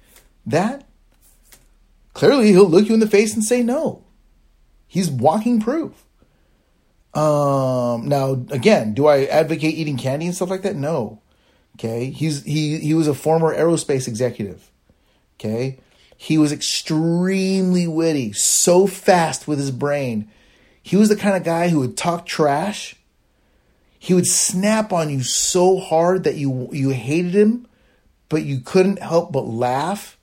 that? 0.47 0.85
Clearly, 2.15 2.49
he'll 2.49 2.69
look 2.69 2.89
you 2.89 2.95
in 2.95 3.01
the 3.01 3.07
face 3.07 3.35
and 3.35 3.45
say 3.45 3.63
no. 3.63 4.03
He's 4.87 5.11
walking 5.11 5.61
proof. 5.61 6.06
Um, 7.17 8.09
now 8.09 8.33
again, 8.51 8.93
do 8.93 9.07
I 9.07 9.25
advocate 9.25 9.75
eating 9.75 9.97
candy 9.97 10.27
and 10.27 10.35
stuff 10.35 10.51
like 10.51 10.62
that? 10.62 10.77
No. 10.77 11.23
Okay. 11.77 12.11
He's, 12.11 12.43
he, 12.43 12.79
he 12.79 12.93
was 12.93 13.09
a 13.09 13.14
former 13.14 13.57
aerospace 13.57 14.07
executive. 14.07 14.71
Okay. 15.41 15.79
He 16.19 16.37
was 16.37 16.53
extremely 16.53 17.87
witty, 17.87 18.33
so 18.33 18.87
fast 18.87 19.49
with 19.49 19.59
his 19.59 19.71
brain. 19.71 20.31
He 20.83 20.97
was 20.97 21.09
the 21.09 21.17
kind 21.17 21.37
of 21.37 21.43
guy 21.43 21.69
who 21.69 21.81
would 21.81 21.97
talk 21.97 22.27
trash. 22.27 22.97
He 23.99 24.12
would 24.12 24.27
snap 24.27 24.93
on 24.93 25.09
you 25.09 25.23
so 25.23 25.79
hard 25.79 26.25
that 26.25 26.37
you, 26.37 26.69
you 26.71 26.91
hated 26.91 27.35
him, 27.35 27.67
but 28.29 28.45
you 28.45 28.61
couldn't 28.61 29.01
help 29.01 29.33
but 29.33 29.47
laugh. 29.47 30.19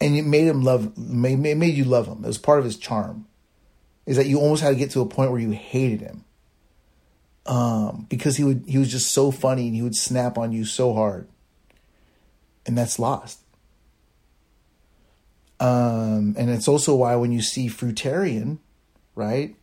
And 0.00 0.16
it 0.16 0.24
made 0.24 0.46
him 0.46 0.62
love, 0.62 0.96
made, 0.96 1.38
made 1.38 1.74
you 1.74 1.84
love 1.84 2.06
him. 2.06 2.24
It 2.24 2.28
was 2.28 2.38
part 2.38 2.58
of 2.58 2.64
his 2.64 2.76
charm 2.76 3.27
is 4.08 4.16
that 4.16 4.26
you 4.26 4.40
almost 4.40 4.62
had 4.62 4.70
to 4.70 4.74
get 4.76 4.90
to 4.92 5.02
a 5.02 5.06
point 5.06 5.30
where 5.30 5.40
you 5.40 5.50
hated 5.50 6.00
him. 6.00 6.24
Um, 7.44 8.06
because 8.08 8.36
he 8.38 8.44
would 8.44 8.64
he 8.66 8.78
was 8.78 8.90
just 8.90 9.12
so 9.12 9.30
funny 9.30 9.66
and 9.66 9.76
he 9.76 9.82
would 9.82 9.94
snap 9.94 10.36
on 10.36 10.50
you 10.50 10.64
so 10.64 10.94
hard. 10.94 11.28
and 12.68 12.76
that's 12.76 12.98
lost. 12.98 13.40
Um, 15.58 16.36
and 16.38 16.50
it's 16.50 16.68
also 16.68 16.94
why 16.94 17.16
when 17.16 17.32
you 17.32 17.42
see 17.42 17.68
fruitarian, 17.68 18.58
right? 19.16 19.56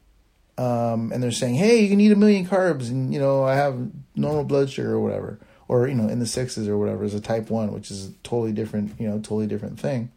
Um, 0.57 1.11
and 1.13 1.21
they're 1.23 1.31
saying, 1.31 1.55
hey, 1.55 1.81
you 1.81 1.89
can 1.89 2.01
eat 2.01 2.11
a 2.11 2.15
million 2.15 2.45
carbs, 2.45 2.89
and 2.89 3.13
you 3.13 3.19
know 3.19 3.43
I 3.43 3.55
have 3.55 3.89
normal 4.15 4.43
blood 4.43 4.69
sugar 4.69 4.93
or 4.93 4.99
whatever, 4.99 5.39
or 5.67 5.87
you 5.87 5.93
know 5.95 6.09
in 6.09 6.19
the 6.19 6.25
sixes 6.25 6.67
or 6.67 6.77
whatever 6.77 7.03
is 7.03 7.13
a 7.13 7.21
type 7.21 7.49
one, 7.49 7.71
which 7.71 7.91
is 7.91 8.07
a 8.07 8.11
totally 8.23 8.51
different, 8.51 8.99
you 8.99 9.07
know, 9.07 9.15
totally 9.17 9.47
different 9.47 9.79
thing. 9.79 10.11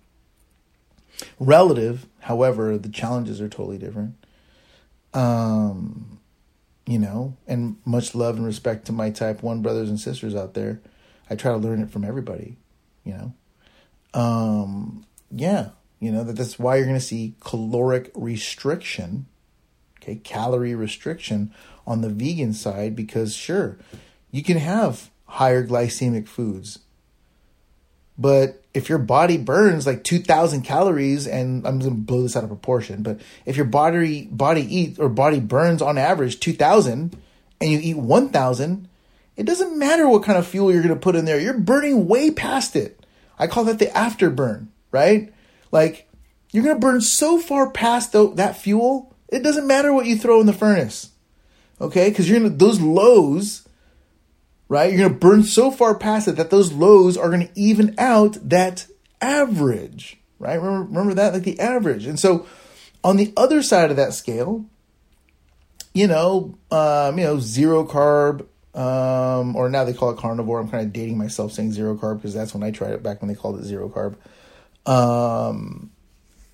Relative, 1.39 2.07
however, 2.21 2.79
the 2.79 2.89
challenges 2.89 3.41
are 3.41 3.49
totally 3.49 3.79
different. 3.79 4.15
Um, 5.15 6.21
you 6.87 6.99
know, 6.99 7.37
and 7.47 7.77
much 7.85 8.15
love 8.15 8.37
and 8.37 8.47
respect 8.47 8.87
to 8.87 8.93
my 8.93 9.11
type 9.11 9.43
one 9.43 9.61
brothers 9.61 9.91
and 9.91 10.01
sisters 10.01 10.35
out 10.35 10.55
there. 10.55 10.81
I 11.29 11.37
try 11.37 11.53
to 11.53 11.59
learn 11.59 11.83
it 11.83 11.91
from 11.91 12.05
everybody, 12.05 12.57
you 13.05 13.13
know. 13.13 13.35
Um, 14.15 15.05
yeah, 15.31 15.71
you 16.01 16.11
know 16.11 16.25
that 16.25 16.37
that's 16.37 16.59
why 16.59 16.77
you're 16.77 16.87
going 16.87 16.97
to 16.97 17.05
see 17.05 17.35
caloric 17.41 18.11
restriction, 18.15 19.27
okay, 20.01 20.17
calorie 20.17 20.75
restriction 20.75 21.53
on 21.87 22.01
the 22.01 22.09
vegan 22.09 22.55
side 22.55 22.97
because 22.97 23.35
sure, 23.35 23.79
you 24.31 24.43
can 24.43 24.57
have 24.57 25.11
higher 25.27 25.67
glycemic 25.67 26.27
foods. 26.27 26.79
But 28.19 28.65
if 28.75 28.89
your 28.89 28.99
body 28.99 29.39
burns 29.39 29.87
like 29.87 30.03
2000 30.03 30.63
calories 30.63 31.27
and 31.27 31.67
I'm 31.67 31.79
going 31.79 31.93
to 31.93 31.97
blow 31.97 32.23
this 32.23 32.37
out 32.37 32.43
of 32.43 32.51
proportion, 32.51 33.03
but 33.03 33.21
if 33.47 33.57
your 33.57 33.65
body 33.65 34.25
body 34.31 34.63
eats 34.63 34.99
or 34.99 35.09
body 35.09 35.39
burns 35.39 35.81
on 35.81 35.97
average 35.97 36.41
2000 36.41 37.17
and 37.61 37.71
you 37.71 37.79
eat 37.81 37.97
1000, 37.97 38.89
it 39.37 39.47
doesn't 39.47 39.79
matter 39.79 40.09
what 40.09 40.25
kind 40.25 40.37
of 40.37 40.47
fuel 40.47 40.73
you're 40.73 40.83
going 40.83 40.95
to 40.95 41.01
put 41.01 41.15
in 41.15 41.27
there. 41.27 41.39
You're 41.39 41.59
burning 41.59 42.09
way 42.09 42.33
past 42.33 42.75
it. 42.75 43.07
I 43.39 43.47
call 43.47 43.65
that 43.65 43.79
the 43.79 43.87
afterburn, 43.87 44.67
right? 44.91 45.33
Like 45.71 46.09
you're 46.51 46.65
going 46.65 46.77
to 46.77 46.81
burn 46.81 47.01
so 47.01 47.39
far 47.39 47.71
past 47.71 48.11
the, 48.11 48.35
that 48.35 48.57
fuel, 48.57 49.15
it 49.29 49.45
doesn't 49.45 49.67
matter 49.67 49.93
what 49.93 50.07
you 50.07 50.17
throw 50.17 50.41
in 50.41 50.47
the 50.47 50.53
furnace. 50.53 51.11
Okay? 51.81 52.11
Cuz 52.11 52.29
you're 52.29 52.41
going 52.41 52.51
to 52.51 52.57
those 52.59 52.81
lows 52.81 53.68
right? 54.69 54.91
You're 54.91 55.09
going 55.09 55.13
to 55.13 55.19
burn 55.19 55.43
so 55.43 55.71
far 55.71 55.95
past 55.95 56.29
it 56.29 56.37
that 56.37 56.51
those 56.51 56.73
lows 56.73 57.17
are 57.17 57.29
going 57.29 57.49
to 57.49 57.59
even 57.59 57.95
out 57.99 58.37
that 58.49 58.87
average, 59.21 60.19
right? 60.39 60.55
Remember, 60.55 60.85
remember 60.85 61.15
that, 61.15 61.33
like 61.33 61.45
the 61.45 61.59
average. 61.59 62.07
And 62.07 62.21
so 62.21 62.47
on 63.03 63.17
the 63.17 63.33
other 63.37 63.63
side 63.63 63.91
of 63.91 63.97
that 63.97 64.15
scale, 64.15 64.67
you 65.95 66.07
know, 66.07 66.59
um, 66.71 67.19
you 67.19 67.25
know, 67.25 67.41
zero 67.41 67.85
carb, 67.85 68.47
um, 68.75 69.57
or 69.57 69.69
now 69.69 69.85
they 69.85 69.95
call 69.95 70.11
it 70.11 70.19
carnivore. 70.19 70.61
I'm 70.61 70.69
kind 70.69 70.87
of 70.87 70.93
dating 70.93 71.19
myself 71.19 71.53
saying 71.53 71.73
zero 71.73 71.97
carb 71.97 72.17
because 72.17 72.35
that's 72.35 72.55
when 72.55 72.63
I 72.63 72.71
tried 72.71 72.93
it 72.93 73.03
back 73.03 73.21
when 73.21 73.29
they 73.29 73.35
called 73.35 73.59
it 73.59 73.65
zero 73.65 73.89
carb. 73.89 74.17
Um, 74.91 75.91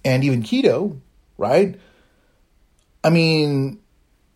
and 0.04 0.24
even 0.24 0.42
keto, 0.42 1.00
right? 1.36 1.78
I 3.02 3.10
mean, 3.10 3.80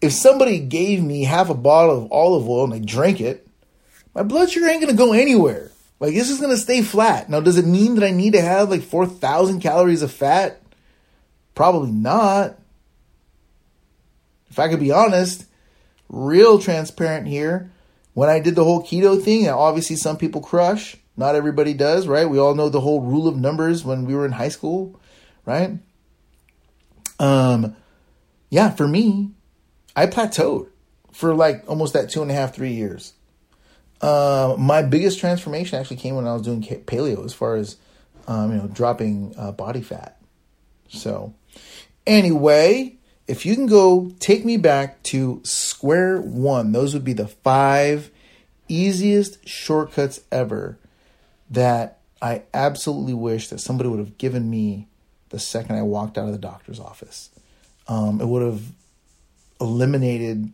if 0.00 0.12
somebody 0.12 0.58
gave 0.58 1.02
me 1.02 1.24
half 1.24 1.48
a 1.48 1.54
bottle 1.54 2.04
of 2.04 2.12
olive 2.12 2.48
oil 2.48 2.64
and 2.64 2.74
I 2.74 2.78
drank 2.78 3.20
it, 3.20 3.47
my 4.18 4.24
blood 4.24 4.50
sugar 4.50 4.66
ain't 4.66 4.80
gonna 4.80 4.94
go 4.94 5.12
anywhere. 5.12 5.70
Like 6.00 6.12
this 6.12 6.28
is 6.28 6.40
gonna 6.40 6.56
stay 6.56 6.82
flat. 6.82 7.30
Now, 7.30 7.38
does 7.38 7.56
it 7.56 7.64
mean 7.64 7.94
that 7.94 8.04
I 8.04 8.10
need 8.10 8.32
to 8.32 8.42
have 8.42 8.68
like 8.68 8.82
four 8.82 9.06
thousand 9.06 9.60
calories 9.60 10.02
of 10.02 10.10
fat? 10.10 10.60
Probably 11.54 11.92
not. 11.92 12.58
If 14.50 14.58
I 14.58 14.68
could 14.68 14.80
be 14.80 14.90
honest, 14.90 15.46
real 16.08 16.58
transparent 16.58 17.28
here. 17.28 17.70
When 18.14 18.28
I 18.28 18.40
did 18.40 18.56
the 18.56 18.64
whole 18.64 18.82
keto 18.82 19.22
thing, 19.22 19.48
obviously 19.48 19.94
some 19.94 20.16
people 20.16 20.40
crush. 20.40 20.96
Not 21.16 21.36
everybody 21.36 21.72
does, 21.72 22.08
right? 22.08 22.28
We 22.28 22.40
all 22.40 22.56
know 22.56 22.68
the 22.68 22.80
whole 22.80 23.02
rule 23.02 23.28
of 23.28 23.36
numbers 23.36 23.84
when 23.84 24.04
we 24.04 24.16
were 24.16 24.26
in 24.26 24.32
high 24.32 24.48
school, 24.48 24.98
right? 25.46 25.78
Um, 27.20 27.76
yeah, 28.50 28.70
for 28.70 28.88
me, 28.88 29.30
I 29.94 30.06
plateaued 30.06 30.70
for 31.12 31.36
like 31.36 31.62
almost 31.68 31.92
that 31.92 32.10
two 32.10 32.22
and 32.22 32.32
a 32.32 32.34
half, 32.34 32.52
three 32.52 32.72
years. 32.72 33.12
Uh, 34.00 34.54
my 34.58 34.82
biggest 34.82 35.18
transformation 35.18 35.78
actually 35.78 35.96
came 35.96 36.14
when 36.14 36.26
I 36.26 36.32
was 36.32 36.42
doing 36.42 36.62
paleo, 36.62 37.24
as 37.24 37.32
far 37.32 37.56
as 37.56 37.76
um, 38.28 38.52
you 38.52 38.58
know, 38.58 38.68
dropping 38.68 39.34
uh, 39.36 39.52
body 39.52 39.80
fat. 39.80 40.20
So, 40.88 41.34
anyway, 42.06 42.96
if 43.26 43.44
you 43.44 43.54
can 43.54 43.66
go 43.66 44.12
take 44.20 44.44
me 44.44 44.56
back 44.56 45.02
to 45.04 45.40
square 45.44 46.20
one, 46.20 46.72
those 46.72 46.94
would 46.94 47.04
be 47.04 47.12
the 47.12 47.28
five 47.28 48.10
easiest 48.68 49.46
shortcuts 49.48 50.20
ever 50.30 50.78
that 51.50 51.98
I 52.20 52.42
absolutely 52.52 53.14
wish 53.14 53.48
that 53.48 53.60
somebody 53.60 53.88
would 53.88 53.98
have 53.98 54.18
given 54.18 54.48
me 54.48 54.86
the 55.30 55.38
second 55.38 55.76
I 55.76 55.82
walked 55.82 56.18
out 56.18 56.26
of 56.26 56.32
the 56.32 56.38
doctor's 56.38 56.80
office. 56.80 57.30
Um, 57.86 58.20
it 58.20 58.26
would 58.26 58.42
have 58.42 58.62
eliminated 59.60 60.50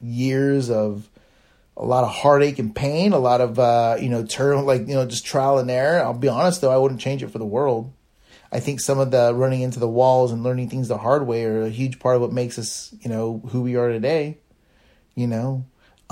years 0.00 0.70
of 0.70 1.08
a 1.76 1.84
lot 1.84 2.04
of 2.04 2.10
heartache 2.10 2.58
and 2.58 2.74
pain, 2.74 3.12
a 3.12 3.18
lot 3.18 3.40
of 3.40 3.58
uh, 3.58 3.96
you 4.00 4.08
know 4.08 4.24
turn 4.24 4.64
like 4.66 4.82
you 4.86 4.94
know 4.94 5.06
just 5.06 5.24
trial 5.24 5.58
and 5.58 5.70
error. 5.70 6.02
I'll 6.02 6.14
be 6.14 6.28
honest 6.28 6.60
though, 6.60 6.70
I 6.70 6.76
wouldn't 6.76 7.00
change 7.00 7.22
it 7.22 7.30
for 7.30 7.38
the 7.38 7.44
world. 7.44 7.92
I 8.50 8.60
think 8.60 8.80
some 8.80 8.98
of 8.98 9.10
the 9.10 9.34
running 9.34 9.62
into 9.62 9.80
the 9.80 9.88
walls 9.88 10.30
and 10.30 10.42
learning 10.42 10.68
things 10.68 10.88
the 10.88 10.98
hard 10.98 11.26
way 11.26 11.44
are 11.44 11.62
a 11.62 11.70
huge 11.70 11.98
part 11.98 12.16
of 12.16 12.22
what 12.22 12.32
makes 12.32 12.58
us 12.58 12.94
you 13.00 13.08
know 13.08 13.42
who 13.50 13.62
we 13.62 13.76
are 13.76 13.88
today. 13.88 14.38
You 15.14 15.26
know, 15.26 15.64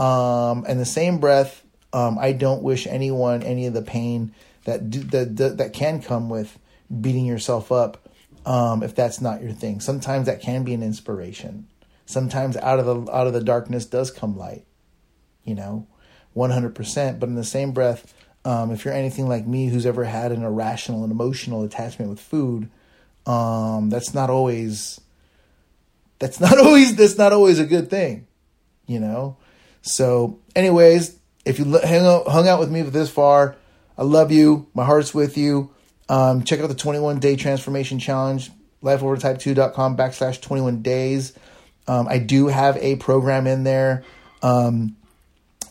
um, 0.02 0.64
and 0.68 0.78
the 0.78 0.86
same 0.86 1.18
breath, 1.18 1.62
um, 1.92 2.18
I 2.18 2.32
don't 2.32 2.62
wish 2.62 2.86
anyone 2.86 3.42
any 3.42 3.66
of 3.66 3.72
the 3.72 3.82
pain 3.82 4.34
that 4.64 4.90
do, 4.90 5.00
that, 5.00 5.36
that 5.36 5.56
that 5.58 5.72
can 5.72 6.02
come 6.02 6.28
with 6.28 6.58
beating 7.00 7.26
yourself 7.26 7.70
up. 7.70 8.08
Um, 8.46 8.82
if 8.82 8.94
that's 8.94 9.20
not 9.20 9.42
your 9.42 9.52
thing, 9.52 9.80
sometimes 9.80 10.24
that 10.26 10.40
can 10.40 10.64
be 10.64 10.72
an 10.72 10.82
inspiration. 10.82 11.68
Sometimes 12.06 12.56
out 12.56 12.78
of 12.78 12.86
the 12.86 13.12
out 13.12 13.26
of 13.26 13.34
the 13.34 13.44
darkness 13.44 13.84
does 13.84 14.10
come 14.10 14.36
light 14.36 14.64
you 15.44 15.54
know, 15.54 15.86
100%. 16.36 17.20
But 17.20 17.28
in 17.28 17.34
the 17.34 17.44
same 17.44 17.72
breath, 17.72 18.14
um, 18.44 18.70
if 18.70 18.84
you're 18.84 18.94
anything 18.94 19.28
like 19.28 19.46
me 19.46 19.68
who's 19.68 19.86
ever 19.86 20.04
had 20.04 20.32
an 20.32 20.42
irrational 20.42 21.02
and 21.02 21.12
emotional 21.12 21.62
attachment 21.62 22.10
with 22.10 22.20
food, 22.20 22.70
um, 23.26 23.90
that's 23.90 24.14
not 24.14 24.30
always 24.30 25.00
that's 26.18 26.40
not 26.40 26.58
always 26.64 26.96
that's 26.96 27.18
not 27.18 27.32
always 27.32 27.58
a 27.58 27.66
good 27.66 27.90
thing, 27.90 28.26
you 28.86 29.00
know. 29.00 29.36
So, 29.82 30.38
anyways, 30.54 31.16
if 31.44 31.58
you 31.58 31.64
hang 31.64 32.06
out, 32.06 32.28
hung 32.28 32.48
out 32.48 32.60
with 32.60 32.70
me 32.70 32.82
this 32.82 33.10
far, 33.10 33.56
I 33.98 34.04
love 34.04 34.30
you. 34.32 34.68
My 34.74 34.84
heart's 34.84 35.12
with 35.12 35.36
you. 35.36 35.70
Um, 36.08 36.42
check 36.44 36.60
out 36.60 36.68
the 36.68 36.74
21 36.74 37.20
day 37.20 37.36
transformation 37.36 37.98
challenge, 37.98 38.50
lifeovertype2.com 38.82 39.96
backslash 39.96 40.40
21 40.40 40.82
days. 40.82 41.32
Um, 41.86 42.08
I 42.08 42.18
do 42.18 42.48
have 42.48 42.76
a 42.78 42.96
program 42.96 43.46
in 43.46 43.64
there. 43.64 44.04
Um, 44.42 44.96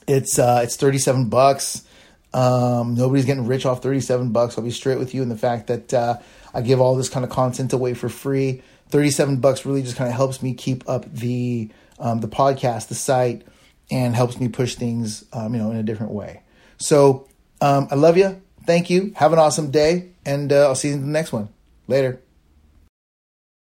it's 0.10 0.40
uh, 0.40 0.62
it's 0.64 0.76
thirty 0.76 0.98
seven 0.98 1.30
bucks. 1.30 1.86
Um, 2.34 2.96
nobody's 2.96 3.26
getting 3.26 3.46
rich 3.46 3.66
off 3.66 3.82
thirty 3.82 4.02
seven 4.02 4.32
bucks. 4.32 4.58
I'll 4.58 4.64
be 4.64 4.72
straight 4.72 4.98
with 4.98 5.14
you 5.14 5.22
in 5.22 5.30
the 5.30 5.38
fact 5.38 5.68
that 5.68 5.94
uh, 5.94 6.18
I 6.54 6.62
give 6.62 6.82
all 6.82 6.96
this 6.96 7.10
kind 7.10 7.24
of 7.24 7.32
content 7.32 7.72
away 7.74 7.94
for 7.94 8.10
free. 8.10 8.64
Thirty 8.90 9.12
seven 9.12 9.38
bucks 9.38 9.66
really 9.66 9.84
just 9.84 9.96
kind 9.96 10.10
of 10.10 10.16
helps 10.16 10.42
me 10.42 10.54
keep 10.56 10.88
up 10.90 11.06
the 11.14 11.70
um, 12.00 12.22
the 12.22 12.28
podcast, 12.28 12.88
the 12.88 12.96
site, 12.96 13.44
and 13.92 14.16
helps 14.16 14.40
me 14.40 14.48
push 14.48 14.76
things 14.76 15.26
um, 15.32 15.54
you 15.54 15.62
know 15.62 15.70
in 15.72 15.78
a 15.78 15.84
different 15.84 16.12
way. 16.12 16.42
So 16.78 17.28
um, 17.62 17.88
I 17.92 17.96
love 17.96 18.18
you. 18.18 18.42
Thank 18.66 18.90
you. 18.90 19.14
Have 19.16 19.32
an 19.32 19.40
awesome 19.40 19.70
day, 19.70 20.10
and 20.26 20.52
uh, 20.52 20.68
I'll 20.68 20.76
see 20.76 20.90
you 20.90 20.96
in 20.96 21.02
the 21.02 21.08
next 21.08 21.32
one. 21.32 21.50
Later. 21.88 22.20